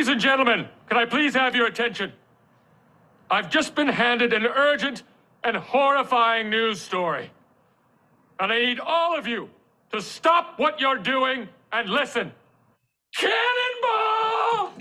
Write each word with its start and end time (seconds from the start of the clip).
Ladies 0.00 0.12
and 0.12 0.20
gentlemen, 0.22 0.66
can 0.88 0.96
I 0.96 1.04
please 1.04 1.34
have 1.34 1.54
your 1.54 1.66
attention? 1.66 2.10
I've 3.30 3.50
just 3.50 3.74
been 3.74 3.86
handed 3.86 4.32
an 4.32 4.46
urgent 4.46 5.02
and 5.44 5.54
horrifying 5.54 6.48
news 6.48 6.80
story. 6.80 7.30
And 8.38 8.50
I 8.50 8.64
need 8.64 8.80
all 8.80 9.18
of 9.18 9.26
you 9.26 9.50
to 9.92 10.00
stop 10.00 10.58
what 10.58 10.80
you're 10.80 10.96
doing 10.96 11.50
and 11.70 11.90
listen. 11.90 12.32
Cannonball! 13.14 14.72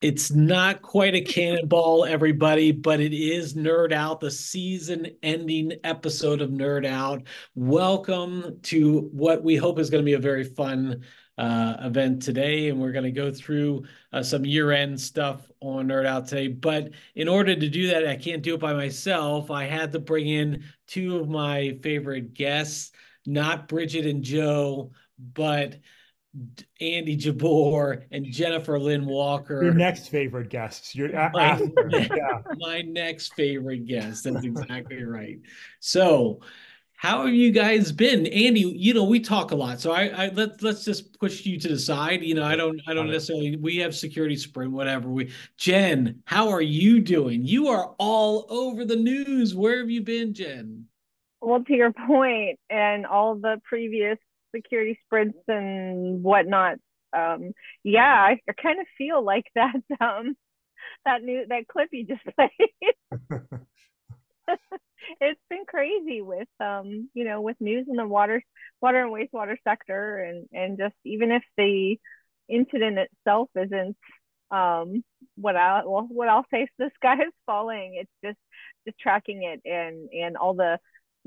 It's 0.00 0.32
not 0.32 0.80
quite 0.80 1.14
a 1.14 1.20
cannonball, 1.20 2.06
everybody, 2.06 2.72
but 2.72 3.00
it 3.00 3.12
is 3.12 3.52
Nerd 3.52 3.92
Out, 3.92 4.18
the 4.18 4.30
season 4.30 5.08
ending 5.22 5.74
episode 5.84 6.40
of 6.40 6.48
Nerd 6.48 6.86
Out. 6.86 7.24
Welcome 7.54 8.60
to 8.62 9.10
what 9.12 9.44
we 9.44 9.56
hope 9.56 9.78
is 9.78 9.90
going 9.90 10.02
to 10.02 10.06
be 10.06 10.14
a 10.14 10.18
very 10.18 10.42
fun 10.42 11.02
uh, 11.42 11.76
event 11.80 12.22
today. 12.22 12.68
And 12.68 12.80
we're 12.80 12.92
going 12.92 13.04
to 13.04 13.10
go 13.10 13.32
through 13.32 13.84
uh, 14.12 14.22
some 14.22 14.44
year 14.46 14.70
end 14.70 15.00
stuff 15.00 15.50
on 15.60 15.88
Nerd 15.88 16.06
Out 16.06 16.28
today. 16.28 16.46
But 16.46 16.90
in 17.16 17.26
order 17.26 17.56
to 17.56 17.68
do 17.68 17.88
that, 17.88 18.06
I 18.06 18.14
can't 18.14 18.42
do 18.42 18.54
it 18.54 18.60
by 18.60 18.72
myself. 18.72 19.50
I 19.50 19.64
had 19.64 19.90
to 19.92 19.98
bring 19.98 20.28
in 20.28 20.62
two 20.86 21.18
of 21.18 21.28
my 21.28 21.76
favorite 21.82 22.32
guests, 22.32 22.92
not 23.26 23.66
Bridget 23.66 24.06
and 24.06 24.22
Joe, 24.22 24.92
but 25.34 25.80
Andy 26.80 27.16
Jabbour 27.16 28.06
and 28.12 28.24
Jennifer 28.24 28.78
Lyn 28.78 29.04
Walker. 29.04 29.64
Your 29.64 29.74
next 29.74 30.08
favorite 30.10 30.48
guests. 30.48 30.94
Your 30.94 31.10
my, 31.32 31.60
yeah. 31.90 32.40
my 32.56 32.82
next 32.82 33.34
favorite 33.34 33.84
guest. 33.86 34.24
That's 34.24 34.44
exactly 34.44 35.02
right. 35.02 35.40
So, 35.80 36.40
how 37.02 37.26
have 37.26 37.34
you 37.34 37.50
guys 37.50 37.90
been, 37.90 38.28
Andy? 38.28 38.60
You 38.60 38.94
know, 38.94 39.02
we 39.02 39.18
talk 39.18 39.50
a 39.50 39.56
lot, 39.56 39.80
so 39.80 39.90
I, 39.90 40.04
I 40.04 40.28
let's 40.28 40.62
let's 40.62 40.84
just 40.84 41.18
push 41.18 41.44
you 41.44 41.58
to 41.58 41.66
the 41.66 41.78
side. 41.78 42.22
You 42.22 42.36
know, 42.36 42.44
I 42.44 42.54
don't 42.54 42.80
I 42.86 42.94
don't 42.94 43.10
necessarily. 43.10 43.56
We 43.56 43.78
have 43.78 43.92
security 43.92 44.36
sprint, 44.36 44.70
whatever. 44.70 45.08
We 45.08 45.32
Jen, 45.56 46.22
how 46.26 46.50
are 46.50 46.62
you 46.62 47.00
doing? 47.00 47.44
You 47.44 47.66
are 47.66 47.92
all 47.98 48.46
over 48.48 48.84
the 48.84 48.94
news. 48.94 49.52
Where 49.52 49.80
have 49.80 49.90
you 49.90 50.02
been, 50.02 50.32
Jen? 50.32 50.84
Well, 51.40 51.64
to 51.64 51.74
your 51.74 51.92
point, 52.06 52.60
and 52.70 53.04
all 53.04 53.34
the 53.34 53.60
previous 53.64 54.18
security 54.54 54.96
sprints 55.04 55.38
and 55.48 56.22
whatnot. 56.22 56.76
Um, 57.12 57.50
yeah, 57.82 58.14
I, 58.14 58.38
I 58.48 58.52
kind 58.52 58.78
of 58.78 58.86
feel 58.96 59.24
like 59.24 59.46
that 59.56 59.74
um, 60.00 60.36
that 61.04 61.24
new 61.24 61.46
that 61.48 61.66
clip 61.66 61.88
you 61.90 62.06
just 62.06 62.22
played. 62.36 62.50
it's 65.20 65.40
been 65.50 65.64
crazy 65.66 66.22
with 66.22 66.48
um, 66.60 67.08
you 67.14 67.24
know, 67.24 67.40
with 67.40 67.56
news 67.60 67.86
in 67.88 67.96
the 67.96 68.06
water 68.06 68.42
water 68.80 69.02
and 69.04 69.12
wastewater 69.12 69.56
sector 69.64 70.18
and 70.18 70.46
and 70.52 70.78
just 70.78 70.94
even 71.04 71.30
if 71.32 71.42
the 71.56 71.96
incident 72.48 72.98
itself 72.98 73.48
isn't 73.56 73.96
um 74.50 75.02
what 75.36 75.56
I 75.56 75.82
well 75.86 76.06
what 76.10 76.28
I'll 76.28 76.46
say 76.52 76.62
is 76.62 76.68
the 76.78 76.90
sky 76.96 77.14
is 77.14 77.32
falling. 77.46 77.96
It's 78.00 78.10
just 78.24 78.38
just 78.86 78.98
tracking 78.98 79.42
it 79.44 79.60
and 79.68 80.08
and 80.10 80.36
all 80.36 80.54
the 80.54 80.78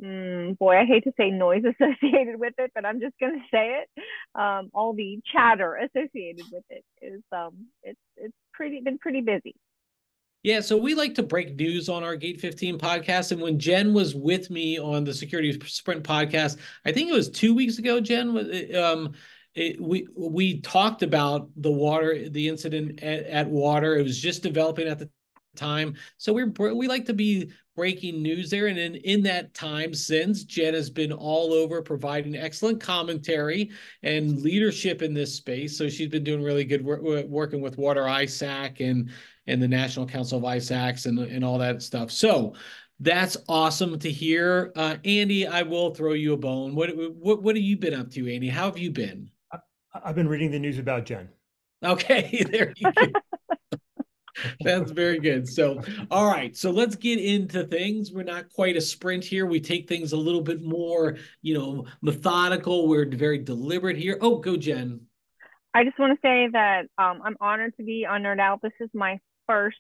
mm, 0.02 0.58
boy, 0.58 0.78
I 0.78 0.86
hate 0.86 1.04
to 1.06 1.14
say 1.18 1.32
noise 1.32 1.64
associated 1.80 2.40
with 2.40 2.54
it, 2.58 2.72
but 2.76 2.86
I'm 2.86 3.00
just 3.00 3.16
to 3.20 3.32
say 3.52 3.82
it. 3.82 3.90
Um, 4.40 4.70
all 4.74 4.94
the 4.94 5.20
chatter 5.32 5.76
associated 5.76 6.46
with 6.52 6.64
it 6.70 6.84
is 7.02 7.22
um, 7.32 7.68
it's 7.84 8.00
it's 8.18 8.36
pretty 8.54 8.82
been 8.82 8.98
pretty 8.98 9.22
busy. 9.22 9.56
Yeah, 10.46 10.60
so 10.60 10.78
we 10.78 10.94
like 10.94 11.16
to 11.16 11.24
break 11.24 11.56
news 11.56 11.90
on 11.90 12.04
our 12.04 12.16
Gate 12.16 12.40
15 12.40 12.78
podcast. 12.78 13.32
And 13.32 13.42
when 13.42 13.58
Jen 13.58 13.96
was 13.96 14.14
with 14.14 14.52
me 14.52 14.78
on 14.78 15.04
the 15.04 15.12
Security 15.12 15.60
Sprint 15.66 16.04
podcast, 16.04 16.60
I 16.86 16.92
think 16.92 17.10
it 17.10 17.14
was 17.14 17.32
two 17.32 17.56
weeks 17.56 17.80
ago, 17.80 18.00
Jen, 18.00 18.76
um, 18.76 19.14
it, 19.56 19.82
we 19.82 20.08
we 20.16 20.62
talked 20.62 21.02
about 21.02 21.50
the 21.56 21.72
water, 21.72 22.30
the 22.30 22.48
incident 22.48 23.02
at, 23.02 23.24
at 23.24 23.50
water. 23.50 23.98
It 23.98 24.04
was 24.04 24.22
just 24.22 24.44
developing 24.44 24.88
at 24.88 25.00
the 25.00 25.10
time. 25.56 25.96
So 26.18 26.32
we're 26.32 26.76
we 26.76 26.88
like 26.88 27.06
to 27.06 27.16
be 27.16 27.52
breaking 27.76 28.22
news 28.22 28.52
there. 28.52 28.68
And 28.68 28.78
in, 28.78 28.96
in 28.98 29.24
that 29.24 29.56
time 29.56 29.96
since, 29.96 30.44
Jen 30.44 30.76
has 30.76 30.92
been 30.92 31.12
all 31.12 31.54
over 31.54 31.82
providing 31.82 32.36
excellent 32.36 32.80
commentary 32.80 33.72
and 34.04 34.40
leadership 34.42 35.02
in 35.02 35.16
this 35.16 35.34
space. 35.34 35.76
So 35.76 35.90
she's 35.90 36.10
been 36.10 36.24
doing 36.24 36.44
really 36.44 36.66
good 36.66 36.86
work 36.86 37.02
working 37.02 37.62
with 37.62 37.80
Water 37.80 38.04
ISAC 38.04 38.88
and 38.88 39.10
and 39.48 39.62
the 39.62 39.68
National 39.68 40.06
Council 40.06 40.38
of 40.38 40.44
ISACs 40.44 41.06
and, 41.06 41.20
and 41.20 41.44
all 41.44 41.58
that 41.60 41.82
stuff. 41.82 42.12
So 42.12 42.54
that's 43.00 43.38
awesome 43.50 44.00
to 44.00 44.12
hear. 44.12 44.72
Uh, 44.76 44.98
Andy, 45.04 45.48
I 45.48 45.64
will 45.64 45.94
throw 45.94 46.14
you 46.14 46.34
a 46.34 46.38
bone. 46.38 46.76
What, 46.76 46.92
what 46.96 47.44
what 47.44 47.56
have 47.56 47.64
you 47.64 47.78
been 47.78 47.94
up 47.94 48.12
to, 48.12 48.34
Andy? 48.34 48.48
How 48.48 48.66
have 48.66 48.78
you 48.78 48.92
been? 48.92 49.30
I've 50.04 50.16
been 50.16 50.28
reading 50.28 50.52
the 50.52 50.60
news 50.60 50.78
about 50.78 51.06
Jen. 51.06 51.30
Okay, 51.84 52.44
there 52.52 52.74
you 52.78 52.92
go. 52.92 53.08
That's 54.62 54.92
very 54.92 55.20
good. 55.20 55.48
So, 55.48 55.82
all 56.12 56.28
right. 56.28 56.56
So 56.56 56.70
let's 56.72 56.96
get 56.96 57.20
into 57.20 57.64
things. 57.64 58.12
We're 58.12 58.24
not 58.24 58.50
quite 58.50 58.76
a 58.76 58.82
sprint 58.82 59.24
here. 59.24 59.46
We 59.46 59.62
take 59.62 59.88
things 59.88 60.12
a 60.12 60.18
little 60.18 60.42
bit 60.42 60.62
more, 60.62 61.18
you 61.42 61.54
know, 61.54 61.86
methodical. 62.02 62.88
We're 62.88 63.10
very 63.10 63.38
deliberate 63.40 63.98
here. 63.98 64.18
Oh, 64.20 64.40
go, 64.40 64.58
Jen. 64.58 65.02
I 65.74 65.84
just 65.84 65.98
want 66.00 66.14
to 66.14 66.28
say 66.28 66.50
that 66.52 66.84
um, 66.98 67.22
I'm 67.24 67.38
honored 67.40 67.76
to 67.78 67.84
be 67.84 68.06
on 68.06 68.24
Nerd 68.24 68.40
Out. 68.40 68.62
This 68.62 68.72
is 68.80 68.90
my 68.94 69.20
first 69.48 69.78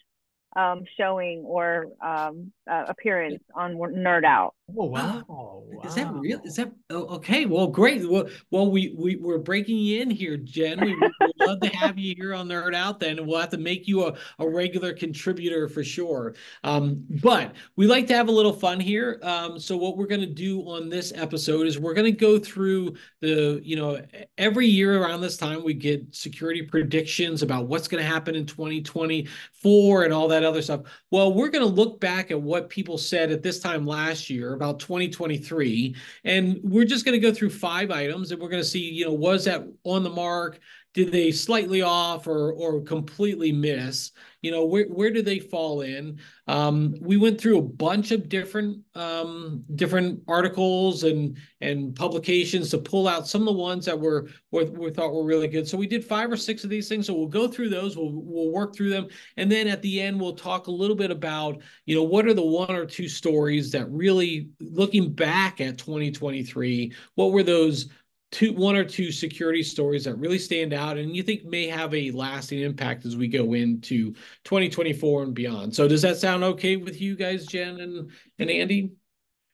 um, 0.56 0.84
showing 0.98 1.44
or 1.46 1.88
um, 2.02 2.52
uh, 2.70 2.86
appearance 2.88 3.42
on 3.54 3.76
Nerd 3.76 4.24
Out. 4.24 4.56
Oh 4.76 4.86
wow. 4.86 5.24
wow! 5.28 5.64
Is 5.84 5.94
that 5.94 6.12
real? 6.14 6.42
Is 6.44 6.56
that 6.56 6.72
oh, 6.90 7.06
okay? 7.18 7.46
Well, 7.46 7.68
great. 7.68 8.10
Well, 8.10 8.28
well, 8.50 8.72
we 8.72 8.96
we 8.98 9.16
we're 9.16 9.38
breaking 9.38 9.86
in 9.88 10.10
here, 10.10 10.38
Jen. 10.38 10.82
We 10.82 10.96
would 10.96 11.12
love 11.40 11.60
to 11.60 11.68
have 11.68 12.00
you 12.00 12.16
here 12.18 12.34
on 12.34 12.48
Nerd 12.48 12.74
Out. 12.74 13.00
Then 13.00 13.28
we'll 13.28 13.40
have 13.40 13.52
to 13.52 13.60
make 13.60 13.88
you 13.88 14.08
a, 14.08 14.16
a 14.40 14.50
regular 14.50 14.94
contributor 14.94 15.68
for 15.68 15.84
sure. 15.84 16.34
Um, 16.64 17.06
but 17.22 17.54
we 17.76 17.86
like 17.86 18.08
to 18.08 18.16
have 18.16 18.28
a 18.28 18.32
little 18.32 18.54
fun 18.54 18.80
here. 18.80 19.20
Um, 19.22 19.60
so 19.60 19.78
what 19.78 19.98
we're 19.98 20.08
going 20.08 20.22
to 20.22 20.26
do 20.26 20.62
on 20.62 20.90
this 20.90 21.14
episode 21.16 21.68
is 21.68 21.78
we're 21.78 21.94
going 21.94 22.12
to 22.12 22.20
go 22.20 22.40
through 22.40 22.96
the 23.22 23.62
you 23.64 23.76
know 23.76 24.02
every 24.40 24.68
year 24.68 25.00
around 25.00 25.22
this 25.22 25.38
time 25.38 25.64
we 25.64 25.76
get 25.76 26.16
security 26.16 26.64
predictions 26.64 27.44
about 27.44 27.68
what's 27.68 27.88
going 27.88 28.02
to 28.02 28.10
happen 28.10 28.34
in 28.34 28.48
2024 28.48 30.04
and 30.06 30.14
all 30.14 30.28
that 30.28 30.45
other 30.46 30.62
stuff. 30.62 30.82
Well, 31.12 31.34
we're 31.34 31.50
going 31.50 31.66
to 31.68 31.74
look 31.74 32.00
back 32.00 32.32
at 32.32 32.42
what 32.42 32.70
people 32.70 32.98
said 32.98 33.32
at 33.32 33.44
this 33.44 33.60
time 33.60 33.86
last 33.86 34.30
year 34.30 34.54
about 34.54 34.80
2023. 34.80 35.96
And 36.24 36.60
we're 36.64 36.86
just 36.86 37.06
going 37.06 37.20
to 37.20 37.28
go 37.28 37.34
through 37.34 37.50
five 37.50 37.92
items 37.92 38.32
and 38.32 38.42
we're 38.42 38.50
going 38.50 38.64
to 38.64 38.68
see, 38.68 38.80
you 38.80 39.06
know, 39.06 39.14
was 39.14 39.46
that 39.46 39.68
on 39.84 40.04
the 40.04 40.10
mark? 40.10 40.60
Did 40.96 41.12
they 41.12 41.34
slightly 41.34 41.82
off 41.82 42.26
or 42.26 42.54
or 42.54 42.82
completely 42.82 43.52
miss? 43.52 44.12
You 44.42 44.52
know, 44.52 44.64
where 44.64 44.86
where 44.86 45.12
do 45.12 45.22
they 45.22 45.40
fall 45.40 45.82
in? 45.82 46.20
Um, 46.48 46.96
we 47.02 47.18
went 47.18 47.40
through 47.40 47.58
a 47.58 47.62
bunch 47.62 48.12
of 48.12 48.30
different 48.30 48.80
um, 48.96 49.66
different 49.76 50.22
articles 50.26 51.04
and 51.04 51.36
and 51.60 51.94
publications 51.94 52.70
to 52.70 52.78
pull 52.78 53.10
out 53.10 53.28
some 53.28 53.42
of 53.42 53.48
the 53.48 53.60
ones 53.60 53.84
that 53.86 54.00
were, 54.00 54.30
were 54.52 54.64
we 54.64 54.90
thought 54.90 55.12
were 55.14 55.26
really 55.26 55.50
good. 55.50 55.68
So 55.68 55.78
we 55.78 55.88
did 55.88 56.06
five 56.06 56.32
or 56.32 56.38
six 56.38 56.64
of 56.64 56.70
these 56.70 56.88
things. 56.88 57.08
So 57.08 57.14
we'll 57.14 57.28
go 57.28 57.50
through 57.50 57.70
those. 57.70 57.98
We'll 57.98 58.14
we'll 58.14 58.54
work 58.54 58.74
through 58.74 58.92
them, 58.92 59.10
and 59.36 59.52
then 59.52 59.68
at 59.68 59.82
the 59.82 60.00
end 60.00 60.18
we'll 60.18 60.36
talk 60.36 60.68
a 60.68 60.72
little 60.72 60.96
bit 60.96 61.12
about 61.12 61.62
you 61.86 61.94
know 61.94 62.04
what 62.04 62.26
are 62.26 62.34
the 62.34 62.42
one 62.42 62.72
or 62.72 62.86
two 62.86 63.10
stories 63.10 63.70
that 63.72 63.92
really 63.92 64.48
looking 64.62 65.12
back 65.12 65.60
at 65.60 65.78
2023, 65.78 66.94
what 67.16 67.34
were 67.34 67.44
those 67.44 67.90
two 68.35 68.51
one 68.51 68.75
or 68.75 68.84
two 68.84 69.13
security 69.13 69.63
stories 69.63 70.03
that 70.03 70.16
really 70.16 70.38
stand 70.38 70.73
out 70.73 70.97
and 70.97 71.16
you 71.16 71.23
think 71.23 71.46
may 71.46 71.68
have 71.68 71.94
a 71.94 72.12
lasting 72.12 72.59
impact 72.59 73.06
as 73.06 73.16
we 73.16 73.29
go 73.29 73.53
into 73.53 74.12
2024 74.44 75.23
and 75.23 75.34
beyond. 75.34 75.73
So 75.73 75.88
does 75.88 76.01
that 76.01 76.18
sound 76.18 76.44
okay 76.44 76.75
with 76.75 77.00
you 77.00 77.16
guys, 77.16 77.46
Jen 77.46 77.79
and, 77.79 78.12
and 78.38 78.50
Andy? 78.50 78.91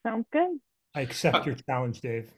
Sounds 0.04 0.26
good. 0.34 0.58
I 0.96 1.02
accept 1.02 1.36
uh, 1.36 1.44
your 1.46 1.56
challenge, 1.70 2.02
Dave. 2.02 2.32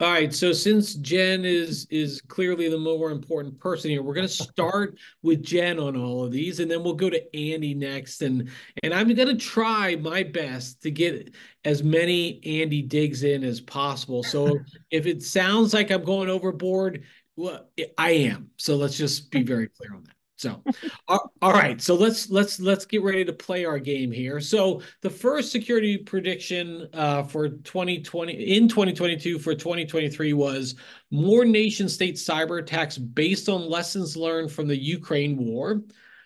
All 0.00 0.10
right. 0.10 0.32
So 0.32 0.52
since 0.52 0.94
Jen 0.94 1.44
is 1.44 1.86
is 1.90 2.22
clearly 2.22 2.70
the 2.70 2.78
more 2.78 3.10
important 3.10 3.58
person 3.60 3.90
here, 3.90 4.02
we're 4.02 4.14
going 4.14 4.26
to 4.26 4.32
start 4.32 4.96
with 5.22 5.42
Jen 5.42 5.78
on 5.78 5.94
all 5.94 6.24
of 6.24 6.32
these, 6.32 6.58
and 6.58 6.70
then 6.70 6.82
we'll 6.82 6.94
go 6.94 7.10
to 7.10 7.36
Andy 7.36 7.74
next. 7.74 8.22
And 8.22 8.48
and 8.82 8.94
I'm 8.94 9.12
going 9.12 9.28
to 9.28 9.36
try 9.36 9.96
my 9.96 10.22
best 10.22 10.80
to 10.82 10.90
get 10.90 11.34
as 11.66 11.82
many 11.82 12.40
Andy 12.44 12.80
digs 12.80 13.24
in 13.24 13.44
as 13.44 13.60
possible. 13.60 14.22
So 14.22 14.58
if 14.90 15.04
it 15.04 15.22
sounds 15.22 15.74
like 15.74 15.90
I'm 15.90 16.04
going 16.04 16.30
overboard, 16.30 17.04
well, 17.36 17.68
I 17.98 18.10
am. 18.10 18.50
So 18.56 18.76
let's 18.76 18.96
just 18.96 19.30
be 19.30 19.42
very 19.42 19.68
clear 19.68 19.94
on 19.94 20.04
that. 20.04 20.14
So, 20.40 20.62
all, 21.06 21.52
right. 21.52 21.82
So 21.82 21.94
let's 21.94 22.30
let's 22.30 22.58
let's 22.58 22.86
get 22.86 23.02
ready 23.02 23.26
to 23.26 23.32
play 23.32 23.66
our 23.66 23.78
game 23.78 24.10
here. 24.10 24.40
So 24.40 24.80
the 25.02 25.10
first 25.10 25.52
security 25.52 25.98
prediction 25.98 26.88
uh, 26.94 27.24
for 27.24 27.50
2020 27.50 28.32
in 28.32 28.66
2022 28.66 29.38
for 29.38 29.54
2023 29.54 30.32
was 30.32 30.76
more 31.10 31.44
nation 31.44 31.90
state 31.90 32.14
cyber 32.14 32.58
attacks 32.58 32.96
based 32.96 33.50
on 33.50 33.68
lessons 33.68 34.16
learned 34.16 34.50
from 34.50 34.66
the 34.66 34.76
Ukraine 34.76 35.36
war. 35.36 35.82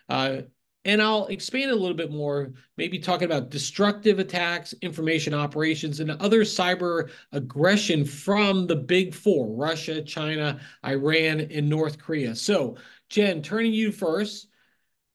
Uh, 0.08 0.42
and 0.84 1.00
I'll 1.00 1.26
expand 1.26 1.70
a 1.70 1.76
little 1.76 1.96
bit 1.96 2.10
more, 2.10 2.52
maybe 2.76 2.98
talking 2.98 3.24
about 3.24 3.50
destructive 3.50 4.18
attacks, 4.18 4.74
information 4.82 5.32
operations, 5.32 6.00
and 6.00 6.10
other 6.10 6.42
cyber 6.42 7.10
aggression 7.32 8.04
from 8.04 8.66
the 8.66 8.76
big 8.76 9.14
four 9.14 9.48
Russia, 9.56 10.02
China, 10.02 10.60
Iran, 10.84 11.40
and 11.40 11.68
North 11.68 11.98
Korea. 11.98 12.34
So, 12.34 12.76
Jen, 13.10 13.42
turning 13.42 13.72
you 13.72 13.92
first, 13.92 14.48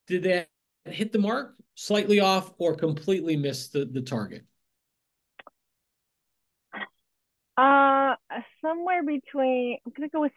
did 0.06 0.24
that 0.24 0.48
hit 0.84 1.12
the 1.12 1.18
mark, 1.18 1.54
slightly 1.74 2.20
off, 2.20 2.52
or 2.58 2.74
completely 2.74 3.36
miss 3.36 3.68
the, 3.68 3.84
the 3.84 4.02
target? 4.02 4.44
Uh, 7.56 8.14
somewhere 8.62 9.02
between, 9.02 9.78
I'm 9.84 9.92
going 9.96 10.08
to 10.08 10.12
go 10.12 10.22
with 10.22 10.32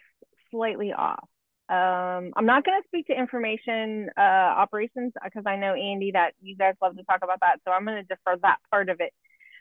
slightly 0.51 0.91
off. 0.91 1.27
Um, 1.69 2.33
I'm 2.35 2.45
not 2.45 2.65
going 2.65 2.81
to 2.81 2.87
speak 2.87 3.07
to 3.07 3.17
information 3.17 4.09
uh, 4.17 4.21
operations 4.21 5.13
because 5.23 5.43
I 5.45 5.55
know 5.55 5.73
Andy 5.73 6.11
that 6.11 6.33
you 6.41 6.57
guys 6.57 6.75
love 6.81 6.97
to 6.97 7.03
talk 7.03 7.19
about 7.23 7.39
that, 7.41 7.59
so 7.65 7.71
I'm 7.71 7.85
going 7.85 7.97
to 7.97 8.03
defer 8.03 8.37
that 8.41 8.57
part 8.69 8.89
of 8.89 8.99
it. 8.99 9.13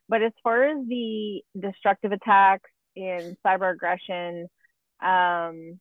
But 0.08 0.22
as 0.22 0.32
far 0.42 0.64
as 0.64 0.78
the 0.88 1.42
destructive 1.58 2.10
attacks 2.10 2.68
and 2.96 3.36
cyber 3.46 3.72
aggression, 3.72 4.48
um, 5.00 5.78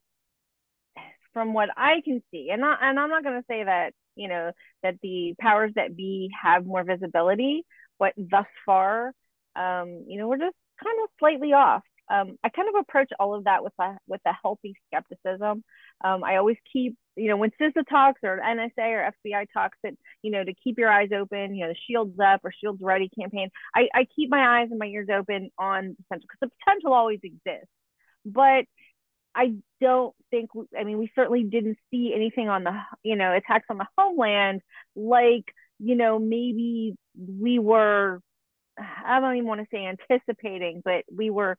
from 1.33 1.53
what 1.53 1.69
I 1.77 2.01
can 2.03 2.21
see, 2.31 2.49
and 2.51 2.63
I, 2.63 2.75
and 2.81 2.99
I'm 2.99 3.09
not 3.09 3.23
going 3.23 3.39
to 3.39 3.45
say 3.47 3.63
that 3.63 3.93
you 4.15 4.27
know 4.27 4.51
that 4.83 4.95
the 5.01 5.35
powers 5.39 5.71
that 5.75 5.95
be 5.95 6.29
have 6.41 6.65
more 6.65 6.83
visibility, 6.83 7.65
but 7.99 8.13
thus 8.17 8.47
far, 8.65 9.13
um, 9.55 10.05
you 10.07 10.17
know, 10.19 10.27
we're 10.27 10.37
just 10.37 10.55
kind 10.83 10.97
of 11.03 11.09
slightly 11.19 11.53
off 11.53 11.83
um, 12.11 12.37
I 12.43 12.49
kind 12.49 12.67
of 12.67 12.75
approach 12.75 13.09
all 13.19 13.33
of 13.33 13.45
that 13.45 13.63
with 13.63 13.73
a 13.79 13.97
with 14.05 14.21
a 14.25 14.33
healthy 14.41 14.75
skepticism. 14.87 15.63
Um, 16.03 16.23
I 16.23 16.35
always 16.35 16.57
keep, 16.71 16.97
you 17.15 17.29
know, 17.29 17.37
when 17.37 17.51
CISA 17.61 17.87
talks 17.89 18.19
or 18.23 18.41
NSA 18.45 18.69
or 18.79 19.13
FBI 19.25 19.45
talks 19.53 19.77
that, 19.83 19.93
you 20.21 20.31
know, 20.31 20.43
to 20.43 20.53
keep 20.61 20.77
your 20.77 20.91
eyes 20.91 21.09
open, 21.15 21.55
you 21.55 21.65
know, 21.65 21.71
the 21.71 21.79
shields 21.87 22.19
up 22.19 22.41
or 22.43 22.51
shields 22.51 22.81
ready 22.81 23.09
campaign. 23.17 23.49
I, 23.73 23.87
I 23.93 24.07
keep 24.13 24.29
my 24.29 24.59
eyes 24.59 24.67
and 24.71 24.79
my 24.79 24.87
ears 24.87 25.07
open 25.13 25.51
on 25.57 25.95
potential 26.03 26.27
because 26.27 26.39
the 26.41 26.51
potential 26.59 26.93
always 26.93 27.19
exists. 27.23 27.69
But 28.25 28.65
I 29.35 29.53
don't 29.79 30.13
think, 30.29 30.49
I 30.77 30.83
mean, 30.83 30.97
we 30.97 31.11
certainly 31.15 31.43
didn't 31.43 31.77
see 31.89 32.13
anything 32.13 32.49
on 32.49 32.63
the, 32.63 32.73
you 33.03 33.15
know, 33.15 33.33
attacks 33.33 33.65
on 33.69 33.77
the 33.77 33.87
homeland 33.97 34.61
like, 34.95 35.45
you 35.79 35.95
know, 35.95 36.19
maybe 36.19 36.95
we 37.17 37.59
were, 37.59 38.19
I 38.77 39.19
don't 39.19 39.35
even 39.35 39.47
want 39.47 39.61
to 39.61 39.67
say 39.71 39.85
anticipating, 39.85 40.81
but 40.83 41.03
we 41.13 41.29
were 41.29 41.57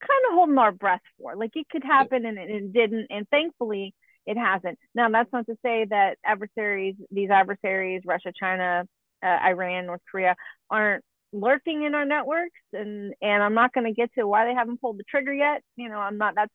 kind 0.00 0.24
of 0.28 0.34
holding 0.34 0.58
our 0.58 0.72
breath 0.72 1.00
for. 1.18 1.36
Like 1.36 1.52
it 1.54 1.68
could 1.68 1.84
happen 1.84 2.26
and 2.26 2.38
it 2.38 2.72
didn't. 2.72 3.06
And 3.10 3.28
thankfully, 3.28 3.94
it 4.26 4.36
hasn't. 4.36 4.78
Now, 4.94 5.08
that's 5.10 5.32
not 5.32 5.46
to 5.46 5.56
say 5.64 5.86
that 5.90 6.18
adversaries, 6.24 6.96
these 7.10 7.30
adversaries, 7.30 8.02
Russia, 8.04 8.32
China, 8.38 8.84
uh, 9.22 9.26
Iran, 9.26 9.86
North 9.86 10.02
Korea, 10.10 10.36
aren't 10.70 11.04
lurking 11.32 11.84
in 11.84 11.94
our 11.94 12.04
networks. 12.04 12.60
And 12.72 13.14
and 13.22 13.42
I'm 13.42 13.54
not 13.54 13.72
going 13.72 13.86
to 13.86 13.92
get 13.92 14.12
to 14.14 14.26
why 14.26 14.46
they 14.46 14.54
haven't 14.54 14.80
pulled 14.80 14.98
the 14.98 15.04
trigger 15.04 15.32
yet. 15.32 15.62
You 15.76 15.88
know, 15.88 15.98
I'm 15.98 16.18
not. 16.18 16.34
That's 16.34 16.52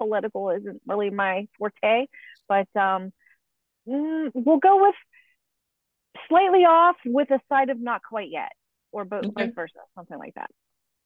geopolitical 0.00 0.56
isn't 0.56 0.80
really 0.86 1.10
my 1.10 1.46
forte. 1.58 2.06
But 2.48 2.68
um, 2.74 3.12
mm, 3.88 4.30
we'll 4.34 4.58
go 4.58 4.82
with 4.82 4.94
slightly 6.28 6.60
off 6.60 6.96
with 7.04 7.30
a 7.30 7.40
side 7.48 7.70
of 7.70 7.80
not 7.80 8.02
quite 8.02 8.30
yet, 8.30 8.52
or 8.92 9.04
both 9.04 9.24
okay. 9.24 9.46
vice 9.46 9.54
versa, 9.54 9.78
something 9.94 10.18
like 10.18 10.34
that. 10.34 10.50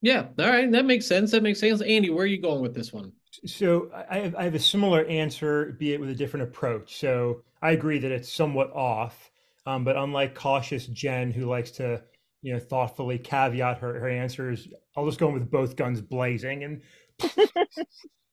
Yeah, 0.01 0.27
all 0.39 0.47
right, 0.47 0.71
that 0.73 0.85
makes 0.85 1.07
sense. 1.07 1.31
That 1.31 1.45
makes 1.45 1.61
sense. 1.61 1.81
Andy, 1.81 2.11
where 2.11 2.25
are 2.25 2.27
you 2.27 2.41
going 2.41 2.61
with 2.61 2.75
this 2.75 2.93
one? 2.93 3.13
So 3.47 3.91
I 4.11 4.19
have, 4.19 4.35
I 4.35 4.45
have 4.45 4.55
a 4.55 4.59
similar 4.59 5.05
answer, 5.07 5.77
be 5.79 5.95
it 5.95 6.01
with 6.01 6.11
a 6.11 6.15
different 6.15 6.49
approach. 6.49 6.97
So 6.99 7.43
I 7.63 7.71
agree 7.71 8.01
that 8.01 8.11
it's 8.11 8.31
somewhat 8.31 8.73
off, 8.73 9.31
um, 9.65 9.85
but 9.85 9.97
unlike 9.97 10.35
cautious 10.35 10.87
Jen, 10.87 11.31
who 11.31 11.47
likes 11.47 11.71
to, 11.73 12.03
you 12.43 12.53
know, 12.53 12.59
thoughtfully 12.59 13.19
caveat 13.19 13.79
her, 13.79 14.01
her 14.01 14.09
answers, 14.09 14.67
I'll 14.97 15.07
just 15.07 15.21
go 15.21 15.31
with 15.31 15.49
both 15.49 15.77
guns 15.77 16.01
blazing. 16.01 16.65
And 16.65 16.83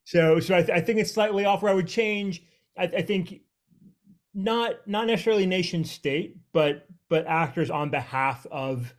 so, 0.10 0.40
so 0.40 0.56
I, 0.56 0.64
th- 0.64 0.76
I, 0.76 0.82
think 0.82 0.98
it's 0.98 1.12
slightly 1.12 1.46
off. 1.46 1.62
Where 1.62 1.72
I 1.72 1.76
would 1.76 1.88
change, 1.88 2.42
I, 2.76 2.86
I 2.86 3.02
think 3.04 3.42
not 4.34 4.88
not 4.88 5.06
necessarily 5.06 5.46
nation 5.46 5.84
state, 5.86 6.36
but 6.52 6.88
but 7.10 7.28
actors 7.28 7.70
on 7.70 7.92
behalf 7.92 8.48
of 8.52 8.92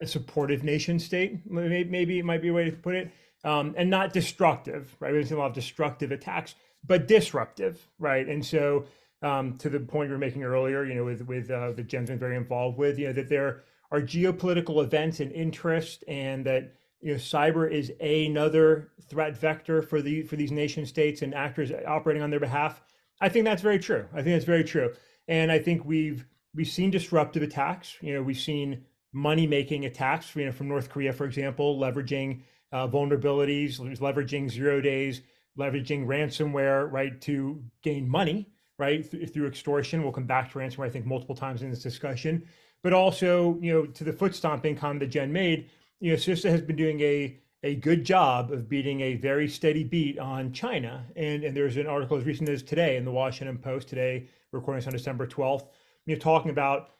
a 0.00 0.06
supportive 0.06 0.64
nation 0.64 0.98
state. 0.98 1.42
Maybe, 1.44 1.84
maybe 1.84 2.18
it 2.18 2.24
might 2.24 2.40
be 2.40 2.48
a 2.48 2.54
way 2.54 2.64
to 2.70 2.72
put 2.74 2.94
it, 2.94 3.12
um, 3.44 3.74
and 3.76 3.90
not 3.90 4.14
destructive, 4.14 4.96
right? 4.98 5.12
We've 5.12 5.28
seen 5.28 5.36
a 5.36 5.40
lot 5.40 5.48
of 5.48 5.52
destructive 5.52 6.10
attacks, 6.10 6.54
but 6.86 7.06
disruptive, 7.06 7.86
right? 7.98 8.26
And 8.26 8.42
so, 8.42 8.86
um, 9.20 9.58
to 9.58 9.68
the 9.68 9.80
point 9.80 10.08
you 10.08 10.14
were 10.14 10.18
making 10.18 10.42
earlier, 10.42 10.86
you 10.86 10.94
know, 10.94 11.04
with 11.04 11.20
with 11.26 11.50
uh, 11.50 11.72
that 11.72 11.86
Jen's 11.86 12.08
been 12.08 12.18
very 12.18 12.36
involved 12.38 12.78
with, 12.78 12.98
you 12.98 13.08
know, 13.08 13.12
that 13.12 13.28
there 13.28 13.64
are 13.90 14.00
geopolitical 14.00 14.82
events 14.82 15.20
and 15.20 15.32
interest, 15.32 16.02
and 16.08 16.46
that 16.46 16.72
you 17.00 17.12
know, 17.12 17.18
cyber 17.18 17.70
is 17.70 17.92
another 18.00 18.92
threat 19.08 19.36
vector 19.36 19.82
for 19.82 20.02
the 20.02 20.22
for 20.22 20.36
these 20.36 20.52
nation 20.52 20.86
states 20.86 21.22
and 21.22 21.34
actors 21.34 21.70
operating 21.86 22.22
on 22.22 22.30
their 22.30 22.40
behalf. 22.40 22.82
I 23.20 23.28
think 23.28 23.44
that's 23.44 23.62
very 23.62 23.78
true. 23.78 24.06
I 24.12 24.16
think 24.16 24.34
that's 24.34 24.44
very 24.44 24.64
true, 24.64 24.92
and 25.28 25.52
I 25.52 25.58
think 25.58 25.84
we've 25.84 26.26
we've 26.54 26.68
seen 26.68 26.90
disruptive 26.90 27.42
attacks. 27.42 27.96
You 28.00 28.14
know, 28.14 28.22
we've 28.22 28.38
seen 28.38 28.84
money 29.12 29.46
making 29.46 29.86
attacks 29.86 30.36
you 30.36 30.44
know, 30.44 30.52
from 30.52 30.68
North 30.68 30.90
Korea, 30.90 31.12
for 31.12 31.24
example, 31.24 31.78
leveraging 31.78 32.42
uh, 32.72 32.86
vulnerabilities, 32.86 33.78
leveraging 33.98 34.50
zero 34.50 34.80
days, 34.80 35.22
leveraging 35.58 36.06
ransomware, 36.06 36.90
right, 36.92 37.20
to 37.22 37.62
gain 37.82 38.08
money, 38.08 38.50
right, 38.78 39.10
th- 39.10 39.32
through 39.32 39.46
extortion. 39.46 40.02
We'll 40.02 40.12
come 40.12 40.26
back 40.26 40.52
to 40.52 40.58
ransomware, 40.58 40.86
I 40.86 40.90
think, 40.90 41.06
multiple 41.06 41.34
times 41.34 41.62
in 41.62 41.70
this 41.70 41.82
discussion. 41.82 42.46
But 42.82 42.92
also, 42.92 43.58
you 43.60 43.72
know, 43.72 43.86
to 43.86 44.04
the 44.04 44.12
foot 44.12 44.34
stomping 44.34 44.76
comment 44.76 45.00
that 45.00 45.06
Jen 45.06 45.32
made, 45.32 45.70
you 46.00 46.12
know, 46.12 46.16
CISA 46.16 46.50
has 46.50 46.62
been 46.62 46.76
doing 46.76 47.00
a 47.00 47.38
a 47.62 47.74
good 47.76 48.04
job 48.04 48.52
of 48.52 48.68
beating 48.68 49.00
a 49.00 49.14
very 49.14 49.48
steady 49.48 49.82
beat 49.82 50.18
on 50.18 50.52
China. 50.52 51.04
And, 51.16 51.42
and 51.42 51.56
there's 51.56 51.76
an 51.78 51.86
article 51.86 52.16
as 52.16 52.24
recent 52.24 52.48
as 52.48 52.62
today 52.62 52.96
in 52.96 53.04
the 53.04 53.10
Washington 53.10 53.58
Post 53.58 53.88
today, 53.88 54.28
recording 54.52 54.78
this 54.78 54.86
on 54.86 54.92
December 54.92 55.26
12th, 55.26 55.66
you 56.04 56.14
know, 56.14 56.20
talking 56.20 56.50
about 56.50 56.90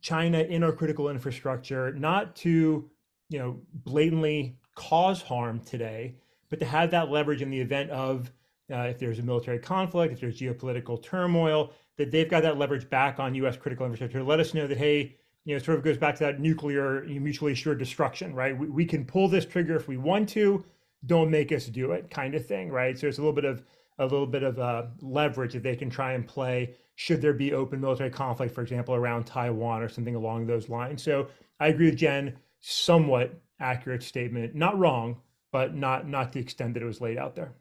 China 0.00 0.40
in 0.40 0.64
our 0.64 0.72
critical 0.72 1.08
infrastructure, 1.08 1.92
not 1.92 2.34
to 2.36 2.90
you 3.28 3.38
know 3.38 3.60
blatantly 3.72 4.58
cause 4.74 5.22
harm 5.22 5.60
today, 5.60 6.16
but 6.50 6.58
to 6.58 6.66
have 6.66 6.90
that 6.90 7.10
leverage 7.10 7.42
in 7.42 7.50
the 7.50 7.60
event 7.60 7.90
of 7.90 8.30
uh, 8.72 8.80
if 8.80 8.98
there's 8.98 9.18
a 9.18 9.22
military 9.22 9.58
conflict, 9.58 10.12
if 10.12 10.20
there's 10.20 10.38
geopolitical 10.38 11.02
turmoil, 11.02 11.72
that 11.96 12.10
they've 12.10 12.28
got 12.28 12.42
that 12.42 12.58
leverage 12.58 12.88
back 12.90 13.18
on 13.20 13.34
U.S. 13.36 13.56
critical 13.56 13.86
infrastructure 13.86 14.22
let 14.22 14.40
us 14.40 14.54
know 14.54 14.66
that 14.66 14.78
hey, 14.78 15.16
you 15.44 15.54
know, 15.54 15.58
sort 15.58 15.78
of 15.78 15.84
goes 15.84 15.98
back 15.98 16.14
to 16.16 16.24
that 16.24 16.40
nuclear 16.40 17.02
mutually 17.04 17.52
assured 17.52 17.78
destruction, 17.78 18.34
right? 18.34 18.56
We, 18.56 18.68
we 18.68 18.84
can 18.84 19.04
pull 19.04 19.28
this 19.28 19.44
trigger 19.44 19.76
if 19.76 19.88
we 19.88 19.96
want 19.96 20.28
to. 20.30 20.64
Don't 21.06 21.30
make 21.30 21.50
us 21.50 21.66
do 21.66 21.92
it, 21.92 22.10
kind 22.10 22.34
of 22.34 22.46
thing, 22.46 22.70
right? 22.70 22.96
So 22.98 23.08
it's 23.08 23.18
a 23.18 23.20
little 23.20 23.34
bit 23.34 23.44
of 23.44 23.62
a 23.98 24.04
little 24.04 24.26
bit 24.26 24.42
of 24.42 24.58
uh, 24.58 24.84
leverage 25.00 25.52
that 25.52 25.62
they 25.62 25.76
can 25.76 25.90
try 25.90 26.12
and 26.12 26.26
play 26.26 26.74
should 26.94 27.20
there 27.20 27.32
be 27.32 27.52
open 27.52 27.80
military 27.80 28.10
conflict, 28.10 28.54
for 28.54 28.62
example, 28.62 28.94
around 28.94 29.24
Taiwan 29.24 29.82
or 29.82 29.88
something 29.88 30.14
along 30.14 30.46
those 30.46 30.68
lines. 30.68 31.02
So 31.02 31.28
I 31.58 31.68
agree 31.68 31.86
with 31.86 31.96
Jen, 31.98 32.36
somewhat 32.60 33.34
accurate 33.60 34.02
statement, 34.02 34.54
not 34.54 34.78
wrong, 34.78 35.20
but 35.50 35.74
not 35.74 36.08
not 36.08 36.32
the 36.32 36.40
extent 36.40 36.74
that 36.74 36.82
it 36.82 36.86
was 36.86 37.00
laid 37.00 37.18
out 37.18 37.34
there. 37.34 37.52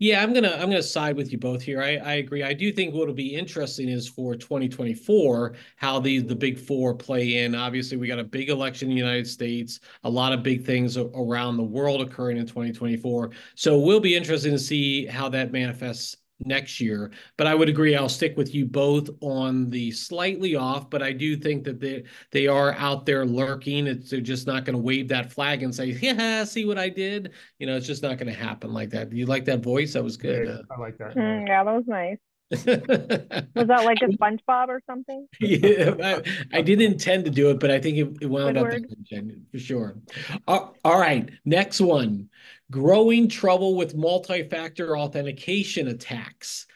Yeah, 0.00 0.22
I'm 0.22 0.32
gonna 0.32 0.50
I'm 0.50 0.70
gonna 0.70 0.82
side 0.82 1.16
with 1.16 1.32
you 1.32 1.38
both 1.38 1.60
here. 1.60 1.82
I, 1.82 1.96
I 1.96 2.14
agree. 2.14 2.44
I 2.44 2.52
do 2.52 2.70
think 2.72 2.94
what'll 2.94 3.14
be 3.14 3.34
interesting 3.34 3.88
is 3.88 4.08
for 4.08 4.36
2024 4.36 5.56
how 5.76 5.98
these 5.98 6.24
the 6.24 6.36
big 6.36 6.56
four 6.56 6.94
play 6.94 7.38
in. 7.44 7.56
Obviously, 7.56 7.96
we 7.96 8.06
got 8.06 8.20
a 8.20 8.24
big 8.24 8.48
election 8.48 8.88
in 8.90 8.94
the 8.94 9.00
United 9.00 9.26
States, 9.26 9.80
a 10.04 10.10
lot 10.10 10.32
of 10.32 10.44
big 10.44 10.64
things 10.64 10.96
around 10.96 11.56
the 11.56 11.64
world 11.64 12.00
occurring 12.00 12.36
in 12.36 12.46
2024. 12.46 13.30
So 13.56 13.80
it 13.80 13.84
will 13.84 13.98
be 14.00 14.14
interesting 14.14 14.52
to 14.52 14.58
see 14.58 15.04
how 15.06 15.28
that 15.30 15.50
manifests 15.50 16.16
next 16.40 16.80
year. 16.80 17.10
But 17.36 17.46
I 17.46 17.54
would 17.54 17.68
agree, 17.68 17.96
I'll 17.96 18.08
stick 18.08 18.36
with 18.36 18.54
you 18.54 18.64
both 18.64 19.10
on 19.20 19.70
the 19.70 19.90
slightly 19.90 20.56
off, 20.56 20.90
but 20.90 21.02
I 21.02 21.12
do 21.12 21.36
think 21.36 21.64
that 21.64 21.80
they 21.80 22.04
they 22.30 22.46
are 22.46 22.72
out 22.74 23.06
there 23.06 23.24
lurking. 23.24 23.86
It's 23.86 24.10
they're 24.10 24.20
just 24.20 24.46
not 24.46 24.64
going 24.64 24.76
to 24.76 24.82
wave 24.82 25.08
that 25.08 25.32
flag 25.32 25.62
and 25.62 25.74
say, 25.74 25.86
"Yeah, 25.86 26.44
see 26.44 26.64
what 26.64 26.78
I 26.78 26.88
did." 26.88 27.32
You 27.58 27.66
know, 27.66 27.76
it's 27.76 27.86
just 27.86 28.02
not 28.02 28.18
going 28.18 28.32
to 28.32 28.38
happen 28.38 28.72
like 28.72 28.90
that. 28.90 29.12
You 29.12 29.26
like 29.26 29.44
that 29.46 29.62
voice? 29.62 29.94
That 29.94 30.04
was 30.04 30.16
good. 30.16 30.46
Yeah, 30.48 30.74
I 30.74 30.80
like 30.80 30.98
that. 30.98 31.14
Mm, 31.14 31.48
yeah, 31.48 31.64
that 31.64 31.74
was 31.74 31.84
nice. 31.86 32.18
was 32.50 32.64
that 32.64 33.84
like 33.84 33.98
a 34.00 34.06
SpongeBob 34.06 34.68
or 34.68 34.80
something? 34.86 35.28
yeah, 35.40 35.92
I, 36.02 36.22
I, 36.58 36.62
didn't 36.62 36.92
intend 36.92 37.26
to 37.26 37.30
do 37.30 37.50
it, 37.50 37.60
but 37.60 37.70
I 37.70 37.78
think 37.78 37.98
it, 37.98 38.08
it 38.22 38.26
wound 38.26 38.56
Good 38.56 38.86
up 38.86 39.30
for 39.52 39.58
sure. 39.58 39.98
Uh, 40.46 40.68
all 40.82 40.98
right, 40.98 41.28
next 41.44 41.78
one 41.78 42.30
growing 42.70 43.28
trouble 43.28 43.76
with 43.76 43.94
multi 43.94 44.42
factor 44.44 44.96
authentication 44.96 45.88
attacks. 45.88 46.66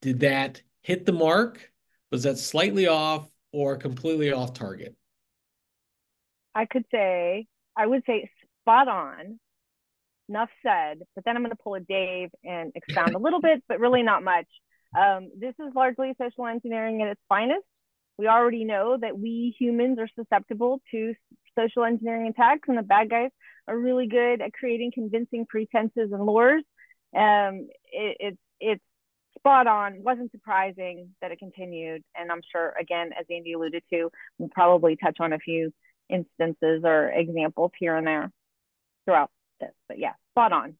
Did 0.00 0.20
that 0.20 0.62
hit 0.82 1.06
the 1.06 1.12
mark? 1.12 1.70
Was 2.10 2.22
that 2.22 2.38
slightly 2.38 2.86
off 2.86 3.28
or 3.52 3.76
completely 3.76 4.32
off 4.32 4.54
target? 4.54 4.94
I 6.54 6.66
could 6.66 6.84
say, 6.90 7.46
I 7.76 7.86
would 7.86 8.02
say 8.06 8.30
spot 8.62 8.88
on. 8.88 9.38
Enough 10.28 10.50
said, 10.62 10.98
but 11.14 11.24
then 11.24 11.36
I'm 11.36 11.42
going 11.42 11.56
to 11.56 11.62
pull 11.62 11.74
a 11.74 11.80
Dave 11.80 12.28
and 12.44 12.70
expound 12.74 13.14
a 13.14 13.18
little 13.18 13.40
bit, 13.40 13.62
but 13.66 13.80
really 13.80 14.02
not 14.02 14.22
much. 14.22 14.46
Um, 14.98 15.30
this 15.38 15.54
is 15.58 15.74
largely 15.74 16.12
social 16.20 16.46
engineering 16.46 17.00
at 17.00 17.08
its 17.08 17.20
finest. 17.30 17.64
we 18.18 18.26
already 18.26 18.64
know 18.64 18.98
that 19.00 19.18
we 19.18 19.56
humans 19.58 19.98
are 19.98 20.08
susceptible 20.18 20.82
to 20.90 21.14
social 21.58 21.84
engineering 21.84 22.28
attacks, 22.28 22.68
and 22.68 22.76
the 22.76 22.82
bad 22.82 23.08
guys 23.08 23.30
are 23.68 23.78
really 23.78 24.06
good 24.06 24.40
at 24.40 24.52
creating 24.52 24.92
convincing 24.92 25.46
pretenses 25.46 26.10
and 26.12 26.24
lures. 26.24 26.64
Um, 27.14 27.68
it, 27.92 28.16
it's 28.20 28.38
it's 28.60 28.82
spot 29.38 29.66
on. 29.66 30.02
wasn't 30.02 30.32
surprising 30.32 31.10
that 31.22 31.30
it 31.30 31.38
continued, 31.38 32.02
and 32.16 32.32
I'm 32.32 32.40
sure 32.50 32.74
again, 32.80 33.10
as 33.18 33.26
Andy 33.30 33.52
alluded 33.52 33.82
to, 33.90 34.10
we'll 34.38 34.48
probably 34.48 34.96
touch 34.96 35.18
on 35.20 35.32
a 35.32 35.38
few 35.38 35.72
instances 36.08 36.82
or 36.84 37.10
examples 37.10 37.72
here 37.78 37.96
and 37.96 38.06
there 38.06 38.32
throughout 39.04 39.30
this. 39.60 39.72
But 39.86 39.98
yeah, 39.98 40.12
spot 40.32 40.52
on. 40.52 40.74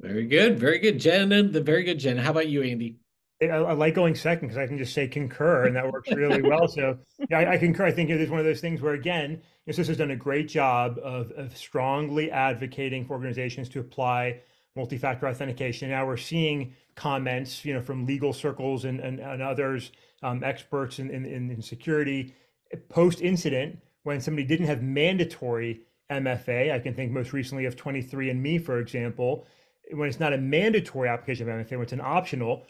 Very 0.00 0.26
good, 0.26 0.58
very 0.58 0.78
good, 0.78 0.98
Jen. 0.98 1.32
And 1.32 1.52
the 1.52 1.60
very 1.60 1.82
good, 1.82 1.98
Jen. 1.98 2.16
How 2.16 2.30
about 2.30 2.48
you, 2.48 2.62
Andy? 2.62 2.96
I, 3.42 3.46
I 3.46 3.72
like 3.72 3.94
going 3.94 4.14
second 4.14 4.48
because 4.48 4.58
I 4.58 4.66
can 4.66 4.78
just 4.78 4.92
say 4.92 5.08
concur, 5.08 5.66
and 5.66 5.76
that 5.76 5.90
works 5.90 6.10
really 6.12 6.42
well. 6.42 6.68
So 6.68 6.98
yeah, 7.30 7.40
I, 7.40 7.52
I 7.52 7.58
concur. 7.58 7.86
I 7.86 7.92
think 7.92 8.10
it 8.10 8.20
is 8.20 8.30
one 8.30 8.38
of 8.38 8.44
those 8.44 8.60
things 8.60 8.80
where 8.80 8.94
again, 8.94 9.42
CIS 9.70 9.88
has 9.88 9.96
done 9.96 10.10
a 10.10 10.16
great 10.16 10.48
job 10.48 10.98
of, 11.02 11.30
of 11.32 11.56
strongly 11.56 12.30
advocating 12.30 13.06
for 13.06 13.14
organizations 13.14 13.68
to 13.70 13.80
apply 13.80 14.40
multi-factor 14.76 15.26
authentication. 15.26 15.90
Now 15.90 16.06
we're 16.06 16.16
seeing 16.16 16.74
comments, 16.96 17.64
you 17.64 17.74
know, 17.74 17.80
from 17.80 18.06
legal 18.06 18.32
circles 18.32 18.84
and 18.84 19.00
and, 19.00 19.20
and 19.20 19.42
others, 19.42 19.92
um, 20.22 20.44
experts 20.44 20.98
in, 20.98 21.10
in, 21.10 21.24
in 21.24 21.62
security, 21.62 22.34
post 22.88 23.20
incident 23.20 23.78
when 24.02 24.20
somebody 24.20 24.46
didn't 24.46 24.66
have 24.66 24.82
mandatory 24.82 25.80
MFA. 26.10 26.72
I 26.72 26.78
can 26.78 26.94
think 26.94 27.12
most 27.12 27.32
recently 27.32 27.64
of 27.64 27.76
23andMe, 27.76 28.62
for 28.64 28.78
example, 28.78 29.46
when 29.92 30.08
it's 30.08 30.20
not 30.20 30.32
a 30.32 30.38
mandatory 30.38 31.08
application 31.08 31.48
of 31.48 31.54
MFA, 31.54 31.72
when 31.72 31.82
it's 31.82 31.92
an 31.92 32.00
optional. 32.00 32.66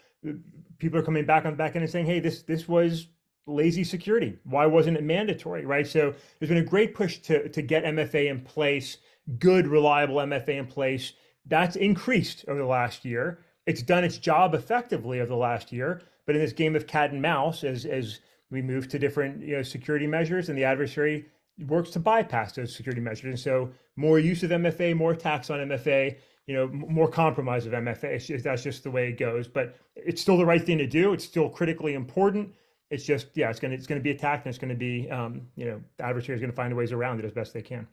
People 0.77 0.99
are 0.99 1.03
coming 1.03 1.25
back 1.25 1.45
on 1.45 1.53
the 1.53 1.57
back 1.57 1.75
end 1.75 1.83
and 1.83 1.91
saying, 1.91 2.05
"Hey, 2.05 2.19
this 2.19 2.43
this 2.43 2.67
was 2.67 3.07
lazy 3.47 3.83
security. 3.83 4.37
Why 4.43 4.65
wasn't 4.65 4.97
it 4.97 5.03
mandatory?" 5.03 5.65
Right. 5.65 5.87
So 5.87 6.13
there's 6.39 6.49
been 6.49 6.57
a 6.57 6.63
great 6.63 6.95
push 6.95 7.17
to 7.19 7.49
to 7.49 7.61
get 7.61 7.83
MFA 7.83 8.29
in 8.29 8.41
place, 8.41 8.97
good, 9.39 9.67
reliable 9.67 10.15
MFA 10.15 10.57
in 10.57 10.67
place. 10.67 11.13
That's 11.45 11.75
increased 11.75 12.45
over 12.47 12.59
the 12.59 12.65
last 12.65 13.03
year. 13.03 13.39
It's 13.65 13.81
done 13.81 14.03
its 14.03 14.17
job 14.17 14.53
effectively 14.53 15.19
over 15.19 15.29
the 15.29 15.35
last 15.35 15.71
year. 15.71 16.01
But 16.25 16.35
in 16.35 16.41
this 16.41 16.53
game 16.53 16.75
of 16.75 16.87
cat 16.87 17.11
and 17.11 17.21
mouse, 17.21 17.63
as 17.63 17.85
as 17.85 18.19
we 18.49 18.61
move 18.61 18.87
to 18.89 18.99
different 18.99 19.41
you 19.41 19.55
know 19.55 19.63
security 19.63 20.07
measures, 20.07 20.49
and 20.49 20.57
the 20.57 20.63
adversary 20.63 21.25
works 21.67 21.91
to 21.91 21.99
bypass 21.99 22.53
those 22.53 22.75
security 22.75 23.01
measures. 23.01 23.25
And 23.25 23.39
so 23.39 23.71
more 23.95 24.19
use 24.19 24.43
of 24.43 24.51
MFA, 24.51 24.95
more 24.95 25.11
attacks 25.11 25.49
on 25.49 25.59
MFA, 25.59 26.17
you 26.47 26.55
know, 26.55 26.67
more 26.67 27.07
compromise 27.07 27.65
of 27.65 27.73
MFA. 27.73 28.25
Just, 28.25 28.43
that's 28.43 28.63
just 28.63 28.83
the 28.83 28.91
way 28.91 29.09
it 29.09 29.17
goes. 29.17 29.47
But 29.47 29.75
it's 29.95 30.21
still 30.21 30.37
the 30.37 30.45
right 30.45 30.63
thing 30.63 30.77
to 30.79 30.87
do. 30.87 31.13
It's 31.13 31.25
still 31.25 31.49
critically 31.49 31.93
important. 31.93 32.53
It's 32.89 33.05
just 33.05 33.27
yeah, 33.35 33.49
it's 33.49 33.59
gonna 33.59 33.75
it's 33.75 33.87
gonna 33.87 34.01
be 34.01 34.11
attacked 34.11 34.45
and 34.45 34.53
it's 34.53 34.59
gonna 34.59 34.75
be 34.75 35.09
um, 35.09 35.41
you 35.55 35.65
know 35.65 35.81
the 35.97 36.05
adversary 36.05 36.35
is 36.35 36.41
gonna 36.41 36.53
find 36.53 36.75
ways 36.75 36.91
around 36.91 37.19
it 37.19 37.25
as 37.25 37.31
best 37.31 37.53
they 37.53 37.61
can. 37.61 37.87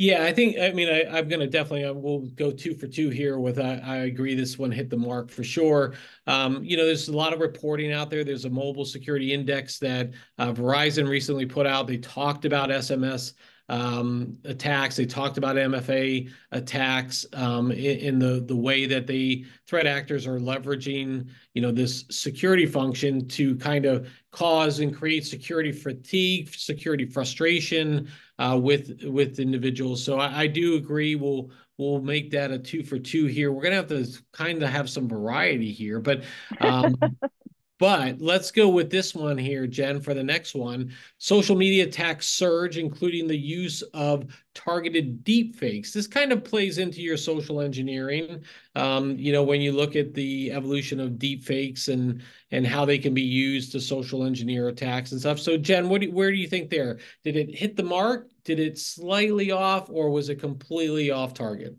Yeah, 0.00 0.24
I 0.24 0.32
think 0.32 0.56
I 0.58 0.70
mean 0.70 0.88
I, 0.88 1.18
am 1.18 1.28
going 1.28 1.40
to 1.40 1.46
definitely 1.46 1.84
I 1.84 1.90
will 1.90 2.20
go 2.30 2.50
two 2.50 2.74
for 2.74 2.86
two 2.86 3.10
here 3.10 3.38
with 3.38 3.58
I, 3.58 3.82
I 3.84 3.96
agree 3.96 4.34
this 4.34 4.58
one 4.58 4.70
hit 4.70 4.88
the 4.88 4.96
mark 4.96 5.30
for 5.30 5.44
sure. 5.44 5.92
Um, 6.26 6.64
you 6.64 6.78
know, 6.78 6.86
there's 6.86 7.08
a 7.08 7.16
lot 7.16 7.34
of 7.34 7.40
reporting 7.40 7.92
out 7.92 8.08
there. 8.08 8.24
There's 8.24 8.46
a 8.46 8.50
mobile 8.50 8.86
security 8.86 9.34
index 9.34 9.78
that 9.80 10.12
uh, 10.38 10.54
Verizon 10.54 11.06
recently 11.06 11.44
put 11.44 11.66
out. 11.66 11.86
They 11.86 11.98
talked 11.98 12.46
about 12.46 12.70
SMS 12.70 13.34
um, 13.70 14.36
attacks. 14.44 14.96
They 14.96 15.06
talked 15.06 15.38
about 15.38 15.54
MFA 15.54 16.28
attacks 16.50 17.24
um, 17.34 17.70
in, 17.70 17.98
in, 17.98 18.18
the 18.18 18.40
the 18.40 18.56
way 18.56 18.84
that 18.86 19.06
the 19.06 19.46
threat 19.68 19.86
actors 19.86 20.26
are 20.26 20.40
leveraging, 20.40 21.28
you 21.54 21.62
know, 21.62 21.70
this 21.70 22.04
security 22.10 22.66
function 22.66 23.28
to 23.28 23.54
kind 23.56 23.86
of 23.86 24.08
cause 24.32 24.80
and 24.80 24.94
create 24.94 25.24
security 25.24 25.70
fatigue, 25.70 26.52
security 26.52 27.06
frustration 27.06 28.08
uh, 28.40 28.58
with 28.60 29.04
with 29.04 29.38
individuals. 29.38 30.04
So 30.04 30.18
I, 30.18 30.40
I 30.40 30.46
do 30.48 30.74
agree. 30.74 31.14
We'll 31.14 31.52
we'll 31.78 32.02
make 32.02 32.32
that 32.32 32.50
a 32.50 32.58
two 32.58 32.82
for 32.82 32.98
two 32.98 33.26
here. 33.26 33.52
We're 33.52 33.62
gonna 33.62 33.76
have 33.76 33.88
to 33.88 34.06
kind 34.32 34.64
of 34.64 34.68
have 34.68 34.90
some 34.90 35.08
variety 35.08 35.70
here, 35.70 36.00
but 36.00 36.24
um, 36.60 36.96
But 37.80 38.20
let's 38.20 38.50
go 38.50 38.68
with 38.68 38.90
this 38.90 39.14
one 39.14 39.38
here, 39.38 39.66
Jen, 39.66 40.02
for 40.02 40.12
the 40.12 40.22
next 40.22 40.54
one. 40.54 40.92
Social 41.16 41.56
media 41.56 41.84
attacks 41.84 42.26
surge, 42.26 42.76
including 42.76 43.26
the 43.26 43.38
use 43.38 43.80
of 43.94 44.26
targeted 44.54 45.24
deepfakes. 45.24 45.90
This 45.90 46.06
kind 46.06 46.30
of 46.30 46.44
plays 46.44 46.76
into 46.76 47.00
your 47.00 47.16
social 47.16 47.62
engineering. 47.62 48.44
Um, 48.76 49.18
you 49.18 49.32
know, 49.32 49.42
when 49.42 49.62
you 49.62 49.72
look 49.72 49.96
at 49.96 50.12
the 50.12 50.52
evolution 50.52 51.00
of 51.00 51.12
deepfakes 51.12 51.88
and 51.88 52.22
and 52.50 52.66
how 52.66 52.84
they 52.84 52.98
can 52.98 53.14
be 53.14 53.22
used 53.22 53.72
to 53.72 53.80
social 53.80 54.24
engineer 54.24 54.68
attacks 54.68 55.12
and 55.12 55.20
stuff. 55.20 55.38
So, 55.38 55.56
Jen, 55.56 55.88
what 55.88 56.02
do, 56.02 56.12
where 56.12 56.30
do 56.30 56.36
you 56.36 56.48
think 56.48 56.68
there? 56.68 56.98
Did 57.24 57.36
it 57.36 57.54
hit 57.54 57.76
the 57.76 57.82
mark? 57.82 58.28
Did 58.44 58.60
it 58.60 58.78
slightly 58.78 59.52
off, 59.52 59.88
or 59.88 60.10
was 60.10 60.28
it 60.28 60.36
completely 60.36 61.10
off 61.10 61.32
target? 61.32 61.76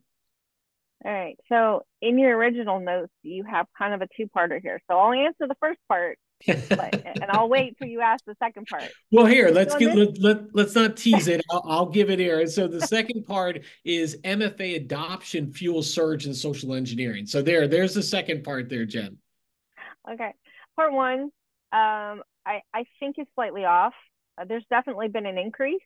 All 1.03 1.11
right. 1.11 1.37
So 1.49 1.83
in 2.01 2.19
your 2.19 2.37
original 2.37 2.79
notes, 2.79 3.11
you 3.23 3.43
have 3.49 3.65
kind 3.77 3.93
of 3.93 4.01
a 4.01 4.07
two-parter 4.15 4.61
here. 4.61 4.79
So 4.89 4.97
I'll 4.97 5.13
answer 5.13 5.47
the 5.47 5.55
first 5.59 5.79
part, 5.87 6.19
but, 6.45 7.05
and 7.05 7.25
I'll 7.29 7.49
wait 7.49 7.75
till 7.79 7.87
you 7.87 8.01
ask 8.01 8.23
the 8.25 8.35
second 8.37 8.67
part. 8.67 8.91
Well, 9.11 9.25
here 9.25 9.49
let's 9.49 9.73
so 9.73 9.79
get 9.79 9.95
this... 9.95 10.09
let, 10.19 10.21
let 10.21 10.55
let's 10.55 10.75
not 10.75 10.97
tease 10.97 11.27
it. 11.27 11.41
I'll, 11.51 11.63
I'll 11.65 11.85
give 11.89 12.11
it 12.11 12.19
here. 12.19 12.45
So 12.45 12.67
the 12.67 12.81
second 12.81 13.25
part 13.25 13.61
is 13.83 14.17
MFA 14.23 14.75
adoption 14.75 15.51
fuels 15.51 15.91
surge 15.91 16.27
in 16.27 16.35
social 16.35 16.75
engineering. 16.75 17.25
So 17.25 17.41
there, 17.41 17.67
there's 17.67 17.95
the 17.95 18.03
second 18.03 18.43
part 18.43 18.69
there, 18.69 18.85
Jen. 18.85 19.17
Okay. 20.11 20.33
Part 20.75 20.93
one, 20.93 21.31
um, 21.71 22.23
I 22.45 22.61
I 22.73 22.85
think 22.99 23.17
is 23.17 23.27
slightly 23.33 23.65
off. 23.65 23.93
Uh, 24.39 24.45
there's 24.45 24.65
definitely 24.69 25.07
been 25.07 25.25
an 25.25 25.37
increase 25.37 25.81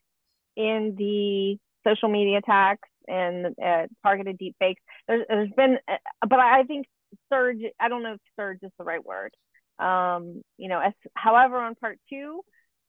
in 0.57 0.95
the 0.97 1.57
social 1.87 2.09
media 2.09 2.39
attacks 2.39 2.87
and 3.07 3.47
uh, 3.63 3.87
targeted 4.03 4.37
deep 4.37 4.55
fakes. 4.59 4.81
There's, 5.07 5.25
there's 5.27 5.51
been, 5.55 5.77
uh, 5.87 5.97
but 6.27 6.39
I 6.39 6.63
think 6.63 6.87
surge. 7.31 7.59
I 7.79 7.89
don't 7.89 8.03
know 8.03 8.13
if 8.13 8.19
surge 8.35 8.59
is 8.63 8.71
the 8.77 8.83
right 8.85 9.03
word. 9.03 9.33
Um, 9.79 10.41
you 10.57 10.69
know, 10.69 10.79
as 10.79 10.93
however, 11.15 11.57
on 11.57 11.75
part 11.75 11.99
two, 12.09 12.41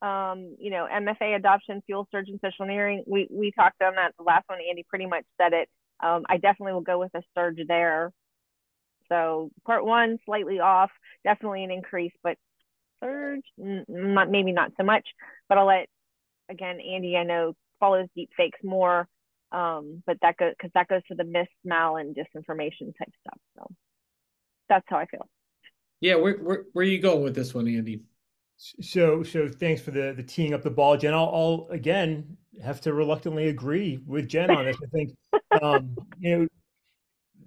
um, 0.03 0.57
you 0.59 0.71
know, 0.71 0.87
MFA 0.93 1.37
adoption, 1.37 1.83
fuel 1.87 2.07
surge, 2.11 2.29
and 2.29 2.41
social 2.43 2.65
engineering. 2.65 3.05
We 3.07 3.29
we 3.31 3.53
talked 3.53 3.83
on 3.83 3.95
that. 3.97 4.13
The 4.19 4.25
last 4.25 4.45
one, 4.49 4.59
Andy 4.69 4.85
pretty 4.89 5.07
much 5.07 5.25
said 5.41 5.53
it. 5.53 5.69
Um, 6.03 6.25
I 6.29 6.37
definitely 6.37 6.75
will 6.75 6.81
go 6.83 6.99
with 6.99 7.15
a 7.15 7.23
surge 7.35 7.59
there. 7.67 8.13
So 9.09 9.51
part 9.65 9.85
one, 9.85 10.19
slightly 10.27 10.61
off, 10.61 10.91
definitely 11.25 11.65
an 11.65 11.71
increase, 11.71 12.13
but 12.23 12.37
surge, 13.01 13.43
not 13.57 14.31
maybe 14.31 14.53
not 14.53 14.73
so 14.77 14.85
much. 14.85 15.07
But 15.49 15.59
I'll 15.59 15.67
let 15.67 15.89
again, 16.51 16.79
Andy. 16.81 17.17
I 17.17 17.25
know 17.25 17.55
follows 17.81 18.09
deep 18.15 18.31
fakes 18.37 18.59
more 18.63 19.09
um, 19.53 20.03
but 20.07 20.19
that 20.23 20.37
goes 20.37 20.53
because 20.57 20.71
that 20.75 20.89
goes 20.89 21.03
to 21.09 21.15
the 21.15 21.25
mis, 21.25 21.49
mal, 21.65 21.97
and 21.97 22.15
disinformation 22.15 22.97
type 22.99 23.13
stuff. 23.21 23.39
So 23.57 23.67
that's 24.69 24.85
how 24.89 24.99
I 24.99 25.07
feel. 25.07 25.27
Yeah, 26.01 26.17
where 26.17 26.35
where 26.37 26.65
where 26.73 26.85
are 26.85 26.89
you 26.89 27.01
going 27.01 27.23
with 27.23 27.35
this 27.35 27.55
one, 27.55 27.69
Andy? 27.69 28.03
So 28.59 29.23
so 29.23 29.49
thanks 29.49 29.81
for 29.81 29.91
the 29.91 30.13
the 30.17 30.23
teeing 30.23 30.55
up 30.55 30.63
the 30.63 30.71
ball, 30.71 30.97
Jen. 30.97 31.15
I'll, 31.15 31.31
I'll 31.33 31.69
again 31.71 32.37
have 32.63 32.81
to 32.83 32.93
reluctantly 32.93 33.49
agree 33.49 34.01
with 34.07 34.29
Jen 34.29 34.51
on 34.51 34.65
this. 34.65 34.77
I 34.83 34.87
think 34.89 35.15
um, 35.63 35.97
you 36.19 36.39
know, 36.39 36.47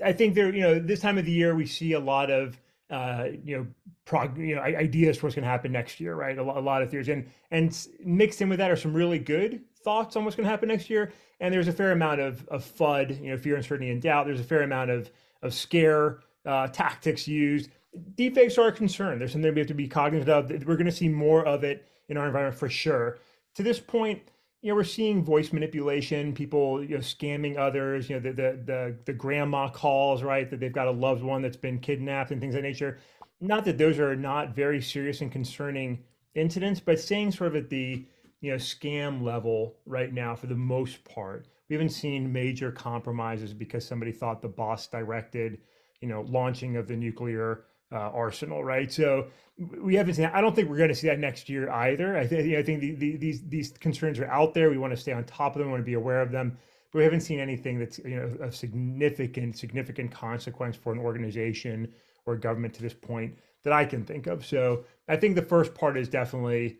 I 0.05 0.13
think 0.13 0.35
there 0.35 0.53
you 0.53 0.61
know 0.61 0.79
this 0.79 1.01
time 1.01 1.17
of 1.17 1.25
the 1.25 1.31
year 1.31 1.55
we 1.55 1.65
see 1.65 1.93
a 1.93 1.99
lot 1.99 2.31
of 2.31 2.59
uh, 2.89 3.25
you 3.43 3.57
know, 3.57 3.67
prog, 4.05 4.37
you 4.37 4.55
know, 4.55 4.61
ideas 4.61 5.17
for 5.17 5.27
what's 5.27 5.35
going 5.35 5.43
to 5.43 5.49
happen 5.49 5.71
next 5.71 5.99
year, 5.99 6.15
right? 6.15 6.37
A, 6.37 6.41
a, 6.41 6.59
lot 6.59 6.81
of 6.81 6.89
theories, 6.89 7.07
and 7.07 7.29
and 7.51 7.87
mixed 8.03 8.41
in 8.41 8.49
with 8.49 8.57
that 8.57 8.71
are 8.71 8.75
some 8.75 8.93
really 8.93 9.19
good 9.19 9.61
thoughts 9.83 10.15
on 10.15 10.23
what's 10.23 10.35
going 10.35 10.45
to 10.45 10.49
happen 10.49 10.69
next 10.69 10.89
year, 10.89 11.13
and 11.39 11.53
there's 11.53 11.67
a 11.67 11.73
fair 11.73 11.91
amount 11.91 12.19
of 12.19 12.47
of 12.47 12.63
FUD, 12.63 13.21
you 13.21 13.31
know, 13.31 13.37
fear, 13.37 13.55
uncertainty, 13.55 13.91
and 13.91 14.01
doubt. 14.01 14.25
There's 14.25 14.39
a 14.39 14.43
fair 14.43 14.63
amount 14.63 14.89
of 14.89 15.11
of 15.41 15.53
scare 15.53 16.19
uh, 16.45 16.67
tactics 16.67 17.27
used. 17.27 17.69
Deepfakes 18.15 18.57
are 18.57 18.67
a 18.67 18.71
concern. 18.71 19.19
There's 19.19 19.31
something 19.31 19.53
we 19.53 19.59
have 19.59 19.67
to 19.67 19.73
be 19.73 19.87
cognizant 19.87 20.29
of. 20.29 20.49
We're 20.65 20.75
going 20.75 20.85
to 20.85 20.91
see 20.91 21.09
more 21.09 21.45
of 21.45 21.63
it 21.63 21.85
in 22.07 22.17
our 22.17 22.25
environment 22.25 22.57
for 22.57 22.69
sure. 22.69 23.19
To 23.55 23.63
this 23.63 23.79
point, 23.79 24.21
you 24.61 24.69
know, 24.69 24.75
we're 24.75 24.83
seeing 24.83 25.23
voice 25.23 25.53
manipulation, 25.53 26.33
people, 26.33 26.83
you 26.83 26.95
know, 26.95 27.01
scamming 27.01 27.57
others, 27.57 28.09
you 28.09 28.15
know, 28.15 28.21
the, 28.21 28.33
the, 28.33 28.59
the, 28.65 28.97
the 29.05 29.13
grandma 29.13 29.69
calls, 29.69 30.21
right, 30.21 30.49
that 30.49 30.59
they've 30.59 30.73
got 30.73 30.87
a 30.87 30.91
loved 30.91 31.23
one 31.23 31.41
that's 31.41 31.55
been 31.57 31.79
kidnapped 31.79 32.31
and 32.31 32.41
things 32.41 32.55
of 32.55 32.61
that 32.61 32.67
nature. 32.67 32.99
Not 33.39 33.63
that 33.65 33.77
those 33.77 33.99
are 33.99 34.17
not 34.17 34.53
very 34.53 34.81
serious 34.81 35.21
and 35.21 35.31
concerning 35.31 36.03
incidents, 36.35 36.81
but 36.81 36.99
staying 36.99 37.31
sort 37.31 37.55
of 37.55 37.55
at 37.55 37.69
the, 37.69 38.05
you 38.41 38.51
know, 38.51 38.57
scam 38.57 39.21
level 39.21 39.77
right 39.85 40.13
now 40.13 40.35
for 40.35 40.47
the 40.47 40.55
most 40.55 41.05
part. 41.05 41.47
We 41.69 41.75
haven't 41.75 41.89
seen 41.89 42.33
major 42.33 42.71
compromises 42.71 43.53
because 43.53 43.85
somebody 43.85 44.11
thought 44.11 44.41
the 44.41 44.49
boss 44.49 44.87
directed, 44.87 45.59
you 46.01 46.09
know, 46.09 46.25
launching 46.27 46.75
of 46.75 46.87
the 46.87 46.97
nuclear 46.97 47.65
uh, 47.91 47.95
arsenal, 47.95 48.63
right? 48.63 48.91
So 48.91 49.27
we 49.57 49.95
haven't 49.95 50.15
seen. 50.15 50.25
I 50.25 50.41
don't 50.41 50.55
think 50.55 50.69
we're 50.69 50.77
going 50.77 50.89
to 50.89 50.95
see 50.95 51.07
that 51.07 51.19
next 51.19 51.49
year 51.49 51.69
either. 51.69 52.17
I 52.17 52.27
think 52.27 52.55
I 52.55 52.63
think 52.63 52.81
the, 52.81 52.91
the, 52.95 53.17
these 53.17 53.47
these 53.47 53.71
concerns 53.71 54.19
are 54.19 54.27
out 54.27 54.53
there. 54.53 54.69
We 54.69 54.77
want 54.77 54.93
to 54.93 54.97
stay 54.97 55.11
on 55.11 55.23
top 55.25 55.55
of 55.55 55.59
them. 55.59 55.67
We 55.67 55.71
want 55.73 55.81
to 55.81 55.85
be 55.85 55.95
aware 55.95 56.21
of 56.21 56.31
them. 56.31 56.57
But 56.91 56.99
we 56.99 57.03
haven't 57.03 57.21
seen 57.21 57.39
anything 57.39 57.77
that's 57.77 57.99
you 57.99 58.15
know 58.15 58.45
of 58.45 58.55
significant 58.55 59.57
significant 59.57 60.11
consequence 60.11 60.75
for 60.75 60.93
an 60.93 60.99
organization 60.99 61.93
or 62.25 62.35
government 62.35 62.73
to 62.75 62.81
this 62.81 62.93
point. 62.93 63.37
that 63.63 63.73
I 63.73 63.85
can 63.85 64.05
think 64.05 64.27
of. 64.27 64.45
So 64.45 64.85
I 65.07 65.17
think 65.17 65.35
the 65.35 65.41
first 65.41 65.73
part 65.73 65.97
is 65.97 66.07
definitely 66.09 66.79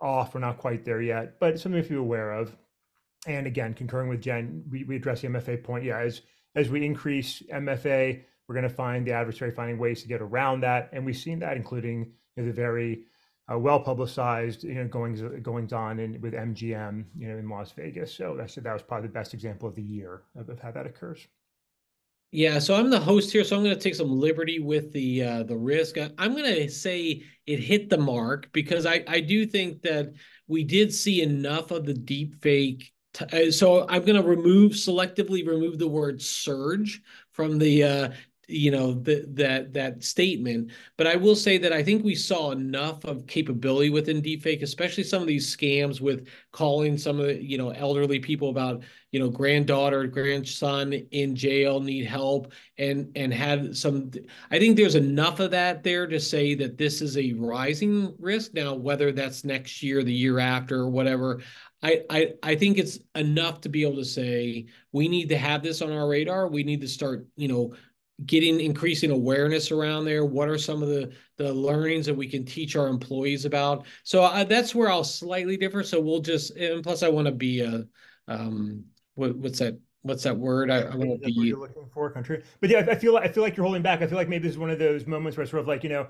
off. 0.00 0.34
We're 0.34 0.40
not 0.40 0.58
quite 0.58 0.84
there 0.84 1.00
yet, 1.00 1.38
but 1.40 1.58
something 1.58 1.82
to 1.82 1.88
be 1.88 1.94
aware 1.94 2.32
of. 2.32 2.54
And 3.26 3.46
again, 3.46 3.74
concurring 3.74 4.08
with 4.08 4.22
Jen, 4.22 4.64
we, 4.70 4.84
we 4.84 4.96
address 4.96 5.20
the 5.20 5.28
MFA 5.28 5.62
point. 5.62 5.84
Yeah, 5.84 5.98
as 5.98 6.22
as 6.54 6.68
we 6.68 6.84
increase 6.84 7.42
MFA, 7.52 8.22
we're 8.50 8.54
going 8.54 8.68
to 8.68 8.74
find 8.74 9.06
the 9.06 9.12
adversary 9.12 9.52
finding 9.52 9.78
ways 9.78 10.02
to 10.02 10.08
get 10.08 10.20
around 10.20 10.62
that, 10.62 10.90
and 10.92 11.06
we've 11.06 11.16
seen 11.16 11.38
that, 11.38 11.56
including 11.56 12.12
you 12.34 12.42
know, 12.42 12.48
the 12.48 12.52
very 12.52 13.04
uh, 13.48 13.56
well 13.56 13.78
publicized 13.78 14.64
you 14.64 14.74
know 14.74 14.88
goings 14.88 15.22
goings 15.40 15.72
on 15.72 16.00
in 16.00 16.20
with 16.20 16.34
MGM 16.34 17.04
you 17.16 17.28
know 17.28 17.38
in 17.38 17.48
Las 17.48 17.70
Vegas. 17.70 18.12
So 18.12 18.34
that's 18.36 18.56
that 18.56 18.72
was 18.72 18.82
probably 18.82 19.06
the 19.06 19.12
best 19.12 19.34
example 19.34 19.68
of 19.68 19.76
the 19.76 19.82
year 19.82 20.22
of, 20.34 20.48
of 20.48 20.58
how 20.58 20.72
that 20.72 20.84
occurs. 20.84 21.28
Yeah, 22.32 22.58
so 22.58 22.74
I'm 22.74 22.90
the 22.90 22.98
host 22.98 23.30
here, 23.30 23.44
so 23.44 23.54
I'm 23.56 23.62
going 23.62 23.76
to 23.76 23.80
take 23.80 23.94
some 23.94 24.18
liberty 24.18 24.58
with 24.58 24.92
the 24.92 25.22
uh, 25.22 25.42
the 25.44 25.56
risk. 25.56 25.96
I'm 26.18 26.32
going 26.32 26.52
to 26.52 26.68
say 26.68 27.22
it 27.46 27.60
hit 27.60 27.88
the 27.88 27.98
mark 27.98 28.50
because 28.50 28.84
I 28.84 29.04
I 29.06 29.20
do 29.20 29.46
think 29.46 29.82
that 29.82 30.12
we 30.48 30.64
did 30.64 30.92
see 30.92 31.22
enough 31.22 31.70
of 31.70 31.86
the 31.86 31.94
deep 31.94 32.42
fake. 32.42 32.92
T- 33.14 33.48
uh, 33.48 33.52
so 33.52 33.86
I'm 33.88 34.04
going 34.04 34.20
to 34.20 34.28
remove 34.28 34.72
selectively 34.72 35.46
remove 35.46 35.78
the 35.78 35.86
word 35.86 36.20
surge 36.20 37.00
from 37.32 37.58
the 37.58 37.84
uh, 37.84 38.08
you 38.50 38.70
know 38.70 38.92
the, 38.92 39.24
that 39.28 39.72
that 39.72 40.02
statement 40.02 40.70
but 40.96 41.06
i 41.06 41.14
will 41.16 41.36
say 41.36 41.56
that 41.58 41.72
i 41.72 41.82
think 41.82 42.04
we 42.04 42.14
saw 42.14 42.50
enough 42.50 43.04
of 43.04 43.26
capability 43.26 43.90
within 43.90 44.20
deepfake 44.20 44.62
especially 44.62 45.04
some 45.04 45.22
of 45.22 45.28
these 45.28 45.54
scams 45.54 46.00
with 46.00 46.26
calling 46.52 46.98
some 46.98 47.20
of 47.20 47.26
the 47.26 47.42
you 47.42 47.56
know 47.56 47.70
elderly 47.70 48.18
people 48.18 48.50
about 48.50 48.82
you 49.12 49.20
know 49.20 49.28
granddaughter 49.28 50.06
grandson 50.06 50.92
in 50.92 51.34
jail 51.34 51.80
need 51.80 52.06
help 52.06 52.52
and 52.78 53.10
and 53.16 53.32
had 53.32 53.76
some 53.76 54.10
i 54.50 54.58
think 54.58 54.76
there's 54.76 54.94
enough 54.94 55.40
of 55.40 55.50
that 55.50 55.82
there 55.82 56.06
to 56.06 56.18
say 56.20 56.54
that 56.54 56.76
this 56.76 57.00
is 57.00 57.16
a 57.16 57.32
rising 57.34 58.14
risk 58.18 58.52
now 58.54 58.74
whether 58.74 59.12
that's 59.12 59.44
next 59.44 59.82
year 59.82 60.02
the 60.02 60.12
year 60.12 60.38
after 60.38 60.80
or 60.80 60.90
whatever 60.90 61.40
I, 61.82 62.02
I 62.10 62.34
I 62.42 62.54
think 62.56 62.78
it's 62.78 62.98
enough 63.14 63.62
to 63.62 63.68
be 63.68 63.82
able 63.82 63.96
to 63.96 64.04
say 64.04 64.66
we 64.92 65.08
need 65.08 65.28
to 65.30 65.38
have 65.38 65.62
this 65.62 65.80
on 65.80 65.92
our 65.92 66.08
radar. 66.08 66.48
We 66.48 66.62
need 66.62 66.80
to 66.82 66.88
start, 66.88 67.26
you 67.36 67.48
know, 67.48 67.74
getting 68.26 68.60
increasing 68.60 69.10
awareness 69.10 69.70
around 69.70 70.04
there. 70.04 70.24
What 70.24 70.48
are 70.48 70.58
some 70.58 70.82
of 70.82 70.88
the 70.88 71.12
the 71.36 71.52
learnings 71.52 72.06
that 72.06 72.14
we 72.14 72.28
can 72.28 72.44
teach 72.44 72.76
our 72.76 72.88
employees 72.88 73.44
about? 73.44 73.86
So 74.04 74.24
I, 74.24 74.44
that's 74.44 74.74
where 74.74 74.90
i'll 74.90 75.04
slightly 75.04 75.56
differ. 75.56 75.82
So 75.82 76.00
we'll 76.00 76.20
just 76.20 76.56
and 76.56 76.82
plus 76.82 77.02
i 77.02 77.08
want 77.08 77.26
to 77.26 77.32
be 77.32 77.60
a 77.60 77.84
um 78.28 78.84
what, 79.14 79.36
what's 79.36 79.58
that 79.58 79.78
what's 80.02 80.22
that 80.22 80.36
word? 80.36 80.70
I, 80.70 80.80
I 80.80 80.96
want 80.96 81.22
to 81.22 81.26
be 81.26 81.32
you're 81.32 81.58
looking 81.58 81.88
for 81.92 82.10
country. 82.10 82.42
But 82.60 82.70
yeah 82.70 82.86
i 82.88 82.94
feel 82.94 83.14
like 83.14 83.28
i 83.28 83.32
feel 83.32 83.42
like 83.42 83.56
you're 83.56 83.64
holding 83.64 83.82
back. 83.82 84.02
I 84.02 84.06
feel 84.06 84.18
like 84.18 84.28
maybe 84.28 84.44
this 84.44 84.52
is 84.52 84.58
one 84.58 84.70
of 84.70 84.78
those 84.78 85.06
moments 85.06 85.36
where 85.36 85.42
it's 85.42 85.50
sort 85.50 85.62
of 85.62 85.68
like 85.68 85.82
you 85.82 85.90
know 85.90 86.06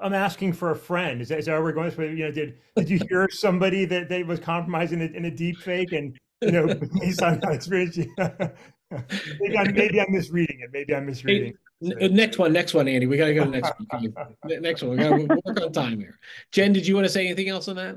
I'm 0.00 0.14
asking 0.14 0.52
for 0.52 0.70
a 0.70 0.76
friend. 0.76 1.20
Is 1.20 1.28
that, 1.28 1.38
is 1.38 1.46
that 1.46 1.52
where 1.52 1.62
we're 1.62 1.72
going? 1.72 2.16
You 2.16 2.26
know, 2.26 2.30
did 2.30 2.58
did 2.76 2.88
you 2.88 3.00
hear 3.08 3.28
somebody 3.30 3.84
that, 3.86 4.08
that 4.08 4.26
was 4.26 4.40
compromising 4.40 5.00
in 5.00 5.14
a, 5.14 5.16
in 5.16 5.24
a 5.26 5.30
deep 5.30 5.58
fake 5.58 5.92
and 5.92 6.16
you 6.42 6.52
know 6.52 6.66
based 7.00 7.22
on 7.22 7.40
that 7.40 7.52
experience? 7.52 7.98
maybe, 9.40 9.58
I'm, 9.58 9.74
maybe 9.74 10.00
I'm 10.00 10.12
misreading 10.12 10.60
it. 10.60 10.70
Maybe 10.72 10.94
I'm 10.94 11.06
misreading. 11.06 11.54
Hey, 11.80 12.08
next 12.08 12.38
one, 12.38 12.52
next 12.52 12.72
one, 12.72 12.88
Andy. 12.88 13.06
We 13.06 13.16
got 13.16 13.26
to 13.26 13.34
go 13.34 13.44
to 13.44 13.50
next 13.50 13.72
one. 13.90 14.14
next 14.62 14.82
one. 14.82 14.92
We 14.92 14.96
got 14.96 15.16
to 15.16 15.40
work 15.44 15.60
on 15.60 15.72
time 15.72 15.98
here. 15.98 16.18
Jen, 16.52 16.72
did 16.72 16.86
you 16.86 16.94
want 16.94 17.04
to 17.04 17.12
say 17.12 17.26
anything 17.26 17.48
else 17.48 17.68
on 17.68 17.76
that? 17.76 17.96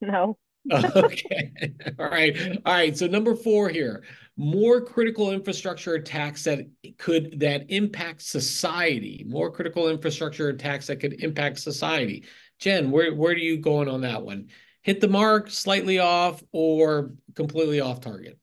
No. 0.00 0.38
okay. 0.72 1.52
All 1.98 2.08
right. 2.08 2.58
All 2.64 2.72
right. 2.72 2.96
So 2.96 3.06
number 3.06 3.34
four 3.34 3.68
here, 3.68 4.04
more 4.36 4.80
critical 4.80 5.32
infrastructure 5.32 5.94
attacks 5.94 6.44
that 6.44 6.66
could 6.98 7.40
that 7.40 7.70
impact 7.70 8.22
society. 8.22 9.24
More 9.28 9.50
critical 9.50 9.88
infrastructure 9.88 10.48
attacks 10.48 10.86
that 10.86 11.00
could 11.00 11.22
impact 11.22 11.58
society. 11.58 12.24
Jen, 12.60 12.92
where 12.92 13.12
where 13.14 13.32
are 13.32 13.36
you 13.36 13.58
going 13.58 13.88
on 13.88 14.02
that 14.02 14.22
one? 14.22 14.48
Hit 14.82 15.00
the 15.00 15.08
mark, 15.08 15.50
slightly 15.50 15.98
off, 15.98 16.42
or 16.52 17.12
completely 17.34 17.80
off 17.80 18.00
target? 18.00 18.38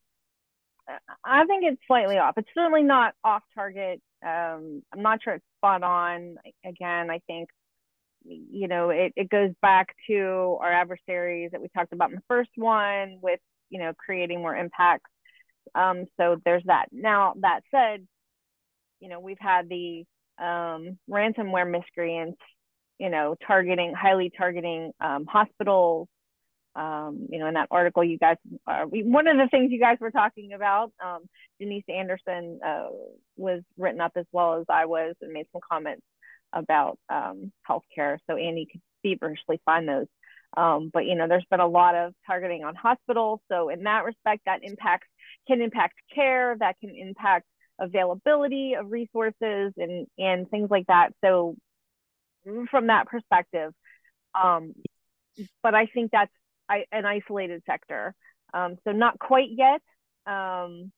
I 1.23 1.45
think 1.45 1.63
it's 1.65 1.81
slightly 1.87 2.17
off. 2.17 2.35
It's 2.37 2.49
certainly 2.53 2.83
not 2.83 3.13
off 3.23 3.43
target. 3.55 4.01
Um, 4.25 4.83
I'm 4.93 5.01
not 5.01 5.23
sure 5.23 5.35
it's 5.35 5.45
spot 5.57 5.83
on. 5.83 6.35
Again, 6.65 7.09
I 7.09 7.19
think 7.27 7.49
you 8.25 8.67
know 8.67 8.89
it, 8.89 9.13
it 9.15 9.29
goes 9.29 9.51
back 9.61 9.95
to 10.07 10.57
our 10.61 10.71
adversaries 10.71 11.51
that 11.51 11.61
we 11.61 11.69
talked 11.69 11.93
about 11.93 12.09
in 12.09 12.15
the 12.15 12.21
first 12.27 12.51
one 12.55 13.19
with 13.21 13.39
you 13.69 13.79
know 13.79 13.93
creating 13.97 14.41
more 14.41 14.55
impacts. 14.55 15.09
Um, 15.75 16.05
so 16.17 16.37
there's 16.45 16.63
that. 16.65 16.87
Now 16.91 17.33
that 17.41 17.61
said, 17.71 18.05
you 18.99 19.09
know 19.09 19.19
we've 19.19 19.39
had 19.39 19.69
the 19.69 20.05
um, 20.39 20.97
ransomware 21.09 21.69
miscreants, 21.69 22.39
you 22.97 23.09
know, 23.09 23.35
targeting 23.45 23.93
highly 23.93 24.31
targeting 24.35 24.91
um, 24.99 25.25
hospitals, 25.25 26.07
um, 26.79 27.27
you 27.29 27.39
know, 27.39 27.47
in 27.47 27.55
that 27.55 27.67
article, 27.71 28.05
you 28.05 28.17
guys, 28.17 28.37
uh, 28.65 28.85
one 28.85 29.27
of 29.27 29.35
the 29.35 29.49
things 29.51 29.69
you 29.69 29.81
guys 29.81 29.97
were 29.99 30.11
talking 30.11 30.53
about, 30.53 30.93
um, 31.03 31.23
Denise 31.59 31.83
Anderson 31.89 32.61
uh, 32.65 32.87
was 33.35 33.61
written 33.77 33.99
up 33.99 34.13
as 34.15 34.25
well 34.31 34.61
as 34.61 34.65
I 34.69 34.85
was 34.85 35.15
and 35.19 35.33
made 35.33 35.47
some 35.51 35.61
comments 35.69 36.03
about 36.53 36.97
um, 37.09 37.51
healthcare. 37.69 38.17
So 38.29 38.37
Andy 38.37 38.65
could 38.71 38.81
feverishly 39.03 39.61
find 39.65 39.89
those. 39.89 40.07
Um, 40.55 40.89
but 40.91 41.05
you 41.05 41.15
know, 41.15 41.27
there's 41.27 41.45
been 41.51 41.59
a 41.59 41.67
lot 41.67 41.95
of 41.95 42.13
targeting 42.25 42.63
on 42.63 42.75
hospitals. 42.75 43.41
So 43.51 43.67
in 43.67 43.83
that 43.83 44.05
respect, 44.05 44.43
that 44.45 44.61
impacts 44.63 45.07
can 45.47 45.61
impact 45.61 45.95
care, 46.15 46.55
that 46.59 46.77
can 46.79 46.95
impact 46.95 47.45
availability 47.77 48.75
of 48.75 48.89
resources 48.89 49.73
and 49.77 50.07
and 50.17 50.49
things 50.49 50.69
like 50.71 50.87
that. 50.87 51.11
So 51.23 51.55
from 52.71 52.87
that 52.87 53.07
perspective, 53.07 53.73
um, 54.33 54.73
but 55.61 55.75
I 55.75 55.85
think 55.85 56.11
that's 56.11 56.31
An 56.91 57.05
isolated 57.05 57.63
sector. 57.65 58.13
Um, 58.53 58.77
so 58.83 58.91
not 58.91 59.19
quite 59.19 59.49
yet. 59.51 59.81
Um, 60.25 60.91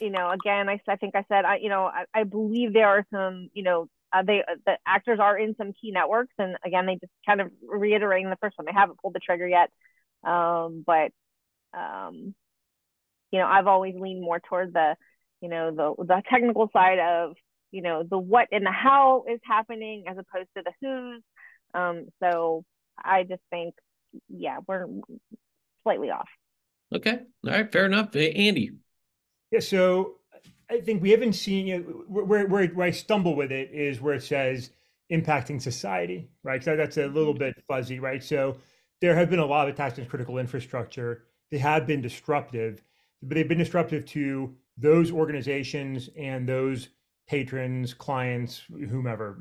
you 0.00 0.10
know, 0.10 0.30
again, 0.30 0.68
I, 0.68 0.80
I 0.88 0.96
think 0.96 1.14
I 1.14 1.24
said, 1.28 1.44
I, 1.44 1.56
you 1.56 1.68
know, 1.68 1.84
I, 1.84 2.04
I 2.12 2.24
believe 2.24 2.72
there 2.72 2.88
are 2.88 3.06
some, 3.12 3.48
you 3.52 3.62
know, 3.62 3.88
uh, 4.12 4.22
they 4.22 4.42
the 4.66 4.78
actors 4.86 5.18
are 5.20 5.36
in 5.36 5.56
some 5.56 5.72
key 5.72 5.90
networks, 5.90 6.34
and 6.38 6.56
again, 6.64 6.86
they 6.86 6.94
just 6.94 7.12
kind 7.26 7.40
of 7.40 7.50
reiterating 7.66 8.30
the 8.30 8.36
first 8.40 8.56
one. 8.56 8.66
They 8.66 8.72
haven't 8.72 9.00
pulled 9.00 9.14
the 9.14 9.20
trigger 9.20 9.48
yet, 9.48 9.70
um, 10.22 10.84
but 10.86 11.10
um, 11.76 12.34
you 13.32 13.40
know, 13.40 13.46
I've 13.46 13.66
always 13.66 13.94
leaned 13.96 14.22
more 14.22 14.38
toward 14.38 14.72
the, 14.72 14.94
you 15.40 15.48
know, 15.48 15.72
the 15.72 16.04
the 16.04 16.22
technical 16.30 16.70
side 16.72 17.00
of, 17.00 17.34
you 17.72 17.82
know, 17.82 18.04
the 18.08 18.18
what 18.18 18.48
and 18.52 18.64
the 18.64 18.70
how 18.70 19.24
is 19.28 19.40
happening 19.44 20.04
as 20.08 20.16
opposed 20.16 20.48
to 20.56 20.62
the 20.62 20.72
who's. 20.80 21.22
Um, 21.74 22.06
so 22.22 22.64
I 22.96 23.24
just 23.24 23.42
think 23.50 23.74
yeah, 24.28 24.58
we're 24.66 24.86
slightly 25.82 26.10
off. 26.10 26.28
Okay. 26.94 27.20
All 27.44 27.50
right. 27.50 27.70
Fair 27.70 27.86
enough. 27.86 28.14
Andy. 28.14 28.72
Yeah. 29.50 29.60
So 29.60 30.16
I 30.70 30.80
think 30.80 31.02
we 31.02 31.10
haven't 31.10 31.34
seen 31.34 31.66
you 31.66 31.78
know, 31.78 31.84
where, 32.08 32.46
where, 32.46 32.66
where 32.68 32.86
I 32.86 32.90
stumble 32.90 33.36
with 33.36 33.52
it 33.52 33.70
is 33.72 34.00
where 34.00 34.14
it 34.14 34.22
says 34.22 34.70
impacting 35.12 35.60
society, 35.60 36.28
right? 36.42 36.62
So 36.62 36.76
that's 36.76 36.96
a 36.96 37.06
little 37.06 37.34
bit 37.34 37.54
fuzzy, 37.68 37.98
right? 37.98 38.22
So 38.22 38.56
there 39.00 39.14
have 39.14 39.30
been 39.30 39.38
a 39.38 39.46
lot 39.46 39.68
of 39.68 39.74
attacks 39.74 39.98
on 39.98 40.06
critical 40.06 40.38
infrastructure. 40.38 41.24
They 41.50 41.58
have 41.58 41.86
been 41.86 42.00
disruptive, 42.00 42.82
but 43.22 43.34
they've 43.34 43.48
been 43.48 43.58
disruptive 43.58 44.06
to 44.06 44.54
those 44.78 45.12
organizations 45.12 46.08
and 46.16 46.48
those 46.48 46.88
patrons, 47.28 47.94
clients, 47.94 48.62
whomever, 48.68 49.38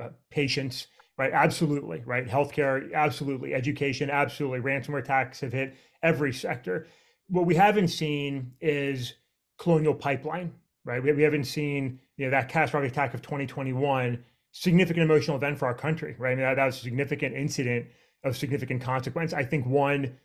uh, 0.00 0.08
patients 0.30 0.88
right? 1.16 1.32
Absolutely, 1.32 2.02
right? 2.04 2.26
Healthcare, 2.26 2.92
absolutely. 2.92 3.54
Education, 3.54 4.10
absolutely. 4.10 4.60
Ransomware 4.60 5.00
attacks 5.00 5.40
have 5.40 5.52
hit 5.52 5.74
every 6.02 6.32
sector. 6.32 6.86
What 7.28 7.46
we 7.46 7.54
haven't 7.54 7.88
seen 7.88 8.52
is 8.60 9.14
colonial 9.58 9.94
pipeline, 9.94 10.52
right? 10.84 11.02
We, 11.02 11.12
we 11.12 11.22
haven't 11.22 11.44
seen 11.44 12.00
you 12.16 12.26
know 12.26 12.30
that 12.30 12.48
catastrophic 12.48 12.92
attack 12.92 13.14
of 13.14 13.22
2021, 13.22 14.22
significant 14.52 15.04
emotional 15.04 15.36
event 15.36 15.58
for 15.58 15.66
our 15.66 15.74
country, 15.74 16.14
right? 16.18 16.32
I 16.32 16.34
mean, 16.34 16.44
that, 16.44 16.56
that 16.56 16.66
was 16.66 16.76
a 16.76 16.80
significant 16.80 17.34
incident 17.34 17.86
of 18.24 18.36
significant 18.36 18.82
consequence. 18.82 19.32
I 19.32 19.44
think 19.44 19.66
one, 19.66 20.16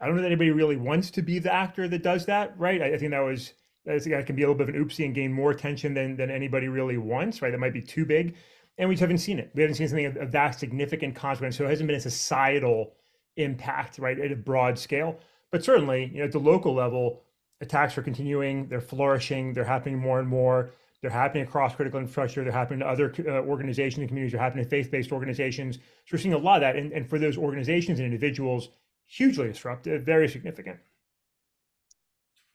I 0.00 0.06
don't 0.06 0.16
know 0.16 0.22
that 0.22 0.28
anybody 0.28 0.50
really 0.50 0.76
wants 0.76 1.10
to 1.12 1.22
be 1.22 1.38
the 1.38 1.52
actor 1.52 1.88
that 1.88 2.02
does 2.02 2.26
that, 2.26 2.58
right? 2.58 2.82
I, 2.82 2.94
I 2.94 2.98
think 2.98 3.12
that 3.12 3.20
was 3.20 3.52
that 3.86 4.24
can 4.26 4.34
be 4.34 4.42
a 4.42 4.48
little 4.48 4.54
bit 4.54 4.68
of 4.68 4.74
an 4.74 4.82
oopsie 4.82 5.04
and 5.04 5.14
gain 5.14 5.32
more 5.32 5.50
attention 5.50 5.94
than 5.94 6.16
than 6.16 6.30
anybody 6.30 6.68
really 6.68 6.98
wants, 6.98 7.42
right? 7.42 7.50
That 7.50 7.60
might 7.60 7.72
be 7.72 7.82
too 7.82 8.04
big 8.04 8.36
and 8.78 8.88
we 8.88 8.94
just 8.94 9.00
haven't 9.00 9.18
seen 9.18 9.38
it. 9.38 9.50
We 9.54 9.62
haven't 9.62 9.76
seen 9.76 9.88
something 9.88 10.06
of, 10.06 10.16
of 10.16 10.32
that 10.32 10.58
significant 10.58 11.14
consequence. 11.14 11.56
So 11.56 11.64
it 11.64 11.70
hasn't 11.70 11.86
been 11.86 11.96
a 11.96 12.00
societal 12.00 12.94
impact, 13.36 13.98
right, 13.98 14.18
at 14.18 14.32
a 14.32 14.36
broad 14.36 14.78
scale. 14.78 15.18
But 15.50 15.64
certainly, 15.64 16.10
you 16.12 16.18
know, 16.18 16.24
at 16.24 16.32
the 16.32 16.38
local 16.38 16.74
level, 16.74 17.22
attacks 17.60 17.96
are 17.96 18.02
continuing. 18.02 18.66
They're 18.68 18.80
flourishing. 18.80 19.52
They're 19.52 19.64
happening 19.64 19.98
more 19.98 20.18
and 20.18 20.28
more. 20.28 20.70
They're 21.00 21.10
happening 21.10 21.44
across 21.44 21.74
critical 21.74 22.00
infrastructure. 22.00 22.42
They're 22.42 22.52
happening 22.52 22.80
to 22.80 22.86
other 22.86 23.14
uh, 23.28 23.42
organizations 23.42 23.98
and 23.98 24.08
communities. 24.08 24.32
They're 24.32 24.40
happening 24.40 24.64
to 24.64 24.70
faith-based 24.70 25.12
organizations. 25.12 25.76
So 25.76 25.82
we're 26.12 26.18
seeing 26.18 26.34
a 26.34 26.38
lot 26.38 26.56
of 26.56 26.60
that, 26.62 26.76
and, 26.76 26.92
and 26.92 27.08
for 27.08 27.18
those 27.18 27.36
organizations 27.36 27.98
and 27.98 28.06
individuals, 28.06 28.70
hugely 29.06 29.48
disruptive, 29.48 30.02
very 30.02 30.28
significant. 30.28 30.78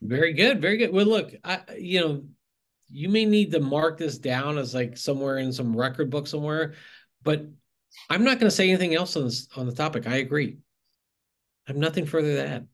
Very 0.02 0.34
good, 0.34 0.62
very 0.62 0.78
good. 0.78 0.92
Well, 0.92 1.06
look, 1.06 1.34
I, 1.44 1.60
you 1.78 2.00
know, 2.00 2.24
you 2.90 3.10
may 3.10 3.26
need 3.26 3.52
to 3.52 3.60
mark 3.60 3.98
this 3.98 4.18
down 4.18 4.58
as 4.58 4.74
like 4.74 4.98
somewhere 4.98 5.38
in 5.38 5.54
some 5.54 5.76
record 5.76 6.10
book 6.10 6.28
somewhere, 6.28 6.74
but 7.24 7.46
I'm 8.10 8.24
not 8.24 8.40
going 8.40 8.50
to 8.50 8.56
say 8.56 8.70
anything 8.70 8.96
else 8.96 9.16
on 9.16 9.26
this 9.26 9.48
on 9.56 9.66
the 9.66 9.74
topic. 9.74 10.08
I 10.08 10.18
agree. 10.18 10.58
I 11.68 11.72
have 11.72 11.78
nothing 11.78 12.06
further 12.06 12.36
to 12.36 12.48
add. 12.48 12.68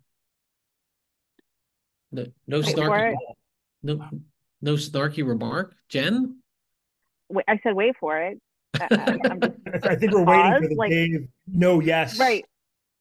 No, 2.12 2.25
no 2.47 2.62
snarky. 2.62 3.15
No, 3.84 4.10
no 4.62 4.73
snarky 4.75 5.28
remark, 5.28 5.75
Jen. 5.89 6.39
Wait, 7.30 7.45
I 7.47 7.60
said 7.63 7.75
wait 7.75 7.95
for 7.99 8.17
it. 8.21 8.39
Uh, 8.80 8.88
uh, 8.91 9.17
I, 9.25 9.51
I 9.89 9.95
think 9.95 10.13
we're 10.13 10.23
waiting 10.23 10.62
for 10.62 10.67
the 10.69 10.75
like, 10.75 10.91
Dave. 10.91 11.28
No, 11.47 11.80
yes. 11.82 12.19
Right. 12.19 12.45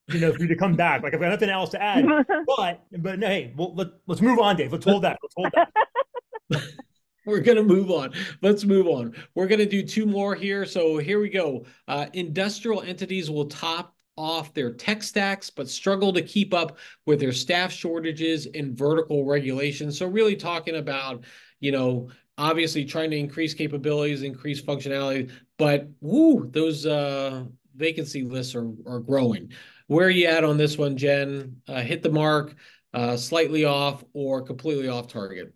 You 0.07 0.19
know, 0.19 0.33
for 0.33 0.41
you 0.41 0.47
to 0.47 0.55
come 0.55 0.75
back. 0.75 1.01
Like 1.01 1.13
I've 1.13 1.19
got 1.19 1.29
nothing 1.29 1.49
else 1.49 1.71
to 1.71 1.81
add. 1.81 2.05
but 2.57 2.81
but 2.97 3.19
no, 3.19 3.27
hey, 3.27 3.53
well, 3.55 3.73
let, 3.73 3.87
let's 4.05 4.21
move 4.21 4.39
on, 4.39 4.55
Dave. 4.55 4.71
Let's 4.71 4.85
hold 4.85 5.03
that. 5.03 5.17
Let's 5.21 5.33
hold 5.35 5.53
that. 5.55 6.63
We're 7.25 7.39
going 7.39 7.57
to 7.57 7.63
move 7.63 7.91
on. 7.91 8.13
Let's 8.41 8.65
move 8.65 8.87
on. 8.87 9.13
We're 9.33 9.47
going 9.47 9.59
to 9.59 9.65
do 9.65 9.83
two 9.83 10.05
more 10.05 10.35
here. 10.35 10.65
So 10.65 10.97
here 10.97 11.19
we 11.19 11.29
go. 11.29 11.65
Uh, 11.87 12.07
industrial 12.13 12.81
entities 12.81 13.29
will 13.31 13.45
top 13.45 13.95
off 14.17 14.53
their 14.53 14.71
tech 14.71 15.03
stacks, 15.03 15.49
but 15.49 15.67
struggle 15.67 16.13
to 16.13 16.21
keep 16.21 16.53
up 16.53 16.77
with 17.05 17.19
their 17.19 17.33
staff 17.33 17.71
shortages 17.71 18.47
and 18.53 18.77
vertical 18.77 19.25
regulations. 19.25 19.97
So 19.97 20.07
really 20.07 20.35
talking 20.35 20.77
about, 20.77 21.23
you 21.59 21.71
know, 21.71 22.09
obviously 22.37 22.85
trying 22.85 23.11
to 23.11 23.17
increase 23.17 23.53
capabilities, 23.53 24.21
increase 24.21 24.61
functionality, 24.61 25.31
but 25.57 25.87
woo, 26.01 26.49
those 26.51 26.85
uh, 26.85 27.45
vacancy 27.75 28.23
lists 28.23 28.55
are, 28.55 28.69
are 28.85 28.99
growing. 28.99 29.51
Where 29.87 30.07
are 30.07 30.11
you 30.11 30.27
at 30.27 30.43
on 30.43 30.57
this 30.57 30.77
one, 30.77 30.97
Jen? 30.97 31.57
Uh, 31.67 31.81
hit 31.81 32.01
the 32.01 32.09
mark, 32.09 32.55
uh, 32.93 33.17
slightly 33.17 33.65
off, 33.65 34.03
or 34.13 34.41
completely 34.41 34.87
off 34.87 35.07
target? 35.07 35.53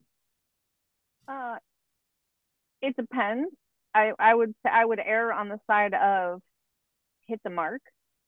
It 2.81 2.95
depends. 2.95 3.49
I, 3.93 4.11
I 4.19 4.35
would 4.35 4.53
I 4.69 4.85
would 4.85 4.99
err 4.99 5.33
on 5.33 5.49
the 5.49 5.59
side 5.67 5.93
of 5.93 6.41
hit 7.27 7.41
the 7.43 7.49
mark. 7.49 7.81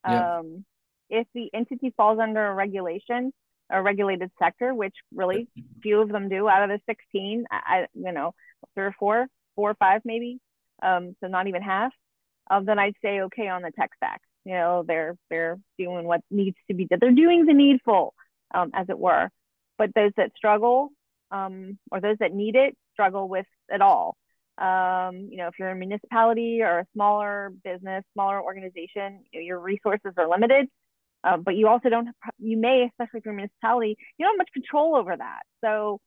Yeah. 0.08 0.40
Um, 0.40 0.66
if 1.10 1.28
the 1.34 1.50
entity 1.54 1.94
falls 1.96 2.20
under 2.20 2.46
a 2.46 2.54
regulation, 2.54 3.32
a 3.70 3.82
regulated 3.82 4.32
sector, 4.40 4.74
which 4.74 4.96
really 5.14 5.48
few 5.84 6.02
of 6.02 6.10
them 6.10 6.30
do 6.30 6.48
out 6.48 6.64
of 6.64 6.70
the 6.70 6.80
16, 6.88 7.46
I, 7.52 7.88
you 7.94 8.12
know, 8.12 8.34
three 8.74 8.86
or 8.86 8.96
four, 8.98 9.28
four 9.56 9.72
or 9.72 9.76
five 9.76 10.02
maybe, 10.06 10.40
um, 10.82 11.16
so 11.20 11.28
not 11.28 11.48
even 11.48 11.62
half, 11.62 11.92
um, 12.50 12.66
then 12.66 12.80
I'd 12.80 12.96
say 13.02 13.22
okay 13.22 13.48
on 13.48 13.62
the 13.62 13.72
tech 13.72 13.92
stack. 13.98 14.22
You 14.46 14.54
know, 14.54 14.84
they're 14.88 15.16
they're 15.30 15.60
doing 15.78 16.06
what 16.06 16.22
needs 16.32 16.58
to 16.68 16.74
be 16.74 16.86
done. 16.86 17.00
They're 17.00 17.12
doing 17.12 17.46
the 17.46 17.54
needful, 17.54 18.16
um, 18.54 18.72
as 18.74 18.88
it 18.90 18.98
were. 18.98 19.30
But 19.78 19.94
those 19.94 20.12
that 20.18 20.32
struggle, 20.36 20.90
um, 21.30 21.78
or 21.92 22.02
those 22.02 22.18
that 22.20 22.34
need 22.34 22.56
it, 22.56 22.76
struggle 22.94 23.30
with 23.30 23.46
it 23.70 23.82
all. 23.82 24.18
Um, 24.58 25.28
you 25.32 25.38
know, 25.38 25.48
if 25.48 25.56
you're 25.58 25.72
a 25.72 25.76
municipality 25.76 26.62
or 26.62 26.80
a 26.80 26.86
smaller 26.94 27.52
business, 27.64 28.04
smaller 28.14 28.42
organization, 28.42 29.24
your 29.32 29.60
resources 29.60 30.14
are 30.18 30.30
limited. 30.30 30.68
Uh, 31.24 31.38
but 31.38 31.56
you 31.56 31.68
also 31.68 31.90
don't, 31.90 32.10
you 32.40 32.58
may, 32.58 32.88
especially 32.90 33.20
if 33.20 33.26
you're 33.26 33.34
a 33.34 33.38
municipality, 33.38 33.96
you 34.18 34.26
don't 34.26 34.34
have 34.34 34.40
much 34.40 34.54
control 34.54 34.96
over 34.96 35.16
that. 35.16 35.42
So, 35.64 36.00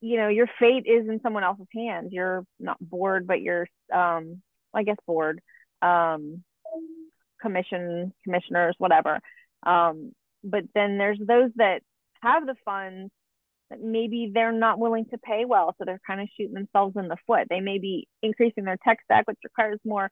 you 0.00 0.18
know, 0.18 0.28
your 0.28 0.46
fate 0.58 0.84
is 0.86 1.08
in 1.08 1.20
someone 1.22 1.42
else's 1.42 1.66
hands. 1.74 2.12
You're 2.12 2.44
not 2.60 2.76
bored, 2.80 3.26
but 3.26 3.40
you're, 3.40 3.66
um, 3.92 4.42
I 4.74 4.82
guess, 4.82 4.96
bored, 5.06 5.40
um, 5.80 6.44
commission, 7.40 8.12
commissioners, 8.24 8.74
whatever. 8.78 9.20
Um, 9.62 10.12
but 10.44 10.64
then 10.74 10.98
there's 10.98 11.18
those 11.18 11.50
that 11.56 11.82
have 12.22 12.46
the 12.46 12.56
funds 12.64 13.10
that 13.70 13.80
maybe 13.80 14.30
they're 14.32 14.52
not 14.52 14.78
willing 14.78 15.06
to 15.06 15.18
pay 15.18 15.44
well, 15.44 15.74
so 15.78 15.84
they're 15.84 16.00
kind 16.06 16.20
of 16.20 16.28
shooting 16.36 16.54
themselves 16.54 16.96
in 16.96 17.08
the 17.08 17.16
foot. 17.26 17.46
They 17.50 17.60
may 17.60 17.78
be 17.78 18.08
increasing 18.22 18.64
their 18.64 18.78
tech 18.84 18.98
stack, 19.04 19.26
which 19.26 19.38
requires 19.44 19.80
more 19.84 20.10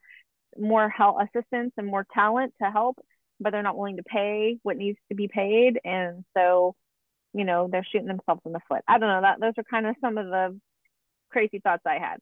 more 0.59 0.89
help 0.89 1.17
assistance 1.21 1.73
and 1.77 1.87
more 1.87 2.07
talent 2.15 2.55
to 2.63 2.71
help 2.71 2.99
but 3.41 3.51
they're 3.51 3.63
not 3.63 3.77
willing 3.77 3.97
to 3.97 4.03
pay 4.03 4.59
what 4.63 4.77
needs 4.77 4.99
to 5.09 5.15
be 5.15 5.29
paid 5.29 5.81
and 5.85 6.25
so 6.37 6.75
you 7.33 7.45
know 7.45 7.69
they're 7.71 7.87
shooting 7.91 8.07
themselves 8.07 8.41
in 8.47 8.53
the 8.53 8.61
foot. 8.69 8.83
I 8.87 8.99
don't 8.99 9.09
know 9.09 9.23
that 9.23 9.41
those 9.41 9.55
are 9.59 9.65
kind 9.65 9.87
of 9.87 9.97
some 10.01 10.19
of 10.19 10.27
the 10.27 10.59
crazy 11.31 11.59
thoughts 11.59 11.83
i 11.87 11.95
had. 11.95 12.19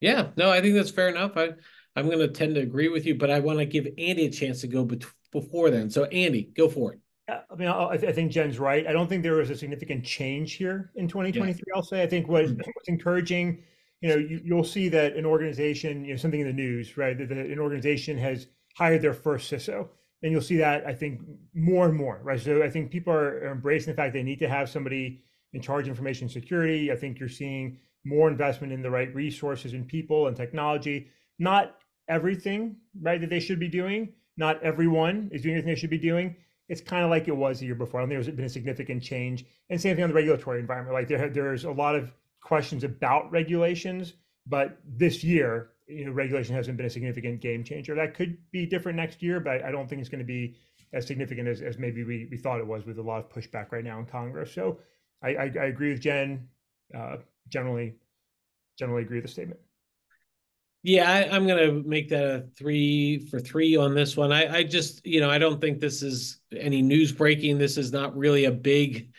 Yeah 0.00 0.28
no 0.36 0.50
i 0.50 0.60
think 0.60 0.74
that's 0.74 0.90
fair 0.90 1.08
enough. 1.08 1.36
I 1.36 1.50
i'm 1.96 2.06
going 2.06 2.18
to 2.18 2.28
tend 2.28 2.54
to 2.54 2.60
agree 2.60 2.88
with 2.88 3.04
you 3.06 3.14
but 3.14 3.30
i 3.30 3.40
want 3.40 3.58
to 3.58 3.66
give 3.66 3.86
andy 3.98 4.26
a 4.26 4.30
chance 4.30 4.62
to 4.62 4.68
go 4.68 4.84
bet- 4.84 5.04
before 5.32 5.70
then. 5.70 5.90
So 5.90 6.04
andy 6.04 6.42
go 6.42 6.68
for 6.68 6.94
it 6.94 7.00
I 7.28 7.54
mean, 7.56 7.68
I, 7.68 7.88
I, 7.90 8.12
think 8.12 8.32
Jen's 8.32 8.58
right. 8.58 8.86
I 8.86 8.92
don't 8.92 9.08
think 9.08 9.22
there 9.22 9.34
was 9.34 9.50
a 9.50 9.56
significant 9.56 10.04
change 10.04 10.54
here 10.54 10.90
in 10.96 11.08
2023. 11.08 11.62
Yeah. 11.66 11.74
I'll 11.76 11.82
say. 11.82 12.02
I 12.02 12.06
think 12.06 12.28
what, 12.28 12.46
mm-hmm. 12.46 12.70
what's 12.74 12.88
encouraging, 12.88 13.62
you 14.00 14.08
know, 14.08 14.16
you, 14.16 14.54
will 14.54 14.64
see 14.64 14.88
that 14.88 15.14
an 15.14 15.26
organization, 15.26 16.04
you 16.04 16.12
know, 16.12 16.16
something 16.16 16.40
in 16.40 16.46
the 16.46 16.52
news, 16.52 16.96
right? 16.96 17.16
That, 17.18 17.28
that 17.28 17.38
an 17.38 17.58
organization 17.58 18.16
has 18.18 18.46
hired 18.76 19.02
their 19.02 19.12
first 19.12 19.52
CISO, 19.52 19.88
and 20.22 20.32
you'll 20.32 20.40
see 20.40 20.56
that 20.56 20.86
I 20.86 20.94
think 20.94 21.20
more 21.54 21.86
and 21.86 21.94
more, 21.94 22.20
right? 22.22 22.40
So 22.40 22.62
I 22.62 22.70
think 22.70 22.90
people 22.90 23.12
are 23.12 23.50
embracing 23.50 23.92
the 23.92 23.96
fact 23.96 24.14
they 24.14 24.22
need 24.22 24.38
to 24.38 24.48
have 24.48 24.70
somebody 24.70 25.22
in 25.52 25.60
charge 25.60 25.84
of 25.84 25.90
information 25.90 26.28
security. 26.28 26.90
I 26.90 26.96
think 26.96 27.18
you're 27.18 27.28
seeing 27.28 27.78
more 28.04 28.28
investment 28.28 28.72
in 28.72 28.82
the 28.82 28.90
right 28.90 29.14
resources 29.14 29.74
and 29.74 29.86
people 29.86 30.28
and 30.28 30.36
technology. 30.36 31.08
Not 31.38 31.76
everything, 32.08 32.76
right, 33.00 33.20
that 33.20 33.30
they 33.30 33.40
should 33.40 33.60
be 33.60 33.68
doing. 33.68 34.14
Not 34.36 34.62
everyone 34.62 35.30
is 35.32 35.42
doing 35.42 35.56
everything 35.56 35.74
they 35.74 35.80
should 35.80 35.90
be 35.90 35.98
doing. 35.98 36.36
It's 36.68 36.80
kind 36.80 37.04
of 37.04 37.10
like 37.10 37.28
it 37.28 37.36
was 37.36 37.60
the 37.60 37.66
year 37.66 37.74
before. 37.74 38.00
I 38.00 38.02
don't 38.02 38.10
think 38.10 38.24
there's 38.24 38.36
been 38.36 38.44
a 38.44 38.48
significant 38.48 39.02
change. 39.02 39.44
And 39.70 39.80
same 39.80 39.96
thing 39.96 40.04
on 40.04 40.10
the 40.10 40.14
regulatory 40.14 40.60
environment. 40.60 40.94
Like 40.94 41.08
there, 41.08 41.28
there's 41.28 41.64
a 41.64 41.70
lot 41.70 41.94
of 41.94 42.12
questions 42.42 42.84
about 42.84 43.30
regulations, 43.30 44.14
but 44.46 44.78
this 44.86 45.24
year 45.24 45.70
you 45.88 46.04
know, 46.04 46.12
regulation 46.12 46.54
hasn't 46.54 46.76
been 46.76 46.86
a 46.86 46.90
significant 46.90 47.40
game 47.40 47.64
changer. 47.64 47.94
That 47.94 48.14
could 48.14 48.36
be 48.50 48.66
different 48.66 48.96
next 48.96 49.22
year, 49.22 49.40
but 49.40 49.64
I 49.64 49.70
don't 49.70 49.88
think 49.88 50.00
it's 50.00 50.10
going 50.10 50.20
to 50.20 50.24
be 50.24 50.56
as 50.92 51.06
significant 51.06 51.48
as, 51.48 51.60
as 51.62 51.78
maybe 51.78 52.04
we, 52.04 52.28
we 52.30 52.36
thought 52.36 52.60
it 52.60 52.66
was 52.66 52.84
with 52.84 52.98
a 52.98 53.02
lot 53.02 53.18
of 53.18 53.30
pushback 53.30 53.72
right 53.72 53.84
now 53.84 53.98
in 53.98 54.06
Congress. 54.06 54.52
So 54.52 54.78
I, 55.22 55.28
I, 55.28 55.52
I 55.60 55.64
agree 55.64 55.90
with 55.90 56.00
Jen. 56.00 56.48
Uh, 56.94 57.16
generally, 57.48 57.94
generally 58.78 59.02
agree 59.02 59.18
with 59.18 59.24
the 59.24 59.32
statement. 59.32 59.60
Yeah, 60.84 61.10
I, 61.10 61.36
am 61.36 61.46
going 61.46 61.66
to 61.66 61.88
make 61.88 62.08
that 62.10 62.24
a 62.24 62.46
three 62.56 63.26
for 63.30 63.40
three 63.40 63.76
on 63.76 63.94
this 63.94 64.16
one. 64.16 64.32
I, 64.32 64.58
I 64.58 64.62
just, 64.62 65.04
you 65.04 65.20
know, 65.20 65.28
I 65.28 65.38
don't 65.38 65.60
think 65.60 65.80
this 65.80 66.02
is 66.02 66.40
any 66.56 66.82
news 66.82 67.10
breaking. 67.10 67.58
This 67.58 67.76
is 67.76 67.92
not 67.92 68.16
really 68.16 68.44
a 68.44 68.52
big 68.52 69.10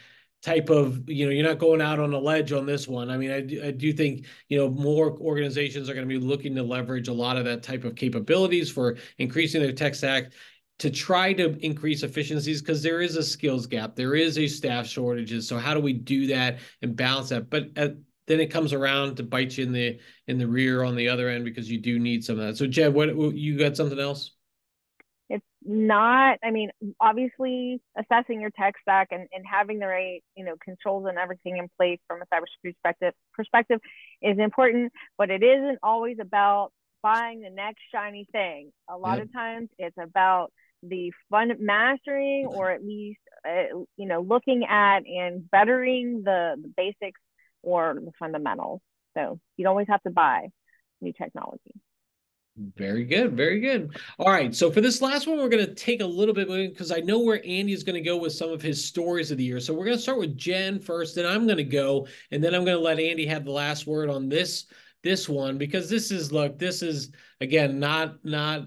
type 0.41 0.69
of 0.69 1.09
you 1.09 1.25
know 1.25 1.31
you're 1.31 1.45
not 1.45 1.59
going 1.59 1.81
out 1.81 1.99
on 1.99 2.13
a 2.13 2.17
ledge 2.17 2.53
on 2.53 2.65
this 2.65 2.87
one 2.87 3.09
i 3.09 3.17
mean 3.17 3.29
i 3.29 3.41
do, 3.41 3.61
I 3.61 3.71
do 3.71 3.91
think 3.91 4.25
you 4.47 4.57
know 4.57 4.69
more 4.69 5.17
organizations 5.19 5.89
are 5.89 5.93
going 5.93 6.07
to 6.07 6.19
be 6.19 6.25
looking 6.25 6.55
to 6.55 6.63
leverage 6.63 7.09
a 7.09 7.13
lot 7.13 7.35
of 7.35 7.43
that 7.45 7.61
type 7.61 7.83
of 7.83 7.95
capabilities 7.95 8.71
for 8.71 8.97
increasing 9.17 9.61
their 9.61 9.73
tech 9.73 9.95
stack 9.95 10.31
to 10.79 10.89
try 10.89 11.33
to 11.33 11.57
increase 11.59 12.03
efficiencies 12.03 12.61
because 12.61 12.81
there 12.81 13.01
is 13.01 13.17
a 13.17 13.23
skills 13.23 13.67
gap 13.67 13.97
there 13.97 14.15
is 14.15 14.37
a 14.37 14.47
staff 14.47 14.87
shortages 14.87 15.45
so 15.45 15.57
how 15.57 15.73
do 15.73 15.81
we 15.81 15.91
do 15.91 16.27
that 16.27 16.59
and 16.81 16.95
balance 16.95 17.29
that 17.29 17.49
but 17.49 17.67
at, 17.75 17.95
then 18.29 18.39
it 18.39 18.47
comes 18.47 18.71
around 18.71 19.17
to 19.17 19.23
bite 19.23 19.57
you 19.57 19.65
in 19.65 19.73
the 19.73 19.99
in 20.27 20.37
the 20.37 20.47
rear 20.47 20.83
on 20.83 20.95
the 20.95 21.09
other 21.09 21.27
end 21.27 21.43
because 21.43 21.69
you 21.69 21.79
do 21.79 21.99
need 21.99 22.23
some 22.23 22.39
of 22.39 22.47
that. 22.47 22.55
So 22.55 22.67
Jen 22.67 22.93
what 22.93 23.09
you 23.35 23.57
got 23.57 23.75
something 23.75 23.99
else? 23.99 24.31
It's 25.29 25.45
not 25.63 26.39
i 26.41 26.49
mean 26.49 26.71
obviously 27.01 27.81
assessing 27.97 28.39
your 28.39 28.49
tech 28.49 28.75
stack 28.81 29.09
and, 29.11 29.27
and 29.33 29.43
having 29.45 29.77
the 29.77 29.85
right 29.85 30.23
you 30.35 30.45
know 30.45 30.55
controls 30.63 31.05
and 31.07 31.17
everything 31.17 31.57
in 31.57 31.67
place 31.77 31.99
from 32.07 32.21
a 32.21 32.25
cybersecurity 32.33 32.73
perspective 32.73 33.13
perspective 33.33 33.79
is 34.21 34.39
important 34.39 34.91
but 35.17 35.29
it 35.29 35.43
isn't 35.43 35.77
always 35.83 36.17
about 36.19 36.71
buying 37.01 37.41
the 37.41 37.49
next 37.49 37.81
shiny 37.93 38.27
thing. 38.31 38.71
A 38.89 38.97
lot 38.97 39.17
yep. 39.17 39.27
of 39.27 39.33
times 39.33 39.69
it's 39.77 39.97
about 39.97 40.51
the 40.81 41.11
fun 41.29 41.51
mastering 41.59 42.47
or 42.47 42.71
at 42.71 42.83
least 42.83 43.19
uh, 43.45 43.79
you 43.97 44.07
know 44.07 44.21
looking 44.21 44.65
at 44.65 44.99
and 45.05 45.49
bettering 45.51 46.21
the, 46.23 46.55
the 46.61 46.71
basics 46.75 47.19
or 47.63 47.95
the 47.95 48.11
fundamentals 48.17 48.81
so 49.15 49.39
you 49.57 49.63
don't 49.63 49.71
always 49.71 49.87
have 49.87 50.01
to 50.03 50.09
buy 50.09 50.47
new 51.01 51.13
technology 51.13 51.73
very 52.75 53.05
good, 53.05 53.35
very 53.35 53.59
good. 53.59 53.97
All 54.17 54.29
right, 54.29 54.53
so 54.53 54.71
for 54.71 54.81
this 54.81 55.01
last 55.01 55.27
one, 55.27 55.37
we're 55.37 55.49
going 55.49 55.65
to 55.65 55.73
take 55.73 56.01
a 56.01 56.05
little 56.05 56.33
bit 56.33 56.47
because 56.47 56.91
I 56.91 56.99
know 56.99 57.19
where 57.19 57.41
Andy 57.45 57.73
is 57.73 57.83
going 57.83 57.95
to 57.95 58.07
go 58.07 58.17
with 58.17 58.33
some 58.33 58.49
of 58.49 58.61
his 58.61 58.83
stories 58.83 59.31
of 59.31 59.37
the 59.37 59.43
year. 59.43 59.59
So 59.59 59.73
we're 59.73 59.85
going 59.85 59.97
to 59.97 60.01
start 60.01 60.19
with 60.19 60.37
Jen 60.37 60.79
first, 60.79 61.17
and 61.17 61.27
I'm 61.27 61.45
going 61.45 61.57
to 61.57 61.63
go, 61.63 62.07
and 62.31 62.43
then 62.43 62.53
I'm 62.53 62.65
going 62.65 62.77
to 62.77 62.83
let 62.83 62.99
Andy 62.99 63.25
have 63.27 63.45
the 63.45 63.51
last 63.51 63.87
word 63.87 64.09
on 64.09 64.29
this 64.29 64.65
this 65.01 65.29
one 65.29 65.57
because 65.57 65.89
this 65.89 66.11
is 66.11 66.31
look, 66.31 66.59
this 66.59 66.81
is 66.81 67.11
again 67.39 67.79
not 67.79 68.15
not 68.25 68.63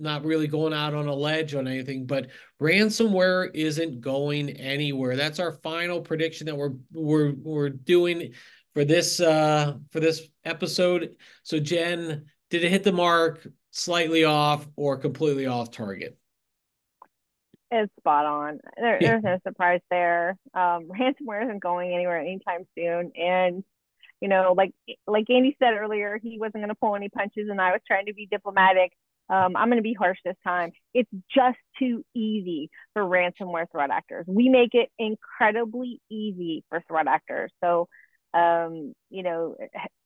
not 0.00 0.24
really 0.24 0.46
going 0.46 0.72
out 0.72 0.94
on 0.94 1.06
a 1.06 1.14
ledge 1.14 1.54
on 1.54 1.68
anything, 1.68 2.06
but 2.06 2.28
ransomware 2.60 3.50
isn't 3.54 4.00
going 4.00 4.50
anywhere. 4.50 5.16
That's 5.16 5.40
our 5.40 5.52
final 5.52 6.00
prediction 6.00 6.46
that 6.46 6.56
we're 6.56 6.74
we're 6.92 7.32
we're 7.32 7.70
doing 7.70 8.32
for 8.74 8.84
this 8.84 9.20
uh 9.20 9.74
for 9.90 10.00
this 10.00 10.22
episode. 10.44 11.16
So 11.42 11.58
Jen 11.58 12.26
did 12.50 12.64
it 12.64 12.70
hit 12.70 12.84
the 12.84 12.92
mark, 12.92 13.46
slightly 13.70 14.24
off, 14.24 14.66
or 14.76 14.96
completely 14.96 15.46
off 15.46 15.70
target? 15.70 16.16
It's 17.70 17.92
spot 17.98 18.24
on. 18.24 18.60
There, 18.76 18.98
yeah. 19.00 19.18
There's 19.20 19.24
no 19.24 19.38
surprise 19.46 19.80
there. 19.90 20.38
Um, 20.54 20.88
ransomware 20.88 21.44
isn't 21.44 21.62
going 21.62 21.92
anywhere 21.92 22.18
anytime 22.18 22.66
soon, 22.74 23.12
and 23.16 23.62
you 24.20 24.28
know, 24.28 24.54
like 24.56 24.72
like 25.06 25.26
Andy 25.30 25.56
said 25.58 25.74
earlier, 25.74 26.18
he 26.22 26.38
wasn't 26.38 26.56
going 26.56 26.68
to 26.68 26.74
pull 26.74 26.96
any 26.96 27.08
punches, 27.08 27.48
and 27.50 27.60
I 27.60 27.72
was 27.72 27.80
trying 27.86 28.06
to 28.06 28.14
be 28.14 28.26
diplomatic. 28.26 28.92
Um, 29.30 29.56
I'm 29.56 29.68
going 29.68 29.78
to 29.78 29.82
be 29.82 29.94
harsh 29.94 30.18
this 30.24 30.36
time. 30.44 30.72
It's 30.94 31.10
just 31.34 31.58
too 31.78 32.04
easy 32.14 32.70
for 32.94 33.02
ransomware 33.02 33.70
threat 33.70 33.90
actors. 33.90 34.24
We 34.26 34.48
make 34.48 34.74
it 34.74 34.88
incredibly 34.98 36.00
easy 36.10 36.64
for 36.68 36.82
threat 36.88 37.06
actors. 37.06 37.52
So, 37.62 37.88
um, 38.34 38.94
you 39.10 39.22
know, 39.22 39.56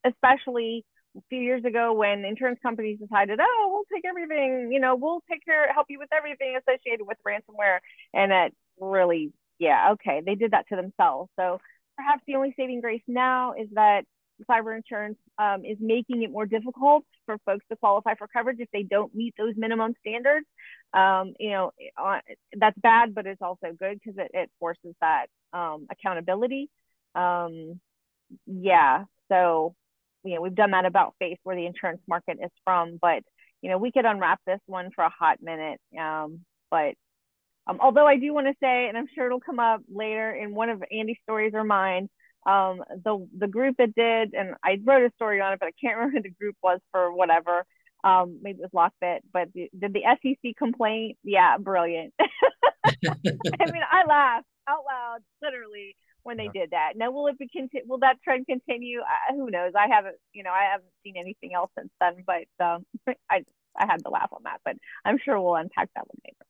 especially 0.05 0.85
a 1.17 1.21
few 1.29 1.41
years 1.41 1.65
ago 1.65 1.93
when 1.93 2.25
insurance 2.25 2.59
companies 2.63 2.99
decided, 2.99 3.39
oh, 3.41 3.69
we'll 3.71 3.97
take 3.97 4.05
everything, 4.09 4.71
you 4.73 4.81
know, 4.81 4.97
we'll 4.97 5.23
take 5.31 5.45
care, 5.45 5.73
help 5.73 5.87
you 5.91 5.99
with 5.99 6.09
everything 6.17 6.57
associated 6.57 7.07
with 7.07 7.19
ransomware. 7.27 7.79
And 8.15 8.33
that 8.33 8.51
really, 8.81 9.33
yeah, 9.59 9.93
okay, 9.93 10.23
they 10.25 10.35
did 10.35 10.53
that 10.53 10.67
to 10.71 10.77
themselves. 10.77 11.31
So 11.39 11.61
perhaps 11.97 12.23
the 12.27 12.37
only 12.37 12.55
saving 12.57 12.81
grace 12.81 13.03
now 13.07 13.53
is 13.53 13.69
that 13.75 14.05
cyber 14.51 14.77
insurance 14.77 15.19
um, 15.39 15.65
is 15.65 15.79
making 15.81 16.23
it 16.23 16.31
more 16.31 16.47
difficult 16.47 17.05
for 17.27 17.39
folks 17.45 17.65
to 17.71 17.77
qualify 17.77 18.15
for 18.15 18.27
coverage 18.27 18.59
if 18.61 18.69
they 18.73 18.83
don't 18.83 19.15
meet 19.15 19.35
those 19.39 19.55
minimum 19.57 19.95
standards. 20.01 20.47
Um, 20.93 21.35
you 21.39 21.51
know, 21.51 21.73
uh, 21.97 22.19
that's 22.57 22.79
bad, 22.79 23.15
but 23.15 23.27
it's 23.27 23.43
also 23.43 23.69
good 23.79 24.01
because 24.03 24.19
it, 24.19 24.31
it, 24.35 24.51
forces 24.59 24.95
that 25.01 25.27
um, 25.53 25.87
accountability. 25.91 26.69
Um, 27.15 27.81
yeah, 28.47 29.05
so 29.31 29.75
you 30.25 30.35
know 30.35 30.41
we've 30.41 30.55
done 30.55 30.73
that 30.73 30.87
about 30.87 31.15
face 31.19 31.39
where 31.43 31.57
the 31.57 31.67
insurance 31.67 32.01
market 32.09 32.39
is 32.43 32.51
from, 32.65 32.99
but 33.01 33.23
you 33.61 33.71
know 33.71 33.79
we 33.79 33.93
could 33.93 34.05
unwrap 34.05 34.41
this 34.47 34.61
one 34.67 34.91
for 34.95 35.05
a 35.05 35.11
hot 35.11 35.39
minute. 35.43 35.81
Um, 35.99 36.41
but 36.71 36.95
um, 37.67 37.79
although 37.81 38.07
I 38.07 38.17
do 38.17 38.35
want 38.35 38.47
to 38.49 38.55
say, 38.61 38.89
and 38.89 38.97
I'm 38.97 39.07
sure 39.15 39.27
it'll 39.27 39.41
come 39.41 39.61
up 39.61 39.83
later 39.93 40.33
in 40.33 40.55
one 40.55 40.69
of 40.69 40.83
Andy's 40.91 41.19
stories 41.23 41.53
or 41.55 41.65
mine, 41.65 42.09
um, 42.47 42.83
the 43.05 43.27
the 43.39 43.47
group 43.47 43.77
that 43.79 43.95
did, 43.95 44.35
and 44.35 44.55
I 44.65 44.79
wrote 44.85 45.05
a 45.05 45.15
story 45.15 45.41
on 45.41 45.53
it, 45.53 45.61
but 45.61 45.67
I 45.67 45.73
can't 45.81 45.97
remember 45.99 46.19
who 46.19 46.23
the 46.23 46.31
group 46.31 46.57
was 46.63 46.81
for 46.91 47.13
whatever. 47.15 47.65
Um, 48.05 48.41
maybe 48.43 48.59
it 48.61 48.71
was 48.73 48.91
Lockbit, 49.03 49.21
but 49.33 49.53
the, 49.55 49.71
did 49.79 49.93
the 49.93 50.03
SEC 50.03 50.57
complaint? 50.57 51.19
Yeah, 51.23 51.57
brilliant. 51.59 52.13
I 52.21 52.97
mean, 53.15 53.83
I 53.89 54.05
laughed 54.09 54.47
out 54.69 54.83
loud, 54.85 55.21
literally, 55.41 55.95
when 56.25 56.37
they 56.37 56.51
yeah. 56.53 56.63
did 56.63 56.71
that. 56.71 56.93
Now, 56.97 57.13
will 57.13 57.29
it 57.29 57.39
be 57.39 57.49
conti- 57.49 57.87
will 57.87 57.99
that 57.99 58.21
trend 58.23 58.47
continue? 58.47 59.01
Uh, 59.01 59.35
who 59.35 59.51
knows? 59.51 59.73
I 59.77 59.87
haven't, 59.89 60.17
you 60.33 60.43
know, 60.43 60.51
I 60.51 60.71
haven't 60.73 60.91
seen 61.05 61.15
anything 61.17 61.55
else 61.55 61.71
since 61.79 61.91
then, 62.01 62.25
but 62.27 62.65
um, 62.65 62.85
I 63.31 63.45
I 63.77 63.87
had 63.87 64.03
to 64.05 64.11
laugh 64.11 64.31
on 64.33 64.43
that, 64.45 64.61
but 64.65 64.77
I'm 65.05 65.19
sure 65.25 65.41
we'll 65.41 65.55
unpack 65.55 65.91
that 65.95 66.07
one 66.07 66.19
later. 66.25 66.45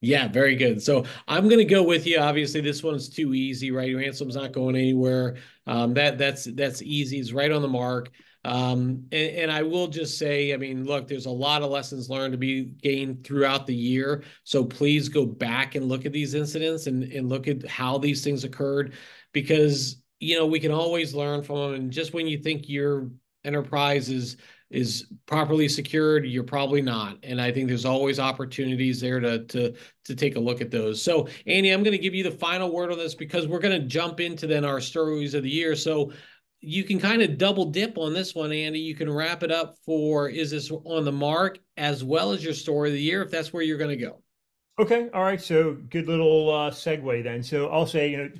Yeah, 0.00 0.28
very 0.28 0.54
good. 0.54 0.80
So 0.80 1.04
I'm 1.26 1.48
going 1.48 1.58
to 1.58 1.64
go 1.64 1.82
with 1.82 2.06
you. 2.06 2.18
Obviously, 2.18 2.60
this 2.60 2.82
one's 2.84 3.08
too 3.08 3.34
easy, 3.34 3.72
right? 3.72 3.94
Ransom's 3.94 4.36
not 4.36 4.52
going 4.52 4.76
anywhere. 4.76 5.36
Um, 5.66 5.94
that 5.94 6.18
that's 6.18 6.44
that's 6.44 6.82
easy. 6.82 7.18
It's 7.18 7.32
right 7.32 7.50
on 7.50 7.62
the 7.62 7.68
mark. 7.68 8.10
Um, 8.44 9.04
and, 9.10 9.36
and, 9.36 9.52
I 9.52 9.62
will 9.62 9.88
just 9.88 10.16
say, 10.16 10.54
I 10.54 10.56
mean, 10.56 10.84
look, 10.84 11.08
there's 11.08 11.26
a 11.26 11.30
lot 11.30 11.62
of 11.62 11.70
lessons 11.70 12.08
learned 12.08 12.32
to 12.32 12.38
be 12.38 12.62
gained 12.64 13.24
throughout 13.24 13.66
the 13.66 13.74
year. 13.74 14.22
So 14.44 14.64
please 14.64 15.08
go 15.08 15.26
back 15.26 15.74
and 15.74 15.88
look 15.88 16.06
at 16.06 16.12
these 16.12 16.34
incidents 16.34 16.86
and, 16.86 17.02
and 17.02 17.28
look 17.28 17.48
at 17.48 17.66
how 17.66 17.98
these 17.98 18.22
things 18.22 18.44
occurred 18.44 18.94
because, 19.32 20.00
you 20.20 20.38
know, 20.38 20.46
we 20.46 20.60
can 20.60 20.70
always 20.70 21.14
learn 21.14 21.42
from 21.42 21.56
them. 21.56 21.74
And 21.74 21.90
just 21.90 22.14
when 22.14 22.28
you 22.28 22.38
think 22.38 22.68
your 22.68 23.10
enterprise 23.44 24.08
is 24.08 24.36
is 24.70 25.06
properly 25.26 25.68
secured, 25.68 26.26
you're 26.26 26.44
probably 26.44 26.82
not. 26.82 27.18
And 27.22 27.40
I 27.40 27.50
think 27.50 27.68
there's 27.68 27.86
always 27.86 28.18
opportunities 28.18 29.00
there 29.00 29.20
to 29.20 29.44
to 29.46 29.74
to 30.04 30.14
take 30.14 30.36
a 30.36 30.40
look 30.40 30.60
at 30.60 30.70
those. 30.70 31.02
So, 31.02 31.28
Andy, 31.46 31.70
I'm 31.70 31.82
going 31.82 31.96
to 31.96 32.02
give 32.02 32.14
you 32.14 32.24
the 32.24 32.30
final 32.30 32.72
word 32.72 32.92
on 32.92 32.98
this 32.98 33.14
because 33.14 33.46
we're 33.46 33.60
going 33.60 33.80
to 33.80 33.86
jump 33.86 34.20
into 34.20 34.46
then 34.46 34.64
our 34.64 34.80
stories 34.80 35.34
of 35.34 35.42
the 35.42 35.50
year. 35.50 35.74
So, 35.74 36.12
you 36.60 36.84
can 36.84 36.98
kind 36.98 37.22
of 37.22 37.38
double 37.38 37.66
dip 37.66 37.96
on 37.98 38.12
this 38.12 38.34
one, 38.34 38.52
Andy. 38.52 38.80
You 38.80 38.94
can 38.94 39.10
wrap 39.10 39.42
it 39.42 39.52
up 39.52 39.76
for 39.86 40.28
is 40.28 40.50
this 40.50 40.70
on 40.70 41.04
the 41.04 41.12
mark 41.12 41.58
as 41.76 42.04
well 42.04 42.32
as 42.32 42.44
your 42.44 42.54
story 42.54 42.90
of 42.90 42.94
the 42.94 43.00
year 43.00 43.22
if 43.22 43.30
that's 43.30 43.52
where 43.52 43.62
you're 43.62 43.78
going 43.78 43.96
to 43.96 44.04
go. 44.04 44.22
Okay, 44.78 45.08
all 45.14 45.22
right. 45.22 45.40
So, 45.40 45.76
good 45.88 46.08
little 46.08 46.50
uh, 46.50 46.70
segue 46.70 47.24
then. 47.24 47.42
So, 47.42 47.68
I'll 47.68 47.86
say, 47.86 48.10
you 48.10 48.16
know, 48.18 48.30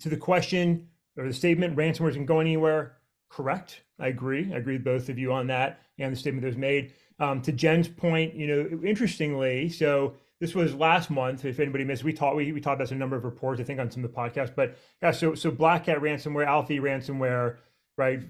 to 0.00 0.08
the 0.10 0.16
question 0.16 0.88
or 1.16 1.26
the 1.26 1.32
statement, 1.32 1.76
ransomware 1.76 2.10
isn't 2.10 2.26
going 2.26 2.46
anywhere 2.46 2.98
correct. 3.30 3.82
I 3.98 4.08
agree. 4.08 4.52
I 4.52 4.58
agree 4.58 4.74
with 4.74 4.84
both 4.84 5.08
of 5.08 5.18
you 5.18 5.32
on 5.32 5.46
that 5.48 5.80
and 5.98 6.12
the 6.12 6.16
statement 6.16 6.42
that 6.42 6.48
was 6.48 6.56
made. 6.56 6.92
Um, 7.18 7.40
to 7.42 7.52
Jen's 7.52 7.88
point, 7.88 8.34
you 8.34 8.46
know, 8.46 8.80
interestingly, 8.84 9.70
so 9.70 10.14
this 10.38 10.54
was 10.54 10.74
last 10.74 11.08
month. 11.08 11.44
If 11.44 11.60
anybody 11.60 11.84
missed, 11.84 12.04
we 12.04 12.12
talked 12.12 12.36
we, 12.36 12.52
we 12.52 12.60
talked 12.60 12.80
about 12.80 12.90
a 12.90 12.94
number 12.94 13.16
of 13.16 13.24
reports, 13.24 13.60
I 13.60 13.64
think, 13.64 13.80
on 13.80 13.90
some 13.90 14.04
of 14.04 14.12
the 14.12 14.16
podcasts. 14.16 14.54
But 14.54 14.76
yeah, 15.02 15.12
so 15.12 15.34
so 15.34 15.50
Black 15.50 15.86
Cat 15.86 15.98
ransomware, 15.98 16.46
ALPHV 16.46 16.80
ransomware, 16.80 17.56
right, 17.96 18.20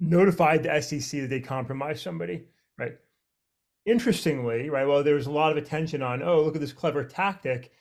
notified 0.00 0.62
the 0.62 0.80
SEC 0.80 1.20
that 1.20 1.28
they 1.28 1.40
compromised 1.40 2.02
somebody, 2.02 2.44
right? 2.78 2.96
Interestingly, 3.84 4.70
right, 4.70 4.86
well, 4.86 5.04
there 5.04 5.16
was 5.16 5.26
a 5.26 5.30
lot 5.30 5.52
of 5.52 5.58
attention 5.58 6.02
on, 6.02 6.22
oh, 6.22 6.42
look 6.42 6.54
at 6.54 6.60
this 6.60 6.72
clever 6.72 7.04
tactic. 7.04 7.72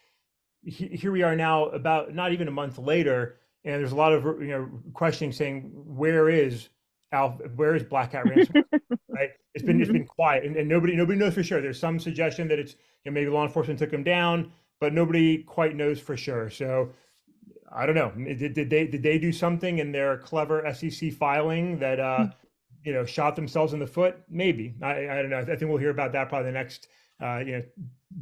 Here 0.63 1.11
we 1.11 1.23
are 1.23 1.35
now, 1.35 1.65
about 1.67 2.13
not 2.13 2.33
even 2.33 2.47
a 2.47 2.51
month 2.51 2.77
later, 2.77 3.37
and 3.63 3.79
there's 3.79 3.93
a 3.93 3.95
lot 3.95 4.11
of 4.11 4.23
you 4.41 4.49
know 4.49 4.69
questioning 4.93 5.31
saying 5.31 5.71
where 5.73 6.29
is 6.29 6.67
Alpha, 7.11 7.43
where 7.55 7.75
is 7.75 7.83
BlackCat 7.83 8.25
Ransom? 8.25 8.63
right? 9.09 9.31
It's 9.53 9.63
been 9.63 9.75
mm-hmm. 9.75 9.81
it's 9.81 9.91
been 9.91 10.05
quiet, 10.05 10.45
and, 10.45 10.55
and, 10.55 10.67
nobody 10.67 10.95
nobody 10.95 11.19
knows 11.19 11.33
for 11.33 11.43
sure. 11.43 11.61
There's 11.61 11.79
some 11.79 11.99
suggestion 11.99 12.47
that 12.47 12.59
it's 12.59 12.73
you 13.03 13.11
know, 13.11 13.13
maybe 13.13 13.29
law 13.29 13.43
enforcement 13.43 13.79
took 13.79 13.91
them 13.91 14.03
down, 14.03 14.51
but 14.79 14.93
nobody 14.93 15.43
quite 15.43 15.75
knows 15.75 15.99
for 15.99 16.15
sure. 16.15 16.49
So 16.49 16.91
I 17.73 17.85
don't 17.85 17.95
know. 17.95 18.11
Did, 18.11 18.53
did 18.53 18.69
they 18.69 18.87
did 18.87 19.03
they 19.03 19.17
do 19.17 19.31
something 19.31 19.79
in 19.79 19.91
their 19.91 20.17
clever 20.17 20.63
SEC 20.73 21.11
filing 21.13 21.79
that 21.79 21.99
uh, 21.99 22.19
mm-hmm. 22.19 22.31
you 22.83 22.93
know 22.93 23.05
shot 23.05 23.35
themselves 23.35 23.73
in 23.73 23.79
the 23.79 23.87
foot? 23.87 24.17
Maybe 24.29 24.75
I, 24.81 25.09
I 25.09 25.21
don't 25.21 25.29
know. 25.29 25.39
I 25.39 25.45
think 25.45 25.63
we'll 25.63 25.77
hear 25.77 25.89
about 25.89 26.13
that 26.13 26.29
probably 26.29 26.51
the 26.51 26.57
next 26.57 26.87
uh, 27.21 27.39
you 27.39 27.51
know 27.53 27.63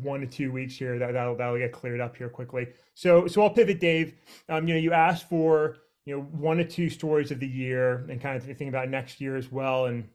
one 0.01 0.21
to 0.21 0.27
two 0.27 0.51
weeks 0.51 0.75
here 0.75 0.99
that 0.99 1.13
that'll 1.13 1.35
that'll 1.35 1.57
get 1.57 1.71
cleared 1.71 1.99
up 1.99 2.15
here 2.15 2.29
quickly. 2.29 2.67
So 2.93 3.27
so 3.27 3.41
I'll 3.41 3.49
pivot, 3.49 3.79
Dave. 3.79 4.13
Um, 4.49 4.67
you 4.67 4.73
know, 4.73 4.79
you 4.79 4.93
asked 4.93 5.27
for 5.27 5.77
you 6.05 6.15
know 6.15 6.21
one 6.23 6.59
or 6.59 6.63
two 6.63 6.89
stories 6.89 7.31
of 7.31 7.39
the 7.39 7.47
year 7.47 8.05
and 8.09 8.21
kind 8.21 8.37
of 8.37 8.43
thinking 8.43 8.69
about 8.69 8.89
next 8.89 9.21
year 9.21 9.35
as 9.35 9.51
well. 9.51 9.85
And 9.85 10.07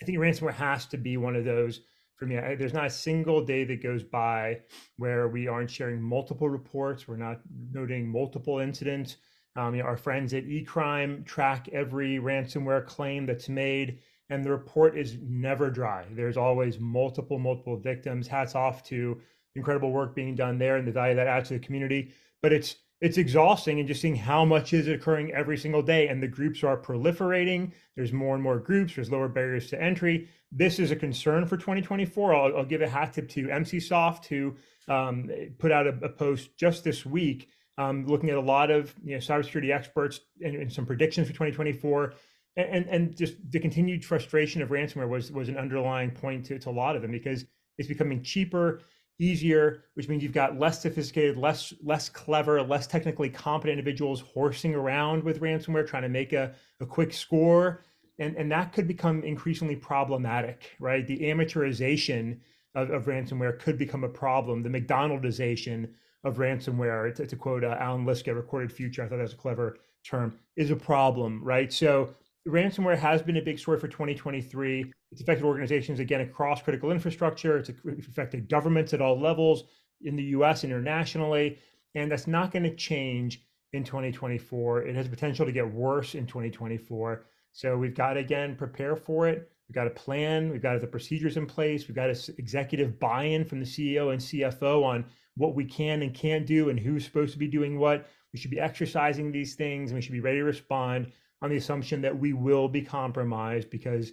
I 0.00 0.04
think 0.04 0.18
ransomware 0.18 0.54
has 0.54 0.86
to 0.86 0.96
be 0.96 1.16
one 1.16 1.36
of 1.36 1.44
those 1.44 1.80
for 2.16 2.26
me. 2.26 2.38
I, 2.38 2.54
there's 2.54 2.72
not 2.72 2.86
a 2.86 2.90
single 2.90 3.44
day 3.44 3.64
that 3.64 3.82
goes 3.82 4.02
by 4.02 4.60
where 4.96 5.28
we 5.28 5.48
aren't 5.48 5.70
sharing 5.70 6.00
multiple 6.00 6.48
reports. 6.48 7.06
We're 7.06 7.16
not 7.16 7.40
noting 7.72 8.08
multiple 8.08 8.58
incidents. 8.58 9.16
Um, 9.54 9.74
you 9.74 9.82
know, 9.82 9.88
our 9.88 9.96
friends 9.96 10.32
at 10.32 10.46
eCrime 10.46 11.26
track 11.26 11.68
every 11.72 12.18
ransomware 12.18 12.86
claim 12.86 13.26
that's 13.26 13.48
made 13.48 13.98
and 14.32 14.42
the 14.42 14.50
report 14.50 14.96
is 14.96 15.18
never 15.20 15.68
dry. 15.68 16.06
There's 16.10 16.38
always 16.38 16.78
multiple, 16.80 17.38
multiple 17.38 17.76
victims. 17.76 18.26
Hats 18.26 18.54
off 18.54 18.82
to 18.84 19.20
incredible 19.54 19.92
work 19.92 20.14
being 20.14 20.34
done 20.34 20.56
there 20.56 20.76
and 20.76 20.88
the 20.88 20.92
value 20.92 21.14
that 21.16 21.26
adds 21.26 21.48
to 21.48 21.54
the 21.54 21.60
community. 21.60 22.12
But 22.40 22.54
it's 22.54 22.76
it's 23.02 23.18
exhausting 23.18 23.80
and 23.80 23.88
just 23.88 24.00
seeing 24.00 24.14
how 24.14 24.44
much 24.44 24.72
is 24.72 24.86
occurring 24.86 25.32
every 25.32 25.58
single 25.58 25.82
day 25.82 26.06
and 26.06 26.22
the 26.22 26.28
groups 26.28 26.62
are 26.62 26.76
proliferating. 26.76 27.72
There's 27.96 28.12
more 28.12 28.34
and 28.34 28.42
more 28.42 28.60
groups 28.60 28.94
there's 28.94 29.10
lower 29.10 29.28
barriers 29.28 29.68
to 29.70 29.82
entry. 29.82 30.28
This 30.52 30.78
is 30.78 30.92
a 30.92 30.96
concern 30.96 31.44
for 31.44 31.56
2024 31.56 32.34
i'll, 32.34 32.56
I'll 32.58 32.64
give 32.64 32.80
a 32.80 32.88
hat 32.88 33.12
tip 33.12 33.28
to 33.30 33.48
Emsisoft 33.48 34.26
who 34.26 34.54
um, 34.88 35.28
put 35.58 35.72
out 35.72 35.88
a, 35.88 35.98
a, 36.02 36.08
post 36.08 36.56
just 36.56 36.84
this 36.84 37.04
week 37.04 37.48
um, 37.76 38.06
looking 38.06 38.30
at 38.30 38.36
a 38.36 38.40
lot 38.40 38.70
of 38.70 38.94
you 39.02 39.14
know 39.14 39.18
cybersecurity 39.18 39.74
experts 39.74 40.20
and, 40.40 40.54
and 40.54 40.72
some 40.72 40.86
predictions 40.86 41.26
for 41.26 41.32
2024 41.32 42.14
and 42.56 42.86
and 42.86 43.16
just 43.16 43.34
the 43.50 43.58
continued 43.58 44.04
frustration 44.04 44.62
of 44.62 44.68
ransomware 44.68 45.08
was 45.08 45.32
was 45.32 45.48
an 45.48 45.56
underlying 45.56 46.10
point 46.10 46.46
to, 46.46 46.58
to 46.58 46.70
a 46.70 46.70
lot 46.70 46.94
of 46.94 47.02
them 47.02 47.10
because 47.10 47.46
it's 47.78 47.88
becoming 47.88 48.22
cheaper 48.22 48.82
easier 49.22 49.84
which 49.94 50.08
means 50.08 50.22
you've 50.22 50.32
got 50.32 50.58
less 50.58 50.82
sophisticated 50.82 51.36
less 51.36 51.72
less 51.82 52.08
clever 52.08 52.60
less 52.62 52.86
technically 52.86 53.30
competent 53.30 53.78
individuals 53.78 54.20
horsing 54.20 54.74
around 54.74 55.22
with 55.22 55.40
ransomware 55.40 55.86
trying 55.86 56.02
to 56.02 56.08
make 56.08 56.32
a, 56.32 56.52
a 56.80 56.86
quick 56.86 57.12
score. 57.12 57.82
And 58.18 58.36
and 58.36 58.50
that 58.50 58.72
could 58.72 58.88
become 58.88 59.22
increasingly 59.22 59.76
problematic 59.76 60.72
right? 60.80 61.06
The 61.06 61.20
amateurization 61.20 62.38
of, 62.74 62.90
of 62.90 63.04
ransomware 63.04 63.58
could 63.58 63.78
become 63.78 64.04
a 64.04 64.08
problem. 64.08 64.62
The 64.62 64.68
mcdonaldization 64.68 65.90
of 66.24 66.36
ransomware 66.36 67.14
to, 67.14 67.26
to 67.26 67.36
quote 67.36 67.64
uh, 67.64 67.76
Allan 67.78 68.04
Liska 68.04 68.34
recorded 68.34 68.72
future 68.72 69.02
i 69.02 69.08
thought 69.08 69.16
that 69.16 69.22
was 69.22 69.32
a 69.32 69.36
clever 69.36 69.78
term 70.04 70.38
is 70.56 70.70
a 70.70 70.76
problem 70.76 71.42
right? 71.44 71.72
So 71.72 72.14
ransomware 72.48 72.98
has 72.98 73.22
been 73.22 73.36
a 73.36 73.42
big 73.42 73.58
story 73.58 73.78
for 73.78 73.88
2023. 73.88 74.92
It's 75.10 75.20
affected 75.20 75.44
organizations 75.44 76.00
again 76.00 76.22
across 76.22 76.62
critical 76.62 76.90
infrastructure. 76.90 77.58
It's 77.58 77.70
affected 78.08 78.48
governments 78.48 78.92
at 78.92 79.00
all 79.00 79.18
levels 79.18 79.64
in 80.02 80.16
the 80.16 80.24
US, 80.24 80.64
internationally. 80.64 81.58
And 81.94 82.10
that's 82.10 82.26
not 82.26 82.50
going 82.50 82.64
to 82.64 82.74
change 82.74 83.42
in 83.72 83.84
2024. 83.84 84.82
It 84.82 84.96
has 84.96 85.08
potential 85.08 85.46
to 85.46 85.52
get 85.52 85.70
worse 85.70 86.14
in 86.14 86.26
2024. 86.26 87.24
So 87.52 87.76
we've 87.76 87.94
got 87.94 88.14
to 88.14 88.20
again 88.20 88.56
prepare 88.56 88.96
for 88.96 89.28
it. 89.28 89.50
We've 89.68 89.74
got 89.74 89.86
a 89.86 89.90
plan. 89.90 90.50
We've 90.50 90.62
got 90.62 90.80
the 90.80 90.86
procedures 90.86 91.36
in 91.36 91.46
place. 91.46 91.86
We've 91.86 91.94
got 91.94 92.10
executive 92.38 92.98
buy-in 92.98 93.44
from 93.44 93.60
the 93.60 93.66
CEO 93.66 94.12
and 94.12 94.20
CFO 94.20 94.84
on 94.84 95.04
what 95.36 95.54
we 95.54 95.64
can 95.64 96.02
and 96.02 96.12
can't 96.12 96.46
do 96.46 96.70
and 96.70 96.78
who's 96.78 97.04
supposed 97.04 97.32
to 97.34 97.38
be 97.38 97.48
doing 97.48 97.78
what. 97.78 98.06
We 98.32 98.38
should 98.38 98.50
be 98.50 98.60
exercising 98.60 99.30
these 99.30 99.54
things 99.54 99.90
and 99.90 99.96
we 99.96 100.02
should 100.02 100.12
be 100.12 100.20
ready 100.20 100.38
to 100.38 100.44
respond 100.44 101.12
on 101.42 101.50
the 101.50 101.56
assumption 101.56 102.00
that 102.02 102.16
we 102.16 102.32
will 102.32 102.68
be 102.68 102.80
compromised 102.80 103.68
because 103.68 104.12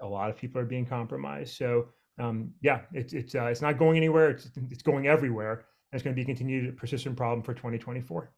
a 0.00 0.06
lot 0.06 0.30
of 0.30 0.36
people 0.36 0.60
are 0.60 0.64
being 0.64 0.86
compromised. 0.86 1.56
So 1.56 1.88
um, 2.18 2.52
yeah, 2.62 2.82
it's 2.92 3.12
it's 3.12 3.34
uh, 3.34 3.46
it's 3.46 3.62
not 3.62 3.78
going 3.78 3.96
anywhere. 3.96 4.30
It's 4.30 4.50
it's 4.70 4.82
going 4.82 5.06
everywhere. 5.06 5.64
And 5.92 5.98
it's 5.98 6.04
going 6.04 6.14
to 6.14 6.16
be 6.16 6.22
a 6.22 6.26
continued 6.26 6.76
persistent 6.76 7.16
problem 7.16 7.42
for 7.42 7.52
2024. 7.52 8.32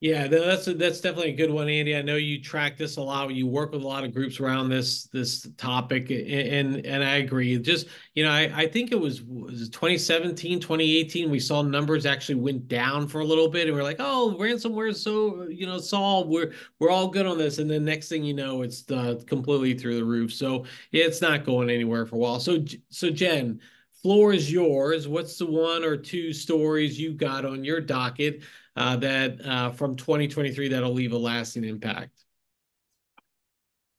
Yeah, 0.00 0.28
that's 0.28 0.68
a, 0.68 0.74
that's 0.74 1.00
definitely 1.00 1.32
a 1.32 1.36
good 1.36 1.50
one, 1.50 1.68
Andy. 1.68 1.96
I 1.96 2.02
know 2.02 2.14
you 2.14 2.40
track 2.40 2.76
this 2.76 2.98
a 2.98 3.02
lot. 3.02 3.34
You 3.34 3.48
work 3.48 3.72
with 3.72 3.82
a 3.82 3.86
lot 3.86 4.04
of 4.04 4.14
groups 4.14 4.38
around 4.38 4.68
this 4.68 5.06
this 5.06 5.48
topic, 5.56 6.10
and 6.10 6.86
and 6.86 7.02
I 7.02 7.16
agree. 7.16 7.58
Just 7.58 7.88
you 8.14 8.22
know, 8.22 8.30
I, 8.30 8.42
I 8.54 8.68
think 8.68 8.92
it 8.92 9.00
was 9.00 9.22
was 9.22 9.68
2017, 9.70 10.60
2018. 10.60 11.28
We 11.32 11.40
saw 11.40 11.62
numbers 11.62 12.06
actually 12.06 12.36
went 12.36 12.68
down 12.68 13.08
for 13.08 13.22
a 13.22 13.24
little 13.24 13.48
bit, 13.48 13.66
and 13.66 13.74
we 13.74 13.80
are 13.80 13.84
like, 13.84 13.96
oh, 13.98 14.36
ransomware 14.38 14.90
is 14.90 15.02
so 15.02 15.48
you 15.48 15.66
know 15.66 15.78
solved. 15.78 16.30
We're 16.30 16.52
we're 16.78 16.90
all 16.90 17.08
good 17.08 17.26
on 17.26 17.36
this, 17.36 17.58
and 17.58 17.68
then 17.68 17.84
next 17.84 18.08
thing 18.08 18.22
you 18.22 18.34
know, 18.34 18.62
it's 18.62 18.88
uh, 18.92 19.20
completely 19.26 19.74
through 19.74 19.96
the 19.96 20.04
roof. 20.04 20.32
So 20.32 20.64
it's 20.92 21.20
not 21.20 21.44
going 21.44 21.70
anywhere 21.70 22.06
for 22.06 22.14
a 22.14 22.18
while. 22.20 22.38
So 22.38 22.64
so 22.90 23.10
Jen 23.10 23.60
floor 24.02 24.32
is 24.32 24.50
yours. 24.52 25.08
What's 25.08 25.38
the 25.38 25.46
one 25.46 25.84
or 25.84 25.96
two 25.96 26.32
stories 26.32 27.00
you 27.00 27.12
got 27.14 27.44
on 27.44 27.64
your 27.64 27.80
docket 27.80 28.42
uh, 28.78 28.96
that 28.96 29.44
uh, 29.44 29.70
from 29.72 29.96
2023 29.96 30.68
that'll 30.68 30.92
leave 30.92 31.12
a 31.12 31.18
lasting 31.18 31.64
impact? 31.64 32.12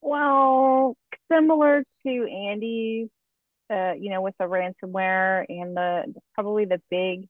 Well, 0.02 0.96
similar 1.32 1.84
to 2.06 2.28
Andy's, 2.50 3.10
uh, 3.70 3.94
you 4.00 4.10
know, 4.10 4.22
with 4.22 4.36
the 4.40 4.46
ransomware 4.46 5.46
and 5.50 5.76
the 5.76 6.14
probably 6.34 6.66
the 6.66 6.82
big, 6.90 7.28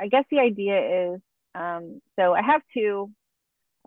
I 0.00 0.08
guess 0.08 0.24
the 0.30 0.40
idea 0.40 1.14
is, 1.14 1.20
um, 1.54 2.00
so 2.18 2.34
I 2.34 2.42
have 2.42 2.62
two 2.74 3.10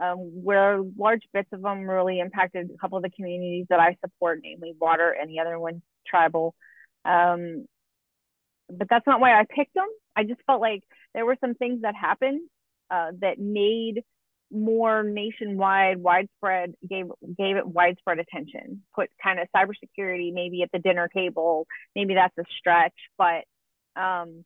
um, 0.02 0.18
where 0.44 0.82
large 0.98 1.24
bits 1.34 1.50
of 1.52 1.62
them 1.62 1.90
really 1.90 2.20
impacted 2.20 2.70
a 2.74 2.78
couple 2.78 2.98
of 2.98 3.04
the 3.04 3.10
communities 3.10 3.66
that 3.70 3.80
I 3.80 3.98
support, 4.04 4.40
namely 4.42 4.74
water 4.80 5.12
and 5.12 5.30
the 5.30 5.40
other 5.40 5.60
one 5.60 5.82
tribal. 6.08 6.56
Um, 7.04 7.66
but 8.70 8.88
that's 8.90 9.06
not 9.06 9.20
why 9.20 9.40
I 9.40 9.44
picked 9.44 9.74
them. 9.74 9.88
I 10.16 10.24
just 10.24 10.42
felt 10.48 10.62
like 10.62 10.84
there 11.14 11.26
were 11.26 11.38
some 11.42 11.56
things 11.56 11.82
that 11.82 11.96
happened 11.96 12.42
uh, 12.90 13.12
that 13.22 13.40
made 13.40 14.04
more 14.52 15.04
nationwide, 15.04 15.98
widespread, 15.98 16.76
gave 16.88 17.08
gave 17.38 17.58
it 17.58 17.68
widespread 17.68 18.20
attention. 18.20 18.84
Put 18.94 19.10
kind 19.22 19.40
of 19.40 19.48
cybersecurity 19.56 20.34
maybe 20.34 20.62
at 20.62 20.72
the 20.72 20.80
dinner 20.80 21.10
table. 21.14 21.68
Maybe 21.96 22.14
that's 22.14 22.38
a 22.38 22.44
stretch, 22.58 22.94
but 23.18 23.44
um, 24.00 24.46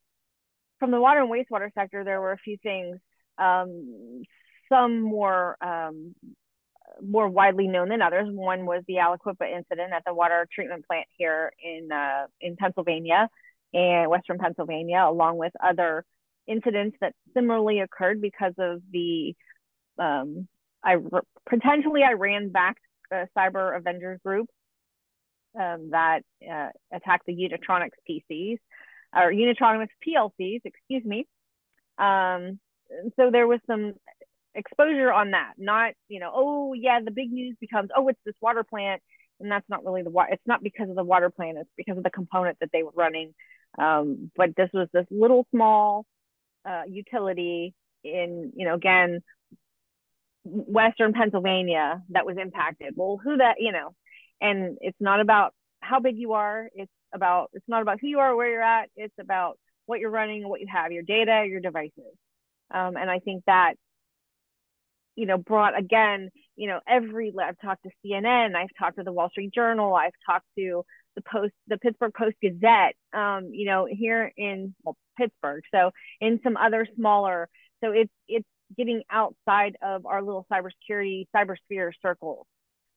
from 0.79 0.91
the 0.91 0.99
water 0.99 1.21
and 1.21 1.29
wastewater 1.29 1.73
sector, 1.73 2.03
there 2.03 2.21
were 2.21 2.31
a 2.31 2.37
few 2.37 2.57
things. 2.63 2.97
Um, 3.37 4.23
some 4.69 5.01
more 5.01 5.57
um, 5.61 6.15
more 7.01 7.27
widely 7.27 7.67
known 7.67 7.89
than 7.89 8.01
others. 8.01 8.27
One 8.29 8.65
was 8.65 8.83
the 8.87 8.95
Aliquippa 8.95 9.49
incident 9.49 9.93
at 9.93 10.03
the 10.05 10.13
water 10.13 10.47
treatment 10.53 10.85
plant 10.87 11.07
here 11.17 11.51
in 11.63 11.91
uh, 11.91 12.27
in 12.41 12.55
Pennsylvania 12.55 13.29
and 13.73 14.09
Western 14.09 14.37
Pennsylvania, 14.37 15.05
along 15.07 15.37
with 15.37 15.53
other 15.61 16.05
incidents 16.49 16.97
that 17.01 17.13
similarly 17.33 17.79
occurred 17.79 18.21
because 18.21 18.53
of 18.57 18.81
the 18.91 19.35
um, 19.97 20.47
I 20.83 20.95
potentially 21.47 22.01
Iran-backed 22.03 22.79
uh, 23.13 23.25
cyber 23.37 23.77
Avengers 23.77 24.19
group 24.23 24.47
um, 25.59 25.89
that 25.91 26.21
uh, 26.49 26.69
attacked 26.93 27.25
the 27.25 27.33
Unitronics 27.33 27.97
PCs 28.09 28.59
or 29.13 29.31
Unitronics 29.31 29.89
PLCs, 30.05 30.61
excuse 30.63 31.03
me. 31.03 31.27
Um, 31.97 32.59
so 33.17 33.29
there 33.31 33.47
was 33.47 33.59
some 33.67 33.93
exposure 34.55 35.11
on 35.11 35.31
that. 35.31 35.53
Not 35.57 35.93
you 36.07 36.19
know, 36.19 36.31
oh 36.33 36.73
yeah, 36.73 36.99
the 37.03 37.11
big 37.11 37.31
news 37.31 37.55
becomes 37.59 37.89
oh 37.95 38.07
it's 38.07 38.19
this 38.25 38.35
water 38.41 38.63
plant, 38.63 39.01
and 39.39 39.51
that's 39.51 39.67
not 39.69 39.83
really 39.83 40.03
the 40.03 40.09
water. 40.09 40.29
It's 40.33 40.47
not 40.47 40.63
because 40.63 40.89
of 40.89 40.95
the 40.95 41.03
water 41.03 41.29
plant. 41.29 41.57
It's 41.57 41.69
because 41.75 41.97
of 41.97 42.03
the 42.03 42.09
component 42.09 42.57
that 42.61 42.69
they 42.71 42.83
were 42.83 42.93
running. 42.95 43.33
Um, 43.77 44.31
but 44.35 44.55
this 44.55 44.69
was 44.73 44.87
this 44.93 45.05
little 45.11 45.45
small 45.51 46.05
uh, 46.67 46.83
utility 46.87 47.73
in, 48.03 48.51
you 48.55 48.65
know, 48.65 48.75
again, 48.75 49.21
Western 50.43 51.13
Pennsylvania 51.13 52.01
that 52.09 52.25
was 52.25 52.37
impacted. 52.37 52.93
Well, 52.95 53.19
who 53.21 53.37
that, 53.37 53.55
you 53.59 53.71
know, 53.71 53.93
and 54.41 54.77
it's 54.81 54.97
not 54.99 55.19
about 55.19 55.53
how 55.81 55.99
big 55.99 56.17
you 56.17 56.33
are. 56.33 56.69
It's 56.73 56.91
about, 57.13 57.49
it's 57.53 57.67
not 57.67 57.81
about 57.81 57.99
who 57.99 58.07
you 58.07 58.19
are, 58.19 58.35
where 58.35 58.49
you're 58.49 58.61
at. 58.61 58.89
It's 58.95 59.13
about 59.19 59.57
what 59.85 59.99
you're 59.99 60.09
running, 60.09 60.47
what 60.47 60.61
you 60.61 60.67
have, 60.71 60.91
your 60.91 61.03
data, 61.03 61.45
your 61.47 61.59
devices. 61.59 62.15
Um, 62.71 62.95
and 62.95 63.09
I 63.09 63.19
think 63.19 63.43
that, 63.45 63.73
you 65.15 65.25
know, 65.25 65.37
brought 65.37 65.77
again, 65.77 66.29
you 66.55 66.67
know, 66.67 66.79
every, 66.87 67.33
I've 67.41 67.59
talked 67.59 67.83
to 67.83 67.89
CNN, 68.05 68.55
I've 68.55 68.69
talked 68.77 68.97
to 68.97 69.03
the 69.03 69.11
Wall 69.11 69.29
Street 69.29 69.53
Journal, 69.53 69.93
I've 69.95 70.13
talked 70.25 70.45
to 70.57 70.85
the 71.19 71.29
Post, 71.29 71.53
the 71.67 71.77
Pittsburgh 71.77 72.13
Post 72.13 72.35
Gazette, 72.41 72.95
um, 73.13 73.49
you 73.51 73.65
know, 73.65 73.87
here 73.89 74.31
in 74.37 74.73
well, 74.83 74.97
Pittsburgh. 75.17 75.63
So 75.73 75.91
in 76.21 76.39
some 76.43 76.57
other 76.57 76.87
smaller, 76.95 77.49
so 77.83 77.91
it's 77.91 78.11
it's 78.27 78.47
getting 78.77 79.03
outside 79.09 79.77
of 79.81 80.05
our 80.05 80.21
little 80.21 80.45
cybersecurity 80.51 81.27
cybersphere 81.35 81.91
circles. 82.01 82.45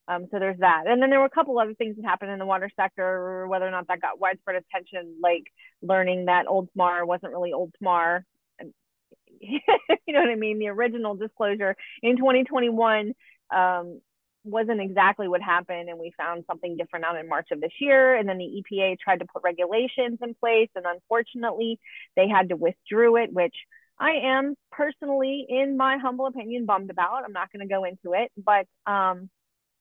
Um, 0.08 0.26
so 0.30 0.38
there's 0.38 0.58
that. 0.58 0.84
And 0.86 1.00
then 1.00 1.10
there 1.10 1.20
were 1.20 1.26
a 1.26 1.30
couple 1.30 1.58
other 1.58 1.74
things 1.74 1.96
that 1.96 2.04
happened 2.04 2.32
in 2.32 2.38
the 2.38 2.46
water 2.46 2.68
sector, 2.76 3.46
whether 3.46 3.66
or 3.66 3.70
not 3.70 3.86
that 3.88 4.00
got 4.00 4.20
widespread 4.20 4.56
attention, 4.56 5.16
like 5.22 5.44
learning 5.80 6.26
that 6.26 6.46
Oldsmar 6.46 7.06
wasn't 7.06 7.32
really 7.32 7.52
Oldsmar. 7.52 8.22
you 9.40 9.60
know 10.08 10.20
what 10.20 10.28
I 10.28 10.34
mean? 10.34 10.58
The 10.58 10.68
original 10.68 11.14
disclosure 11.14 11.76
in 12.02 12.16
2021 12.16 13.14
um, 13.54 14.00
wasn't 14.44 14.80
exactly 14.80 15.28
what 15.28 15.40
happened 15.40 15.88
and 15.88 15.98
we 15.98 16.12
found 16.16 16.44
something 16.46 16.76
different 16.76 17.04
out 17.04 17.16
in 17.16 17.28
March 17.28 17.48
of 17.52 17.60
this 17.60 17.72
year 17.80 18.16
and 18.16 18.28
then 18.28 18.38
the 18.38 18.62
EPA 18.72 18.98
tried 18.98 19.20
to 19.20 19.26
put 19.32 19.42
regulations 19.44 20.18
in 20.22 20.34
place 20.34 20.68
and 20.74 20.84
unfortunately 20.84 21.78
they 22.16 22.28
had 22.28 22.48
to 22.48 22.56
withdraw 22.56 23.16
it 23.16 23.32
which 23.32 23.54
I 23.98 24.12
am 24.24 24.56
personally 24.72 25.46
in 25.48 25.76
my 25.76 25.98
humble 25.98 26.26
opinion 26.26 26.66
bummed 26.66 26.90
about. 26.90 27.22
I'm 27.24 27.32
not 27.32 27.52
going 27.52 27.66
to 27.66 27.72
go 27.72 27.84
into 27.84 28.14
it 28.14 28.32
but 28.36 28.66
um 28.90 29.30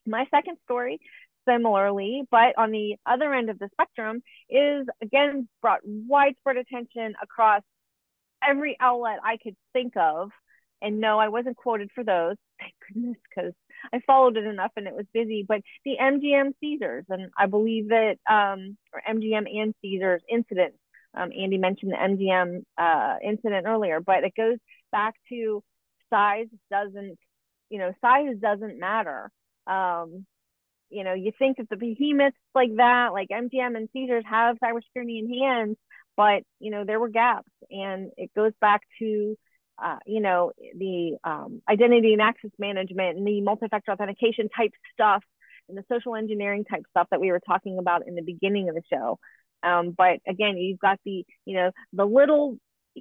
my 0.05 0.25
second 0.31 0.57
story 0.65 0.99
similarly 1.47 2.23
but 2.29 2.55
on 2.57 2.71
the 2.71 2.97
other 3.05 3.33
end 3.33 3.49
of 3.49 3.57
the 3.57 3.69
spectrum 3.73 4.21
is 4.49 4.85
again 5.01 5.47
brought 5.61 5.79
widespread 5.83 6.57
attention 6.57 7.15
across 7.21 7.63
every 8.47 8.77
outlet 8.79 9.19
I 9.23 9.37
could 9.37 9.55
think 9.73 9.97
of 9.97 10.29
and 10.83 10.99
no 10.99 11.17
I 11.19 11.29
wasn't 11.29 11.57
quoted 11.57 11.89
for 11.95 12.03
those 12.03 12.35
thank 12.59 12.73
goodness 12.87 13.17
because 13.27 13.53
I 13.93 13.99
followed 14.05 14.37
it 14.37 14.45
enough 14.45 14.71
and 14.75 14.87
it 14.87 14.95
was 14.95 15.05
busy. 15.13 15.45
But 15.47 15.61
the 15.85 15.97
MGM 16.01 16.53
Caesars, 16.59 17.05
and 17.09 17.31
I 17.37 17.47
believe 17.47 17.89
that 17.89 18.17
um, 18.29 18.77
or 18.93 19.01
MGM 19.07 19.45
and 19.53 19.73
Caesars 19.81 20.21
incidents. 20.29 20.77
Um, 21.13 21.31
Andy 21.37 21.57
mentioned 21.57 21.91
the 21.91 21.97
MGM 21.97 22.63
uh, 22.77 23.17
incident 23.21 23.65
earlier, 23.67 23.99
but 23.99 24.23
it 24.23 24.33
goes 24.35 24.57
back 24.93 25.15
to 25.27 25.61
size 26.09 26.47
doesn't, 26.69 27.17
you 27.69 27.79
know, 27.79 27.91
size 28.01 28.37
doesn't 28.39 28.79
matter. 28.79 29.29
Um, 29.67 30.25
you 30.89 31.03
know, 31.03 31.13
you 31.13 31.31
think 31.37 31.57
that 31.57 31.69
the 31.69 31.77
behemoths 31.77 32.37
like 32.53 32.75
that, 32.77 33.09
like 33.13 33.29
MGM 33.29 33.75
and 33.75 33.89
Caesars, 33.93 34.23
have 34.29 34.57
cybersecurity 34.63 35.19
in 35.19 35.33
hand, 35.41 35.77
but 36.17 36.43
you 36.59 36.71
know 36.71 36.83
there 36.85 36.99
were 36.99 37.09
gaps, 37.09 37.49
and 37.69 38.11
it 38.17 38.31
goes 38.35 38.51
back 38.59 38.81
to 38.99 39.37
uh, 39.83 39.97
you 40.05 40.21
know, 40.21 40.51
the 40.77 41.17
um, 41.23 41.61
identity 41.69 42.13
and 42.13 42.21
access 42.21 42.51
management 42.59 43.17
and 43.17 43.25
the 43.25 43.41
multi-factor 43.41 43.91
authentication 43.91 44.49
type 44.55 44.71
stuff 44.93 45.23
and 45.67 45.77
the 45.77 45.83
social 45.91 46.15
engineering 46.15 46.65
type 46.65 46.83
stuff 46.89 47.07
that 47.11 47.21
we 47.21 47.31
were 47.31 47.41
talking 47.47 47.77
about 47.79 48.07
in 48.07 48.15
the 48.15 48.21
beginning 48.21 48.69
of 48.69 48.75
the 48.75 48.81
show. 48.91 49.17
Um, 49.63 49.93
but 49.95 50.19
again, 50.27 50.57
you've 50.57 50.79
got 50.79 50.99
the, 51.05 51.25
you 51.45 51.55
know, 51.55 51.71
the 51.93 52.05
little 52.05 52.57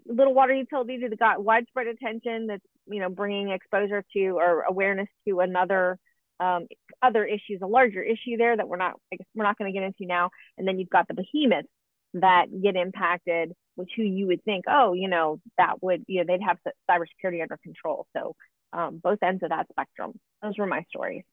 little 0.07 0.35
water 0.35 0.55
utility 0.55 0.99
that 0.99 1.19
got 1.19 1.43
widespread 1.43 1.89
attention 1.89 2.47
that's, 2.47 2.63
you 2.87 3.01
know, 3.01 3.09
bringing 3.09 3.51
exposure 3.51 4.05
to 4.13 4.29
or 4.39 4.63
awareness 4.63 5.09
to 5.27 5.41
another 5.41 5.99
um, 6.39 6.67
other 7.03 7.25
issues, 7.25 7.61
a 7.63 7.67
larger 7.67 8.03
issue 8.03 8.37
there 8.39 8.57
that 8.57 8.69
we're 8.69 8.77
not, 8.77 8.95
I 9.13 9.17
guess 9.17 9.27
we're 9.35 9.45
not 9.45 9.59
going 9.59 9.73
to 9.73 9.79
get 9.79 9.85
into 9.85 10.07
now. 10.07 10.31
And 10.57 10.67
then 10.67 10.79
you've 10.79 10.89
got 10.89 11.09
the 11.09 11.15
behemoths 11.15 11.69
that 12.15 12.47
get 12.63 12.77
impacted 12.77 13.53
which 13.81 13.91
who 13.97 14.03
you 14.03 14.27
would 14.27 14.45
think, 14.45 14.67
oh, 14.69 14.93
you 14.93 15.09
know, 15.09 15.41
that 15.57 15.83
would, 15.83 16.05
you 16.07 16.21
know, 16.21 16.25
they'd 16.27 16.43
have 16.43 16.59
cybersecurity 16.89 17.41
under 17.43 17.57
control. 17.63 18.07
So 18.15 18.37
um, 18.73 19.01
both 19.03 19.19
ends 19.23 19.43
of 19.43 19.49
that 19.49 19.67
spectrum. 19.71 20.13
Those 20.43 20.59
were 20.59 20.67
my 20.67 20.85
stories. 20.91 21.25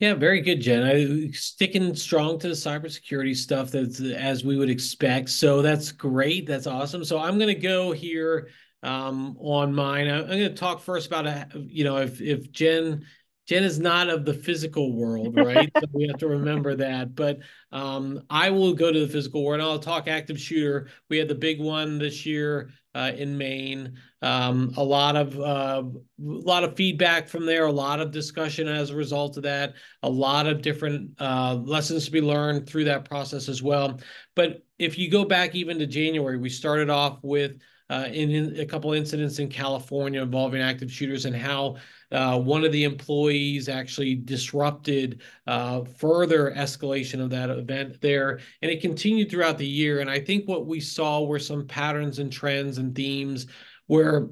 Yeah, 0.00 0.14
very 0.14 0.42
good, 0.42 0.60
Jen. 0.60 0.82
I, 0.82 1.30
sticking 1.30 1.94
strong 1.94 2.38
to 2.40 2.48
the 2.48 2.54
cybersecurity 2.54 3.34
stuff 3.34 3.70
that's 3.70 4.00
as 4.00 4.44
we 4.44 4.56
would 4.56 4.68
expect. 4.68 5.30
So 5.30 5.62
that's 5.62 5.92
great. 5.92 6.46
That's 6.46 6.66
awesome. 6.66 7.04
So 7.04 7.18
I'm 7.18 7.38
going 7.38 7.54
to 7.54 7.60
go 7.60 7.92
here 7.92 8.48
um, 8.82 9.36
on 9.40 9.72
mine. 9.72 10.08
I'm 10.08 10.26
going 10.26 10.40
to 10.40 10.54
talk 10.54 10.80
first 10.80 11.06
about, 11.06 11.26
a, 11.26 11.48
you 11.54 11.84
know, 11.84 11.96
if 11.96 12.20
if 12.20 12.50
Jen 12.52 13.06
Jen 13.46 13.64
is 13.64 13.78
not 13.78 14.08
of 14.08 14.24
the 14.24 14.34
physical 14.34 14.92
world, 14.92 15.36
right? 15.44 15.70
so 15.78 15.86
we 15.92 16.06
have 16.08 16.18
to 16.18 16.28
remember 16.28 16.74
that. 16.76 17.14
But 17.14 17.38
um, 17.72 18.22
I 18.28 18.50
will 18.50 18.74
go 18.74 18.92
to 18.92 19.00
the 19.00 19.08
physical 19.08 19.44
world. 19.44 19.60
I'll 19.60 19.78
talk 19.78 20.08
active 20.08 20.38
shooter. 20.38 20.88
We 21.08 21.18
had 21.18 21.28
the 21.28 21.34
big 21.34 21.60
one 21.60 21.98
this 21.98 22.26
year 22.26 22.70
uh, 22.94 23.12
in 23.16 23.36
Maine. 23.36 23.98
Um, 24.22 24.72
a 24.76 24.82
lot 24.82 25.16
of 25.16 25.38
uh, 25.38 25.82
a 25.84 25.92
lot 26.18 26.64
of 26.64 26.76
feedback 26.76 27.28
from 27.28 27.46
there. 27.46 27.66
A 27.66 27.72
lot 27.72 28.00
of 28.00 28.10
discussion 28.10 28.66
as 28.66 28.90
a 28.90 28.96
result 28.96 29.36
of 29.36 29.42
that. 29.44 29.74
A 30.02 30.08
lot 30.08 30.46
of 30.46 30.62
different 30.62 31.10
uh, 31.20 31.54
lessons 31.62 32.06
to 32.06 32.10
be 32.10 32.22
learned 32.22 32.66
through 32.66 32.84
that 32.84 33.04
process 33.04 33.48
as 33.48 33.62
well. 33.62 34.00
But 34.34 34.64
if 34.78 34.98
you 34.98 35.10
go 35.10 35.24
back 35.24 35.54
even 35.54 35.78
to 35.78 35.86
January, 35.86 36.38
we 36.38 36.48
started 36.48 36.90
off 36.90 37.18
with 37.22 37.58
uh, 37.88 38.08
in, 38.12 38.30
in, 38.30 38.60
a 38.60 38.66
couple 38.66 38.92
incidents 38.92 39.38
in 39.38 39.48
California 39.48 40.20
involving 40.20 40.60
active 40.60 40.90
shooters 40.90 41.24
and 41.24 41.36
how 41.36 41.76
uh, 42.12 42.38
one 42.38 42.64
of 42.64 42.72
the 42.72 42.84
employees 42.84 43.68
actually 43.68 44.14
disrupted 44.14 45.20
uh, 45.46 45.84
further 45.84 46.52
escalation 46.56 47.20
of 47.20 47.30
that 47.30 47.50
event 47.50 48.00
there. 48.00 48.40
And 48.62 48.70
it 48.70 48.80
continued 48.80 49.30
throughout 49.30 49.58
the 49.58 49.66
year. 49.66 50.00
And 50.00 50.10
I 50.10 50.20
think 50.20 50.48
what 50.48 50.66
we 50.66 50.80
saw 50.80 51.22
were 51.22 51.38
some 51.38 51.66
patterns 51.66 52.18
and 52.18 52.32
trends 52.32 52.78
and 52.78 52.94
themes 52.94 53.46
where 53.86 54.28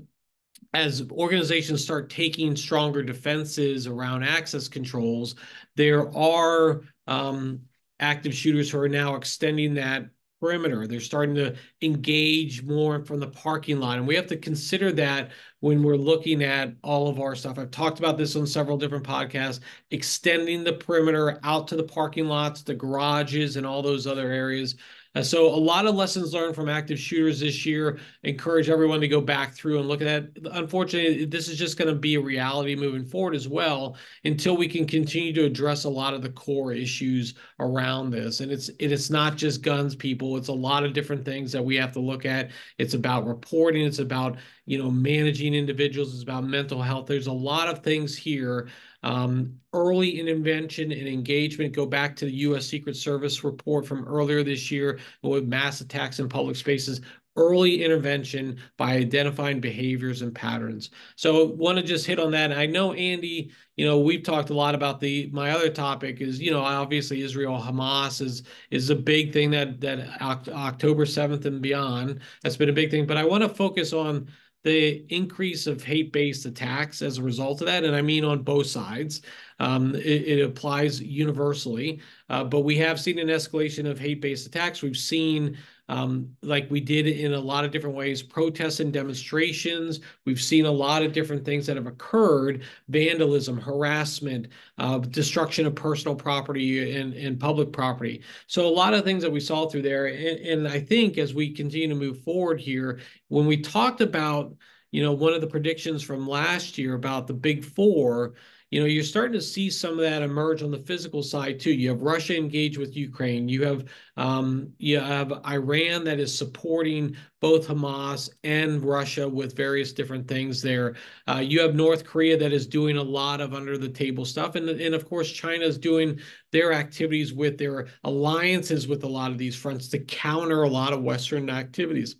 as 0.73 1.09
organizations 1.13 1.83
start 1.83 2.11
taking 2.11 2.57
stronger 2.57 3.03
defenses 3.03 3.87
around 3.87 4.25
access 4.25 4.67
controls, 4.67 5.37
there 5.77 6.15
are 6.17 6.83
um, 7.07 7.61
active 8.01 8.35
shooters 8.35 8.71
who 8.71 8.79
are 8.81 8.89
now 8.89 9.15
extending 9.15 9.75
that 9.75 10.07
perimeter. 10.45 10.87
They're 10.87 11.01
starting 11.01 11.35
to 11.37 11.57
engage 11.81 12.63
more 12.63 13.03
from 13.03 13.19
the 13.19 13.29
parking 13.29 13.81
lot. 13.81 13.97
And 13.97 14.07
we 14.07 14.15
have 14.15 14.27
to 14.27 14.37
consider 14.37 14.93
that 14.93 15.31
when 15.61 15.83
we're 15.83 15.97
looking 15.97 16.45
at 16.45 16.75
all 16.83 17.09
of 17.09 17.19
our 17.19 17.35
stuff. 17.35 17.59
I've 17.59 17.71
talked 17.71 17.99
about 17.99 18.19
this 18.19 18.37
on 18.37 18.47
several 18.47 18.77
different 18.77 19.07
podcasts, 19.07 19.61
extending 19.91 20.63
the 20.63 20.75
perimeter 20.75 21.41
out 21.45 21.67
to 21.69 21.77
the 21.77 21.83
parking 21.83 22.27
lots, 22.27 22.61
the 22.61 22.75
garages, 22.75 23.57
and 23.57 23.65
all 23.65 23.81
those 23.81 24.07
other 24.07 24.31
areas. 24.31 24.77
Uh, 25.15 25.23
so 25.23 25.47
a 25.47 25.57
lot 25.57 25.87
of 25.87 25.95
lessons 25.95 26.35
learned 26.35 26.55
from 26.55 26.69
active 26.69 26.99
shooters 26.99 27.41
this 27.41 27.65
year. 27.65 27.99
Encourage 28.25 28.69
everyone 28.69 29.01
to 29.01 29.09
go 29.09 29.21
back 29.21 29.55
through 29.55 29.79
and 29.79 29.89
look 29.89 30.01
at 30.03 30.35
that. 30.35 30.53
Unfortunately, 30.53 31.25
this 31.25 31.49
is 31.49 31.57
just 31.57 31.79
going 31.79 31.89
to 31.89 31.95
be 31.95 32.17
a 32.17 32.21
reality 32.21 32.75
moving 32.75 33.05
forward 33.05 33.35
as 33.35 33.47
well 33.49 33.97
until 34.25 34.57
we 34.57 34.67
can 34.67 34.87
continue 34.87 35.33
to 35.33 35.45
address 35.45 35.85
a 35.85 35.89
lot 35.91 36.15
of 36.15 36.23
the 36.23 36.31
core 36.31 36.73
issues 36.73 37.35
around 37.61 38.11
this. 38.11 38.41
And 38.41 38.51
it's 38.51 38.71
it, 38.71 38.91
it's 38.91 39.11
not 39.11 39.37
just 39.37 39.63
guns, 39.63 39.95
people. 39.95 40.37
It's 40.37 40.49
a 40.49 40.53
lot 40.53 40.85
of 40.85 40.93
different 40.93 41.25
things 41.25 41.53
that 41.53 41.65
we 41.65 41.77
have 41.77 41.93
to 41.93 42.01
look 42.01 42.27
at. 42.27 42.51
It's 42.79 42.95
about 42.95 43.27
reporting. 43.27 43.87
It's 43.87 44.01
about 44.01 44.39
you 44.67 44.79
know 44.79 44.91
managing 44.91 45.55
individuals. 45.55 46.13
It's 46.13 46.23
about 46.23 46.45
mental 46.45 46.83
health. 46.83 47.07
There's 47.07 47.29
a 47.29 47.33
lot 47.33 47.69
of 47.69 47.85
things 47.85 48.17
here 48.17 48.69
um, 49.05 49.61
early 49.75 50.19
intervention 50.19 50.91
and 50.91 51.07
engagement 51.07 51.75
go 51.75 51.85
back 51.85 52.17
to 52.17 52.25
the 52.25 52.33
U.S. 52.33 52.67
Secret 52.67 52.97
Service 52.97 53.45
report 53.45 53.87
from 53.87 54.05
earlier 54.09 54.43
this 54.43 54.71
year 54.71 54.99
with 55.23 55.45
mass 55.45 55.81
attacks 55.83 56.19
in 56.19 56.29
public 56.29 56.57
spaces. 56.57 57.03
Early 57.37 57.83
intervention 57.85 58.59
by 58.79 58.95
identifying 58.95 59.61
behaviors 59.61 60.23
and 60.23 60.33
patterns. 60.33 60.91
So, 61.17 61.47
want 61.47 61.79
to 61.79 61.85
just 61.85 62.07
hit 62.07 62.21
on 62.21 62.31
that. 62.31 62.53
And 62.53 62.61
I 62.61 62.67
know 62.67 62.93
Andy. 62.93 63.51
You 63.77 63.85
know, 63.85 63.99
we've 63.99 64.23
talked 64.23 64.51
a 64.51 64.55
lot 64.55 64.77
about 64.77 65.01
the. 65.01 65.29
My 65.33 65.51
other 65.51 65.69
topic 65.69 66.21
is, 66.21 66.41
you 66.41 66.53
know, 66.53 66.61
obviously 66.61 67.23
Israel 67.23 67.61
Hamas 67.61 68.23
is 68.23 68.45
is 68.71 68.89
a 68.91 68.95
big 68.95 69.33
thing 69.33 69.51
that 69.51 69.81
that 69.81 70.23
October 70.23 71.05
seventh 71.05 71.45
and 71.45 71.61
beyond. 71.61 72.21
That's 72.45 72.57
been 72.57 72.69
a 72.69 72.73
big 72.73 72.93
thing. 72.93 73.05
But 73.05 73.17
I 73.17 73.25
want 73.25 73.43
to 73.43 73.49
focus 73.49 73.93
on 73.93 74.29
the 74.65 75.05
increase 75.11 75.67
of 75.67 75.85
hate-based 75.85 76.47
attacks 76.47 77.03
as 77.03 77.19
a 77.19 77.23
result 77.23 77.61
of 77.61 77.67
that, 77.67 77.85
and 77.85 77.95
I 77.95 78.01
mean 78.01 78.25
on 78.25 78.43
both 78.43 78.67
sides. 78.67 79.21
Um, 79.61 79.95
it, 79.95 80.05
it, 80.05 80.45
applies 80.45 81.01
universally, 81.01 82.01
uh, 82.29 82.43
but 82.45 82.61
we 82.61 82.77
have 82.79 82.99
seen 82.99 83.19
an 83.19 83.29
escalation 83.29 83.89
of 83.89 84.01
hate-based 84.01 84.47
attacks. 84.47 84.83
We've 84.83 84.97
seen, 84.97 85.59
um, 85.89 86.31
like 86.43 86.71
we 86.71 86.81
did 86.81 87.07
in 87.07 87.35
a 87.35 87.41
lot 87.41 87.65
of 87.65 87.71
different 87.71 87.97
ways, 87.97 88.23
protests 88.23 88.81
and 88.81 88.93
demonstrations. 88.93 90.01
We've 90.25 90.41
seen 90.41 90.65
a 90.65 90.71
lot 90.71 91.03
of 91.03 91.13
different 91.13 91.45
things 91.45 91.67
that 91.67 91.77
have 91.77 91.87
occurred: 91.87 92.65
vandalism, 92.89 93.59
harassment, 93.59 94.49
uh, 94.79 94.99
destruction 94.99 95.67
of 95.67 95.75
personal 95.75 96.17
property 96.17 96.97
and, 96.99 97.15
and 97.15 97.39
public 97.39 97.73
property. 97.73 98.23
So 98.47 98.67
a 98.67 98.69
lot 98.69 98.95
of 98.95 99.05
things 99.05 99.23
that 99.23 99.33
we 99.33 99.41
saw 99.41 99.69
through 99.69 99.83
there, 99.83 100.07
and, 100.07 100.39
and 100.41 100.69
I 100.69 100.81
think 100.81 101.19
as 101.19 101.35
we 101.35 101.53
continue 101.53 101.89
to 101.89 101.95
move 101.95 102.23
forward 102.23 102.61
here, 102.61 103.01
when 103.29 103.47
we 103.47 103.59
talked 103.59 104.01
about 104.01 104.55
you 104.95 105.03
know, 105.03 105.11
one 105.13 105.33
of 105.33 105.41
the 105.41 105.49
predictions 105.49 106.05
from 106.05 106.29
last 106.29 106.79
year 106.79 106.95
about 106.95 107.27
the 107.27 107.35
big 107.35 107.65
four, 107.65 108.35
you 108.75 108.81
know, 108.81 108.87
you're 108.87 109.05
starting 109.05 109.35
to 109.35 109.41
see 109.41 109.71
some 109.71 109.93
of 109.93 109.99
that 109.99 110.21
emerge 110.21 110.61
on 110.61 110.73
the 110.73 110.79
physical 110.79 111.23
side 111.23 111.61
too. 111.61 111.71
You 111.71 111.91
have 111.91 112.03
Russia 112.03 112.37
engaged 112.37 112.77
with 112.77 112.97
Ukraine. 112.97 113.49
You 113.49 113.63
have 113.63 113.85
um, 114.17 114.73
you 114.79 114.99
have 114.99 115.33
Iran 115.47 116.03
that 116.03 116.19
is 116.19 116.37
supporting 116.37 117.15
both 117.41 117.69
Hamas 117.69 118.31
and 118.43 118.85
Russia 118.85 119.29
with 119.29 119.57
various 119.57 119.93
different 119.93 120.27
things 120.27 120.61
there. 120.61 120.97
Uh, 121.29 121.39
you 121.39 121.61
have 121.61 121.77
North 121.77 122.05
Korea 122.05 122.37
that 122.37 122.53
is 122.53 122.67
doing 122.67 122.97
a 122.97 123.03
lot 123.03 123.41
of 123.41 123.55
under 123.55 123.79
the 123.79 123.89
table 123.89 124.25
stuff, 124.25 124.57
and 124.57 124.69
and 124.69 124.93
of 124.93 125.09
course 125.09 125.31
China 125.31 125.65
is 125.65 125.79
doing 125.79 126.19
their 126.51 126.73
activities 126.73 127.33
with 127.33 127.57
their 127.57 127.87
alliances 128.03 128.89
with 128.89 129.05
a 129.05 129.09
lot 129.09 129.31
of 129.31 129.39
these 129.39 129.55
fronts 129.55 129.87
to 129.91 130.01
counter 130.01 130.65
a 130.65 130.69
lot 130.69 130.93
of 130.93 131.01
Western 131.01 131.49
activities. 131.49 132.17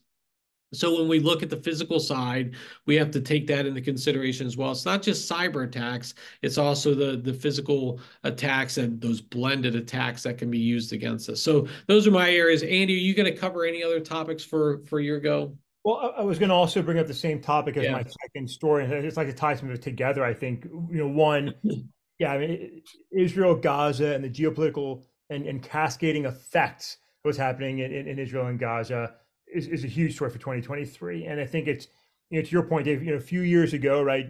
So 0.75 0.99
when 0.99 1.09
we 1.09 1.21
look 1.21 1.43
at 1.43 1.51
the 1.51 1.57
physical 1.57 2.01
side, 2.01 2.55
we 2.87 2.95
have 2.97 3.11
to 3.13 3.21
take 3.21 3.47
that 3.49 3.67
into 3.67 3.81
consideration 3.81 4.47
as 4.47 4.57
well. 4.57 4.73
It's 4.73 4.85
not 4.85 5.03
just 5.03 5.31
cyber 5.31 5.65
attacks; 5.65 6.15
it's 6.43 6.59
also 6.59 6.95
the 6.95 7.17
the 7.17 7.33
physical 7.33 8.01
attacks 8.23 8.79
and 8.79 9.01
those 9.01 9.21
blended 9.21 9.75
attacks 9.75 10.23
that 10.25 10.39
can 10.39 10.51
be 10.51 10.59
used 10.59 10.93
against 10.93 11.29
us. 11.29 11.41
So 11.41 11.69
those 11.87 12.07
are 12.07 12.11
my 12.11 12.31
areas. 12.31 12.63
Andy, 12.63 12.95
are 12.95 12.99
you 12.99 13.15
going 13.15 13.33
to 13.33 13.39
cover 13.39 13.65
any 13.65 13.83
other 13.83 14.01
topics 14.01 14.45
for 14.45 14.79
for 14.85 15.01
your 15.01 15.21
go? 15.21 15.57
Well, 15.85 16.15
I 16.17 16.23
was 16.23 16.39
going 16.39 16.49
to 16.49 16.55
also 16.55 16.81
bring 16.81 16.99
up 16.99 17.07
the 17.07 17.13
same 17.13 17.43
topic 17.43 17.77
as 17.77 17.85
yeah. 17.85 17.93
my 17.93 18.05
second 18.23 18.49
story, 18.49 18.85
and 18.85 18.93
it's 18.93 19.19
like 19.19 19.27
to 19.27 19.35
tie 19.35 19.55
some 19.55 19.69
of 19.69 19.75
it 19.75 19.83
together. 19.83 20.25
I 20.25 20.33
think 20.33 20.65
you 20.65 20.97
know, 20.97 21.09
one, 21.09 21.55
yeah, 22.19 22.33
I 22.33 22.39
mean, 22.39 22.83
Israel, 23.13 23.55
Gaza, 23.55 24.15
and 24.15 24.25
the 24.25 24.31
geopolitical 24.31 25.05
and, 25.29 25.47
and 25.47 25.63
cascading 25.63 26.25
effects 26.25 26.95
of 26.95 27.29
what's 27.29 27.39
happening 27.39 27.81
in, 27.81 27.93
in 27.93 28.19
Israel 28.19 28.47
and 28.47 28.59
Gaza 28.59 29.15
is, 29.53 29.67
is 29.67 29.85
a 29.85 29.89
huge 29.89 30.15
story 30.15 30.31
for 30.31 30.39
2023. 30.39 31.27
And 31.27 31.41
I 31.41 31.47
think 31.47 31.67
it's, 31.67 31.89
you 32.31 32.39
know, 32.39 32.45
to 32.45 32.51
your 32.51 32.63
point, 32.63 32.87
Dave, 32.87 33.03
you 33.03 33.11
know, 33.11 33.17
a 33.17 33.21
few 33.21 33.43
years 33.43 33.73
ago, 33.73 34.03
right, 34.03 34.27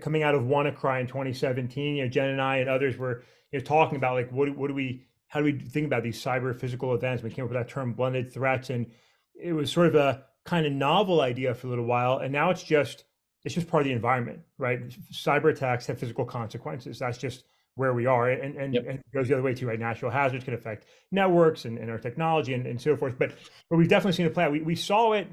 coming 0.00 0.22
out 0.22 0.34
of 0.34 0.42
WannaCry 0.42 1.00
in 1.00 1.06
2017, 1.06 1.96
you 1.96 2.04
know, 2.04 2.08
Jen 2.08 2.30
and 2.30 2.40
I 2.40 2.56
and 2.58 2.68
others 2.68 2.96
were, 2.96 3.22
you 3.52 3.58
know, 3.58 3.64
talking 3.64 3.96
about 3.96 4.14
like, 4.14 4.30
what, 4.32 4.54
what 4.56 4.68
do 4.68 4.74
we, 4.74 5.04
how 5.28 5.40
do 5.40 5.44
we 5.44 5.52
think 5.58 5.86
about 5.86 6.02
these 6.02 6.22
cyber 6.22 6.58
physical 6.58 6.94
events? 6.94 7.22
We 7.22 7.30
came 7.30 7.44
up 7.44 7.50
with 7.50 7.58
that 7.58 7.68
term 7.68 7.92
blended 7.92 8.32
threats. 8.32 8.70
And 8.70 8.86
it 9.34 9.52
was 9.52 9.70
sort 9.70 9.88
of 9.88 9.94
a 9.94 10.24
kind 10.44 10.66
of 10.66 10.72
novel 10.72 11.20
idea 11.20 11.54
for 11.54 11.66
a 11.66 11.70
little 11.70 11.84
while. 11.84 12.18
And 12.18 12.32
now 12.32 12.50
it's 12.50 12.62
just, 12.62 13.04
it's 13.44 13.54
just 13.54 13.68
part 13.68 13.82
of 13.82 13.84
the 13.86 13.92
environment, 13.92 14.40
right? 14.56 14.88
Cyber 15.12 15.50
attacks 15.50 15.86
have 15.86 15.98
physical 15.98 16.24
consequences. 16.24 16.98
That's 16.98 17.18
just 17.18 17.44
where 17.78 17.94
we 17.94 18.06
are 18.06 18.28
and 18.28 18.56
and, 18.56 18.74
yep. 18.74 18.84
and, 18.86 18.98
it 18.98 19.14
goes 19.14 19.28
the 19.28 19.34
other 19.34 19.42
way 19.42 19.54
too 19.54 19.66
right? 19.66 19.78
Natural 19.78 20.10
hazards 20.10 20.44
can 20.44 20.54
affect 20.54 20.86
networks 21.12 21.64
and, 21.64 21.78
and 21.78 21.90
our 21.90 21.98
technology 21.98 22.54
and, 22.54 22.66
and 22.66 22.80
so 22.80 22.96
forth 22.96 23.14
but 23.18 23.32
but 23.70 23.76
we've 23.76 23.88
definitely 23.88 24.16
seen 24.16 24.26
it 24.26 24.34
play 24.34 24.44
out 24.44 24.52
we, 24.52 24.60
we 24.60 24.74
saw 24.74 25.12
it 25.12 25.28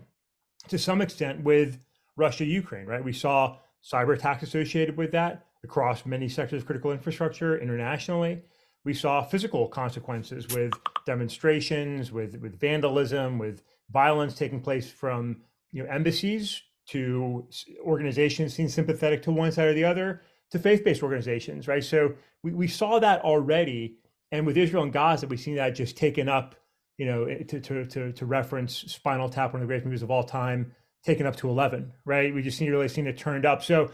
to 0.67 0.77
some 0.77 1.01
extent 1.01 1.43
with 1.43 1.79
russia 2.15 2.45
ukraine 2.45 2.85
right? 2.85 3.03
We 3.03 3.13
saw 3.13 3.57
cyber 3.83 4.15
attacks 4.15 4.43
associated 4.43 4.97
with 4.97 5.11
that 5.11 5.45
across 5.63 6.05
many 6.05 6.29
sectors 6.29 6.61
of 6.61 6.65
critical 6.65 6.91
infrastructure 6.91 7.57
internationally. 7.57 8.41
We 8.83 8.93
saw 8.93 9.23
physical 9.23 9.67
consequences 9.67 10.47
with 10.55 10.73
demonstrations 11.05 12.11
with 12.11 12.35
with 12.37 12.59
vandalism 12.59 13.37
with 13.37 13.63
violence 13.91 14.35
taking 14.35 14.61
place 14.61 14.89
from 14.89 15.41
you 15.71 15.83
know 15.83 15.89
embassies 15.89 16.61
to 16.87 17.47
organizations 17.81 18.53
seen 18.53 18.69
sympathetic 18.69 19.23
to 19.23 19.31
one 19.31 19.51
side 19.51 19.67
or 19.67 19.73
the 19.73 19.83
other 19.83 20.21
to 20.51 20.59
faith-based 20.59 21.03
organizations, 21.03 21.67
right? 21.67 21.83
So 21.83 22.13
we, 22.43 22.53
we 22.53 22.67
saw 22.67 22.99
that 22.99 23.21
already, 23.21 23.97
and 24.31 24.45
with 24.45 24.57
Israel 24.57 24.83
and 24.83 24.93
Gaza, 24.93 25.27
we've 25.27 25.39
seen 25.39 25.55
that 25.55 25.71
just 25.71 25.97
taken 25.97 26.29
up, 26.29 26.55
you 26.97 27.05
know, 27.05 27.25
eh, 27.25 27.43
to 27.43 27.59
to 27.59 27.85
to, 27.85 28.11
to 28.13 28.25
reference 28.25 28.75
Spinal 28.75 29.29
Tap, 29.29 29.53
one 29.53 29.61
of 29.61 29.67
the 29.67 29.71
greatest 29.71 29.85
movies 29.85 30.03
of 30.03 30.11
all 30.11 30.23
time, 30.23 30.73
taken 31.03 31.25
up 31.25 31.35
to 31.37 31.49
eleven, 31.49 31.93
right? 32.05 32.33
We 32.33 32.41
just 32.41 32.57
seen 32.57 32.69
really 32.69 32.87
seen 32.87 33.07
it 33.07 33.17
turned 33.17 33.45
up. 33.45 33.63
So 33.63 33.91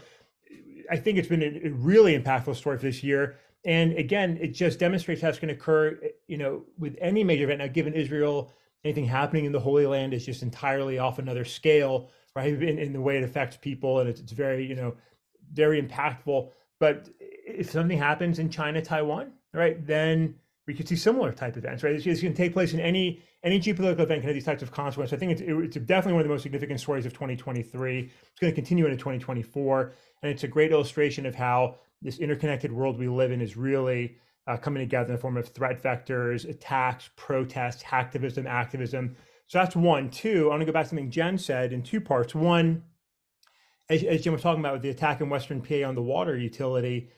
I 0.90 0.96
think 0.96 1.18
it's 1.18 1.28
been 1.28 1.42
a, 1.42 1.70
really 1.70 2.18
impactful 2.18 2.56
story 2.56 2.78
for 2.78 2.84
this 2.84 3.02
year. 3.02 3.36
And 3.64 3.92
again, 3.92 4.38
it 4.40 4.48
just 4.48 4.78
demonstrates 4.78 5.22
how 5.22 5.28
it's 5.28 5.38
going 5.38 5.48
to 5.48 5.54
occur, 5.54 5.98
eh, 6.02 6.08
you 6.26 6.36
know, 6.36 6.64
with 6.78 6.96
any 7.00 7.24
major 7.24 7.44
event. 7.44 7.60
Now, 7.60 7.68
given 7.68 7.94
Israel, 7.94 8.52
anything 8.84 9.04
happening 9.04 9.44
in 9.44 9.52
the 9.52 9.60
Holy 9.60 9.86
Land 9.86 10.12
is 10.14 10.26
just 10.26 10.42
entirely 10.42 10.98
off 10.98 11.18
another 11.18 11.44
scale, 11.44 12.10
right? 12.34 12.52
In, 12.52 12.78
in 12.78 12.92
the 12.92 13.00
way 13.00 13.16
it 13.16 13.24
affects 13.24 13.56
people, 13.56 14.00
and 14.00 14.08
it's, 14.08 14.20
it's 14.20 14.32
very, 14.32 14.66
you 14.66 14.74
know, 14.74 14.94
very 15.52 15.82
impactful. 15.82 16.50
But 16.80 17.08
if 17.20 17.70
something 17.70 17.98
happens 17.98 18.38
in 18.38 18.50
China, 18.50 18.82
Taiwan, 18.82 19.32
right, 19.52 19.84
then 19.86 20.34
we 20.66 20.74
could 20.74 20.88
see 20.88 20.96
similar 20.96 21.32
type 21.32 21.56
events, 21.56 21.82
right? 21.82 21.94
It's, 21.94 22.06
it's 22.06 22.22
going 22.22 22.34
to 22.34 22.36
take 22.36 22.52
place 22.52 22.72
in 22.72 22.80
any 22.80 23.22
any 23.44 23.58
geopolitical 23.58 24.00
event 24.00 24.20
can 24.20 24.22
have 24.22 24.34
these 24.34 24.44
types 24.44 24.62
of 24.62 24.70
consequences. 24.70 25.12
I 25.12 25.18
think 25.18 25.32
it's, 25.32 25.42
it's 25.42 25.86
definitely 25.86 26.12
one 26.12 26.20
of 26.20 26.28
the 26.28 26.32
most 26.32 26.44
significant 26.44 26.78
stories 26.78 27.06
of 27.06 27.12
2023. 27.12 27.98
It's 27.98 28.40
going 28.40 28.52
to 28.52 28.54
continue 28.54 28.84
into 28.84 28.96
2024, 28.96 29.92
and 30.22 30.30
it's 30.30 30.44
a 30.44 30.48
great 30.48 30.70
illustration 30.70 31.26
of 31.26 31.34
how 31.34 31.76
this 32.02 32.18
interconnected 32.18 32.70
world 32.70 32.98
we 32.98 33.08
live 33.08 33.32
in 33.32 33.40
is 33.40 33.56
really 33.56 34.16
uh, 34.46 34.56
coming 34.56 34.80
together 34.80 35.06
in 35.06 35.12
the 35.12 35.20
form 35.20 35.36
of 35.36 35.48
threat 35.48 35.82
vectors, 35.82 36.48
attacks, 36.48 37.10
protests, 37.16 37.82
hacktivism, 37.82 38.46
activism. 38.46 39.16
So 39.48 39.58
that's 39.58 39.74
one. 39.74 40.08
Two, 40.10 40.46
I 40.46 40.50
want 40.50 40.60
to 40.60 40.66
go 40.66 40.72
back 40.72 40.84
to 40.84 40.90
something 40.90 41.10
Jen 41.10 41.36
said 41.36 41.72
in 41.72 41.82
two 41.82 42.00
parts. 42.00 42.34
One, 42.34 42.82
as, 43.92 44.02
as 44.04 44.22
Jen 44.22 44.32
was 44.32 44.42
talking 44.42 44.60
about 44.60 44.74
with 44.74 44.82
the 44.82 44.90
attack 44.90 45.20
in 45.20 45.28
Western 45.28 45.60
PA 45.60 45.86
on 45.86 45.94
the 45.94 46.02
water 46.02 46.36
utility, 46.36 47.10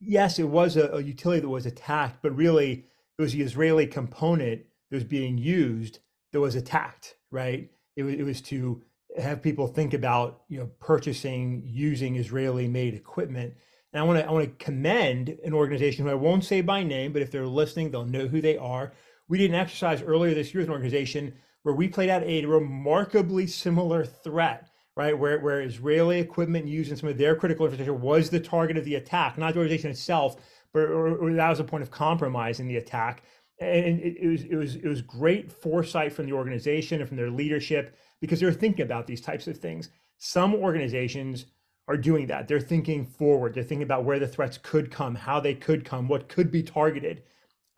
yes, 0.00 0.38
it 0.38 0.48
was 0.48 0.76
a, 0.76 0.88
a 0.88 1.00
utility 1.00 1.40
that 1.40 1.48
was 1.48 1.66
attacked, 1.66 2.22
but 2.22 2.34
really 2.36 2.84
it 3.18 3.22
was 3.22 3.32
the 3.32 3.42
Israeli 3.42 3.86
component 3.86 4.62
that 4.90 4.96
was 4.96 5.04
being 5.04 5.38
used 5.38 6.00
that 6.32 6.40
was 6.40 6.54
attacked, 6.54 7.16
right? 7.30 7.70
It 7.96 8.02
was, 8.02 8.14
it 8.14 8.22
was 8.24 8.40
to 8.42 8.82
have 9.18 9.42
people 9.42 9.66
think 9.66 9.92
about 9.92 10.42
you 10.48 10.58
know 10.58 10.70
purchasing 10.80 11.62
using 11.66 12.16
Israeli 12.16 12.68
made 12.68 12.94
equipment. 12.94 13.54
And 13.92 14.00
I 14.00 14.04
want 14.04 14.18
to 14.18 14.26
I 14.26 14.30
want 14.30 14.46
to 14.46 14.64
commend 14.64 15.36
an 15.44 15.52
organization 15.52 16.04
who 16.04 16.10
I 16.10 16.14
won't 16.14 16.44
say 16.44 16.62
by 16.62 16.82
name, 16.82 17.12
but 17.12 17.22
if 17.22 17.30
they're 17.30 17.46
listening, 17.46 17.90
they'll 17.90 18.04
know 18.04 18.26
who 18.26 18.40
they 18.40 18.56
are. 18.56 18.92
We 19.28 19.38
did 19.38 19.50
an 19.50 19.56
exercise 19.56 20.02
earlier 20.02 20.34
this 20.34 20.52
year 20.52 20.62
as 20.62 20.68
an 20.68 20.72
organization 20.72 21.34
where 21.62 21.74
we 21.74 21.88
played 21.88 22.10
out 22.10 22.22
a 22.24 22.44
remarkably 22.44 23.46
similar 23.46 24.04
threat, 24.04 24.68
right? 24.96 25.18
Where 25.18 25.40
where 25.40 25.60
Israeli 25.60 26.20
equipment 26.20 26.66
used 26.66 26.90
in 26.90 26.96
some 26.96 27.08
of 27.08 27.18
their 27.18 27.34
critical 27.36 27.66
infrastructure 27.66 27.94
was 27.94 28.30
the 28.30 28.40
target 28.40 28.76
of 28.76 28.84
the 28.84 28.96
attack, 28.96 29.38
not 29.38 29.54
the 29.54 29.60
organization 29.60 29.90
itself, 29.90 30.36
but 30.72 30.80
or, 30.80 31.16
or 31.16 31.32
that 31.32 31.50
was 31.50 31.60
a 31.60 31.64
point 31.64 31.82
of 31.82 31.90
compromise 31.90 32.60
in 32.60 32.68
the 32.68 32.76
attack. 32.76 33.22
And 33.60 34.00
it, 34.00 34.16
it 34.20 34.28
was 34.28 34.42
it 34.44 34.56
was 34.56 34.76
it 34.76 34.86
was 34.86 35.02
great 35.02 35.52
foresight 35.52 36.12
from 36.12 36.26
the 36.26 36.32
organization 36.32 37.00
and 37.00 37.08
from 37.08 37.16
their 37.16 37.30
leadership 37.30 37.96
because 38.20 38.40
they're 38.40 38.52
thinking 38.52 38.84
about 38.84 39.06
these 39.06 39.20
types 39.20 39.46
of 39.46 39.58
things. 39.58 39.90
Some 40.18 40.54
organizations 40.54 41.46
are 41.88 41.96
doing 41.96 42.26
that. 42.28 42.46
They're 42.46 42.60
thinking 42.60 43.04
forward. 43.04 43.54
They're 43.54 43.64
thinking 43.64 43.82
about 43.82 44.04
where 44.04 44.18
the 44.18 44.28
threats 44.28 44.58
could 44.58 44.90
come, 44.90 45.14
how 45.14 45.40
they 45.40 45.54
could 45.54 45.84
come, 45.84 46.08
what 46.08 46.28
could 46.28 46.50
be 46.50 46.62
targeted. 46.62 47.22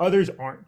Others 0.00 0.30
aren't. 0.38 0.64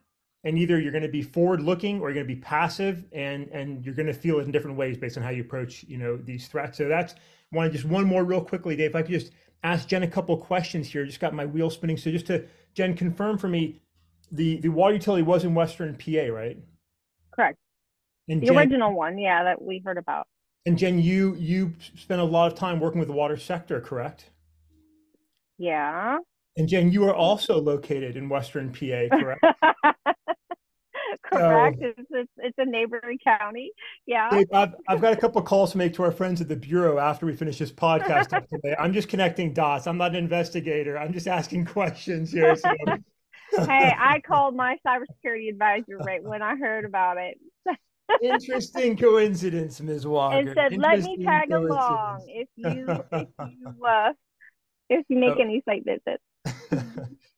And 0.46 0.56
either 0.58 0.80
you're 0.80 0.92
going 0.92 1.02
to 1.02 1.08
be 1.08 1.22
forward 1.22 1.60
looking 1.60 2.00
or 2.00 2.08
you're 2.08 2.14
going 2.14 2.26
to 2.26 2.34
be 2.34 2.40
passive 2.40 3.04
and 3.12 3.48
and 3.48 3.84
you're 3.84 3.94
going 3.94 4.06
to 4.06 4.14
feel 4.14 4.38
it 4.38 4.44
in 4.44 4.52
different 4.52 4.76
ways 4.76 4.96
based 4.96 5.18
on 5.18 5.22
how 5.22 5.30
you 5.30 5.42
approach, 5.42 5.84
you 5.88 5.98
know, 5.98 6.16
these 6.16 6.46
threats. 6.48 6.78
So 6.78 6.88
that's 6.88 7.14
one 7.50 7.70
just 7.70 7.84
one 7.84 8.04
more 8.04 8.24
real 8.24 8.40
quickly, 8.40 8.76
Dave. 8.76 8.90
If 8.90 8.96
I 8.96 9.02
could 9.02 9.10
just 9.10 9.32
ask 9.66 9.88
Jen 9.88 10.02
a 10.02 10.08
couple 10.08 10.36
questions 10.36 10.88
here. 10.88 11.04
Just 11.04 11.20
got 11.20 11.34
my 11.34 11.46
wheel 11.46 11.70
spinning. 11.70 11.96
So 11.96 12.10
just 12.10 12.26
to 12.26 12.44
Jen 12.74 12.94
confirm 12.94 13.38
for 13.38 13.48
me, 13.48 13.80
the 14.30 14.58
the 14.58 14.68
water 14.68 14.94
utility 14.94 15.22
was 15.22 15.44
in 15.44 15.54
Western 15.54 15.96
PA, 15.96 16.32
right? 16.32 16.58
Correct. 17.34 17.58
And 18.28 18.40
the 18.40 18.46
Jen, 18.46 18.56
original 18.56 18.94
one, 18.94 19.18
yeah, 19.18 19.44
that 19.44 19.60
we 19.60 19.82
heard 19.84 19.98
about. 19.98 20.26
And 20.64 20.78
Jen, 20.78 20.98
you 20.98 21.34
you 21.34 21.74
spent 21.96 22.20
a 22.20 22.24
lot 22.24 22.50
of 22.50 22.58
time 22.58 22.80
working 22.80 22.98
with 22.98 23.08
the 23.08 23.14
water 23.14 23.36
sector, 23.36 23.80
correct? 23.80 24.30
Yeah. 25.58 26.18
And 26.56 26.68
Jen, 26.68 26.90
you 26.90 27.04
are 27.04 27.14
also 27.14 27.60
located 27.60 28.16
in 28.16 28.28
Western 28.28 28.72
PA, 28.72 29.16
correct? 29.18 29.44
correct. 31.32 31.78
So, 31.80 31.86
it's, 31.96 32.08
it's, 32.10 32.32
it's 32.38 32.58
a 32.58 32.64
neighboring 32.64 33.18
county. 33.22 33.70
Yeah. 34.06 34.30
Dave, 34.30 34.46
I've, 34.52 34.74
I've 34.88 35.00
got 35.00 35.12
a 35.12 35.16
couple 35.16 35.40
of 35.40 35.46
calls 35.46 35.72
to 35.72 35.78
make 35.78 35.94
to 35.94 36.02
our 36.02 36.12
friends 36.12 36.40
at 36.40 36.48
the 36.48 36.56
Bureau 36.56 36.98
after 36.98 37.26
we 37.26 37.34
finish 37.34 37.58
this 37.58 37.72
podcast 37.72 38.28
today. 38.48 38.76
I'm 38.78 38.92
just 38.92 39.08
connecting 39.08 39.52
dots. 39.52 39.86
I'm 39.86 39.98
not 39.98 40.10
an 40.10 40.16
investigator. 40.16 40.98
I'm 40.98 41.12
just 41.12 41.26
asking 41.26 41.66
questions 41.66 42.32
here. 42.32 42.56
So. 42.56 42.70
hey, 43.66 43.92
I 43.98 44.20
called 44.26 44.56
my 44.56 44.76
cybersecurity 44.86 45.48
advisor 45.50 45.98
right 45.98 46.22
when 46.22 46.42
I 46.42 46.56
heard 46.56 46.84
about 46.84 47.16
it. 47.18 47.38
Interesting 48.22 48.96
coincidence, 48.96 49.80
Ms. 49.80 50.06
Walker. 50.06 50.36
And 50.36 50.54
said, 50.54 50.76
"Let 50.76 51.00
me 51.00 51.24
tag 51.24 51.50
along 51.50 52.24
if 52.28 52.48
you 52.54 52.68
if 52.68 52.76
you 53.38 53.86
uh, 53.86 54.12
if 54.88 55.04
you 55.08 55.18
make 55.18 55.34
oh. 55.36 55.42
any 55.42 55.62
site 55.64 55.84
visits." 55.84 56.22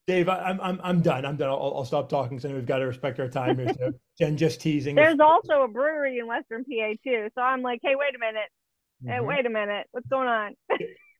Dave, 0.08 0.30
I, 0.30 0.48
am 0.48 0.58
I'm 0.62 0.80
I'm 0.82 1.00
done. 1.02 1.26
I'm 1.26 1.36
done. 1.36 1.50
I'll, 1.50 1.74
I'll 1.76 1.84
stop 1.84 2.08
talking 2.08 2.38
because 2.38 2.50
we've 2.50 2.64
got 2.64 2.78
to 2.78 2.86
respect 2.86 3.20
our 3.20 3.28
time 3.28 3.58
here. 3.58 3.74
So 3.78 3.92
Jen, 4.18 4.38
just 4.38 4.58
teasing. 4.58 4.94
There's 4.94 5.20
also 5.20 5.64
a 5.64 5.68
brewery 5.68 6.18
in 6.18 6.26
Western 6.26 6.64
PA 6.64 6.94
too. 7.04 7.28
So 7.34 7.42
I'm 7.42 7.60
like, 7.60 7.80
hey, 7.82 7.94
wait 7.94 8.14
a 8.16 8.18
minute. 8.18 8.48
Mm-hmm. 9.04 9.10
Hey, 9.10 9.20
wait 9.20 9.44
a 9.44 9.50
minute. 9.50 9.86
What's 9.90 10.08
going 10.08 10.26
on? 10.26 10.54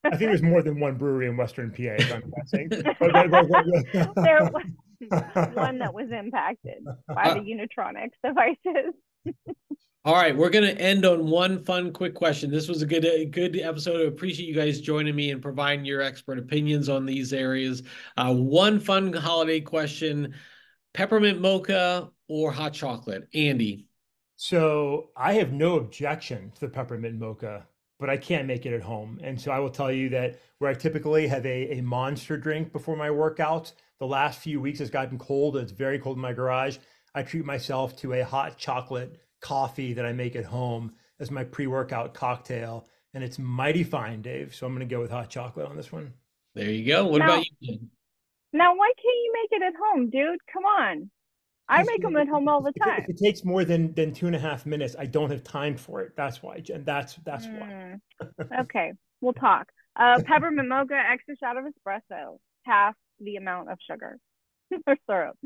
I 0.04 0.16
think 0.16 0.20
there's 0.20 0.42
more 0.42 0.62
than 0.62 0.80
one 0.80 0.96
brewery 0.96 1.28
in 1.28 1.36
Western 1.36 1.70
PA. 1.70 1.96
If 1.98 2.14
I'm 2.14 2.32
guessing. 2.34 2.68
there 2.70 4.50
was 4.50 5.54
one 5.54 5.78
that 5.80 5.92
was 5.92 6.10
impacted 6.10 6.82
by 7.08 7.34
the 7.34 7.40
Unitronics 7.40 8.16
devices. 8.24 8.94
All 10.04 10.14
right, 10.14 10.34
we're 10.34 10.48
gonna 10.48 10.68
end 10.68 11.04
on 11.04 11.28
one 11.28 11.64
fun, 11.64 11.92
quick 11.92 12.14
question. 12.14 12.50
This 12.50 12.68
was 12.68 12.82
a 12.82 12.86
good, 12.86 13.04
a 13.04 13.24
good 13.24 13.58
episode. 13.58 14.00
I 14.00 14.04
appreciate 14.04 14.48
you 14.48 14.54
guys 14.54 14.80
joining 14.80 15.16
me 15.16 15.32
and 15.32 15.42
providing 15.42 15.84
your 15.84 16.00
expert 16.00 16.38
opinions 16.38 16.88
on 16.88 17.04
these 17.04 17.32
areas. 17.32 17.82
Uh, 18.16 18.32
one 18.32 18.78
fun 18.78 19.12
holiday 19.12 19.60
question: 19.60 20.34
peppermint 20.94 21.40
mocha 21.40 22.10
or 22.28 22.52
hot 22.52 22.74
chocolate? 22.74 23.28
Andy. 23.34 23.88
So 24.36 25.10
I 25.16 25.32
have 25.34 25.52
no 25.52 25.76
objection 25.76 26.52
to 26.52 26.60
the 26.60 26.68
peppermint 26.68 27.18
mocha, 27.18 27.66
but 27.98 28.08
I 28.08 28.16
can't 28.16 28.46
make 28.46 28.66
it 28.66 28.72
at 28.72 28.82
home. 28.82 29.18
And 29.22 29.38
so 29.38 29.50
I 29.50 29.58
will 29.58 29.68
tell 29.68 29.90
you 29.90 30.08
that 30.10 30.38
where 30.58 30.70
I 30.70 30.74
typically 30.74 31.26
have 31.26 31.44
a, 31.44 31.78
a 31.78 31.82
monster 31.82 32.36
drink 32.36 32.72
before 32.72 32.96
my 32.96 33.10
workout, 33.10 33.72
the 33.98 34.06
last 34.06 34.38
few 34.38 34.60
weeks 34.60 34.78
has 34.78 34.90
gotten 34.90 35.18
cold. 35.18 35.56
It's 35.56 35.72
very 35.72 35.98
cold 35.98 36.18
in 36.18 36.22
my 36.22 36.32
garage. 36.32 36.78
I 37.16 37.24
treat 37.24 37.44
myself 37.44 37.96
to 37.96 38.12
a 38.12 38.24
hot 38.24 38.56
chocolate 38.56 39.20
coffee 39.40 39.92
that 39.94 40.04
I 40.04 40.12
make 40.12 40.36
at 40.36 40.44
home 40.44 40.92
as 41.20 41.30
my 41.30 41.44
pre 41.44 41.66
workout 41.66 42.14
cocktail. 42.14 42.88
And 43.14 43.24
it's 43.24 43.38
mighty 43.38 43.84
fine, 43.84 44.22
Dave. 44.22 44.54
So 44.54 44.66
I'm 44.66 44.74
going 44.74 44.86
to 44.86 44.94
go 44.94 45.00
with 45.00 45.10
hot 45.10 45.30
chocolate 45.30 45.66
on 45.66 45.76
this 45.76 45.90
one. 45.90 46.12
There 46.54 46.70
you 46.70 46.86
go. 46.86 47.06
What 47.06 47.18
now, 47.18 47.34
about 47.34 47.46
you? 47.60 47.78
Now, 48.52 48.74
why 48.74 48.92
can't 48.96 49.16
you 49.24 49.32
make 49.32 49.60
it 49.60 49.64
at 49.64 49.72
home, 49.82 50.10
dude? 50.10 50.38
Come 50.52 50.64
on. 50.64 51.10
I 51.68 51.82
make 51.82 52.00
them 52.00 52.16
at 52.16 52.28
home 52.28 52.48
all 52.48 52.62
the 52.62 52.72
time. 52.82 53.04
If 53.06 53.10
it 53.10 53.18
takes 53.18 53.44
more 53.44 53.64
than 53.64 53.92
than 53.92 54.12
two 54.14 54.26
and 54.26 54.34
a 54.34 54.38
half 54.38 54.64
minutes, 54.64 54.96
I 54.98 55.04
don't 55.04 55.30
have 55.30 55.44
time 55.44 55.76
for 55.76 56.00
it. 56.00 56.12
That's 56.16 56.42
why, 56.42 56.60
Jen. 56.60 56.82
That's 56.84 57.16
that's 57.24 57.46
mm. 57.46 58.00
why. 58.20 58.58
okay, 58.60 58.92
we'll 59.20 59.34
talk. 59.34 59.68
Uh, 59.94 60.20
peppermint 60.24 60.68
mocha, 60.68 60.94
extra 60.94 61.36
shot 61.36 61.56
of 61.58 61.64
espresso, 61.64 62.38
half 62.62 62.94
the 63.20 63.36
amount 63.36 63.70
of 63.70 63.78
sugar. 63.88 64.18
syrup. 65.08 65.36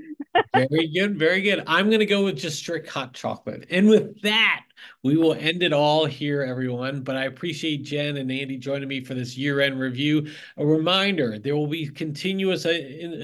very 0.55 0.89
good, 0.89 1.18
very 1.18 1.41
good. 1.41 1.62
I'm 1.66 1.91
gonna 1.91 2.07
go 2.07 2.25
with 2.25 2.39
just 2.39 2.59
strict 2.59 2.89
hot 2.89 3.14
chocolate. 3.14 3.66
And 3.70 3.89
with 3.89 4.20
that, 4.23 4.64
we 5.03 5.16
will 5.16 5.35
end 5.35 5.62
it 5.62 5.73
all 5.73 6.07
here, 6.07 6.43
everyone. 6.43 7.03
But 7.03 7.16
I 7.16 7.25
appreciate 7.25 7.85
Jen 7.85 8.16
and 8.16 8.31
Andy 8.31 8.57
joining 8.57 8.89
me 8.89 9.05
for 9.05 9.14
this 9.14 9.37
year-end 9.37 9.79
review. 9.79 10.29
A 10.57 10.66
reminder: 10.66 11.39
there 11.39 11.57
will 11.57 11.66
be 11.66 11.89
continuous 11.89 12.66
uh, 12.66 12.70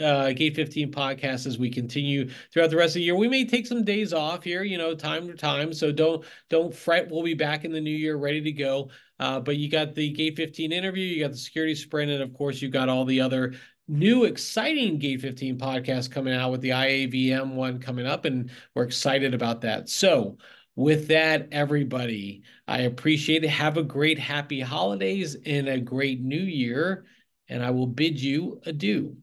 uh, 0.02 0.32
Gate 0.32 0.54
15 0.54 0.92
podcasts 0.92 1.46
as 1.46 1.58
we 1.58 1.70
continue 1.70 2.28
throughout 2.52 2.70
the 2.70 2.76
rest 2.76 2.90
of 2.90 2.94
the 2.94 3.02
year. 3.02 3.16
We 3.16 3.28
may 3.28 3.44
take 3.44 3.66
some 3.66 3.84
days 3.84 4.12
off 4.12 4.44
here, 4.44 4.62
you 4.62 4.78
know, 4.78 4.94
time 4.94 5.26
to 5.28 5.34
time. 5.34 5.72
So 5.72 5.92
don't 5.92 6.24
don't 6.48 6.74
fret. 6.74 7.10
We'll 7.10 7.22
be 7.22 7.34
back 7.34 7.64
in 7.64 7.72
the 7.72 7.80
new 7.80 7.90
year, 7.90 8.16
ready 8.16 8.40
to 8.42 8.52
go. 8.52 8.90
Uh, 9.20 9.40
but 9.40 9.56
you 9.56 9.68
got 9.68 9.94
the 9.94 10.10
Gate 10.12 10.36
15 10.36 10.70
interview, 10.70 11.04
you 11.04 11.24
got 11.24 11.32
the 11.32 11.38
security 11.38 11.74
sprint, 11.74 12.10
and 12.10 12.22
of 12.22 12.32
course, 12.34 12.62
you 12.62 12.68
got 12.68 12.88
all 12.88 13.04
the 13.04 13.20
other 13.20 13.54
new 13.88 14.24
exciting 14.24 14.98
Gate 14.98 15.20
15 15.20 15.58
podcast 15.58 16.10
coming 16.10 16.34
out 16.34 16.50
with 16.50 16.60
the 16.60 16.70
IAVM 16.70 17.54
one 17.54 17.80
coming 17.80 18.06
up, 18.06 18.24
and 18.24 18.50
we're 18.74 18.84
excited 18.84 19.34
about 19.34 19.62
that. 19.62 19.88
So, 19.88 20.38
with 20.76 21.08
that, 21.08 21.48
everybody, 21.50 22.42
I 22.68 22.82
appreciate 22.82 23.42
it. 23.42 23.48
Have 23.48 23.78
a 23.78 23.82
great, 23.82 24.18
happy 24.18 24.60
holidays 24.60 25.36
and 25.44 25.68
a 25.68 25.80
great 25.80 26.20
new 26.20 26.36
year, 26.36 27.06
and 27.48 27.64
I 27.64 27.70
will 27.70 27.88
bid 27.88 28.20
you 28.20 28.60
adieu. 28.64 29.16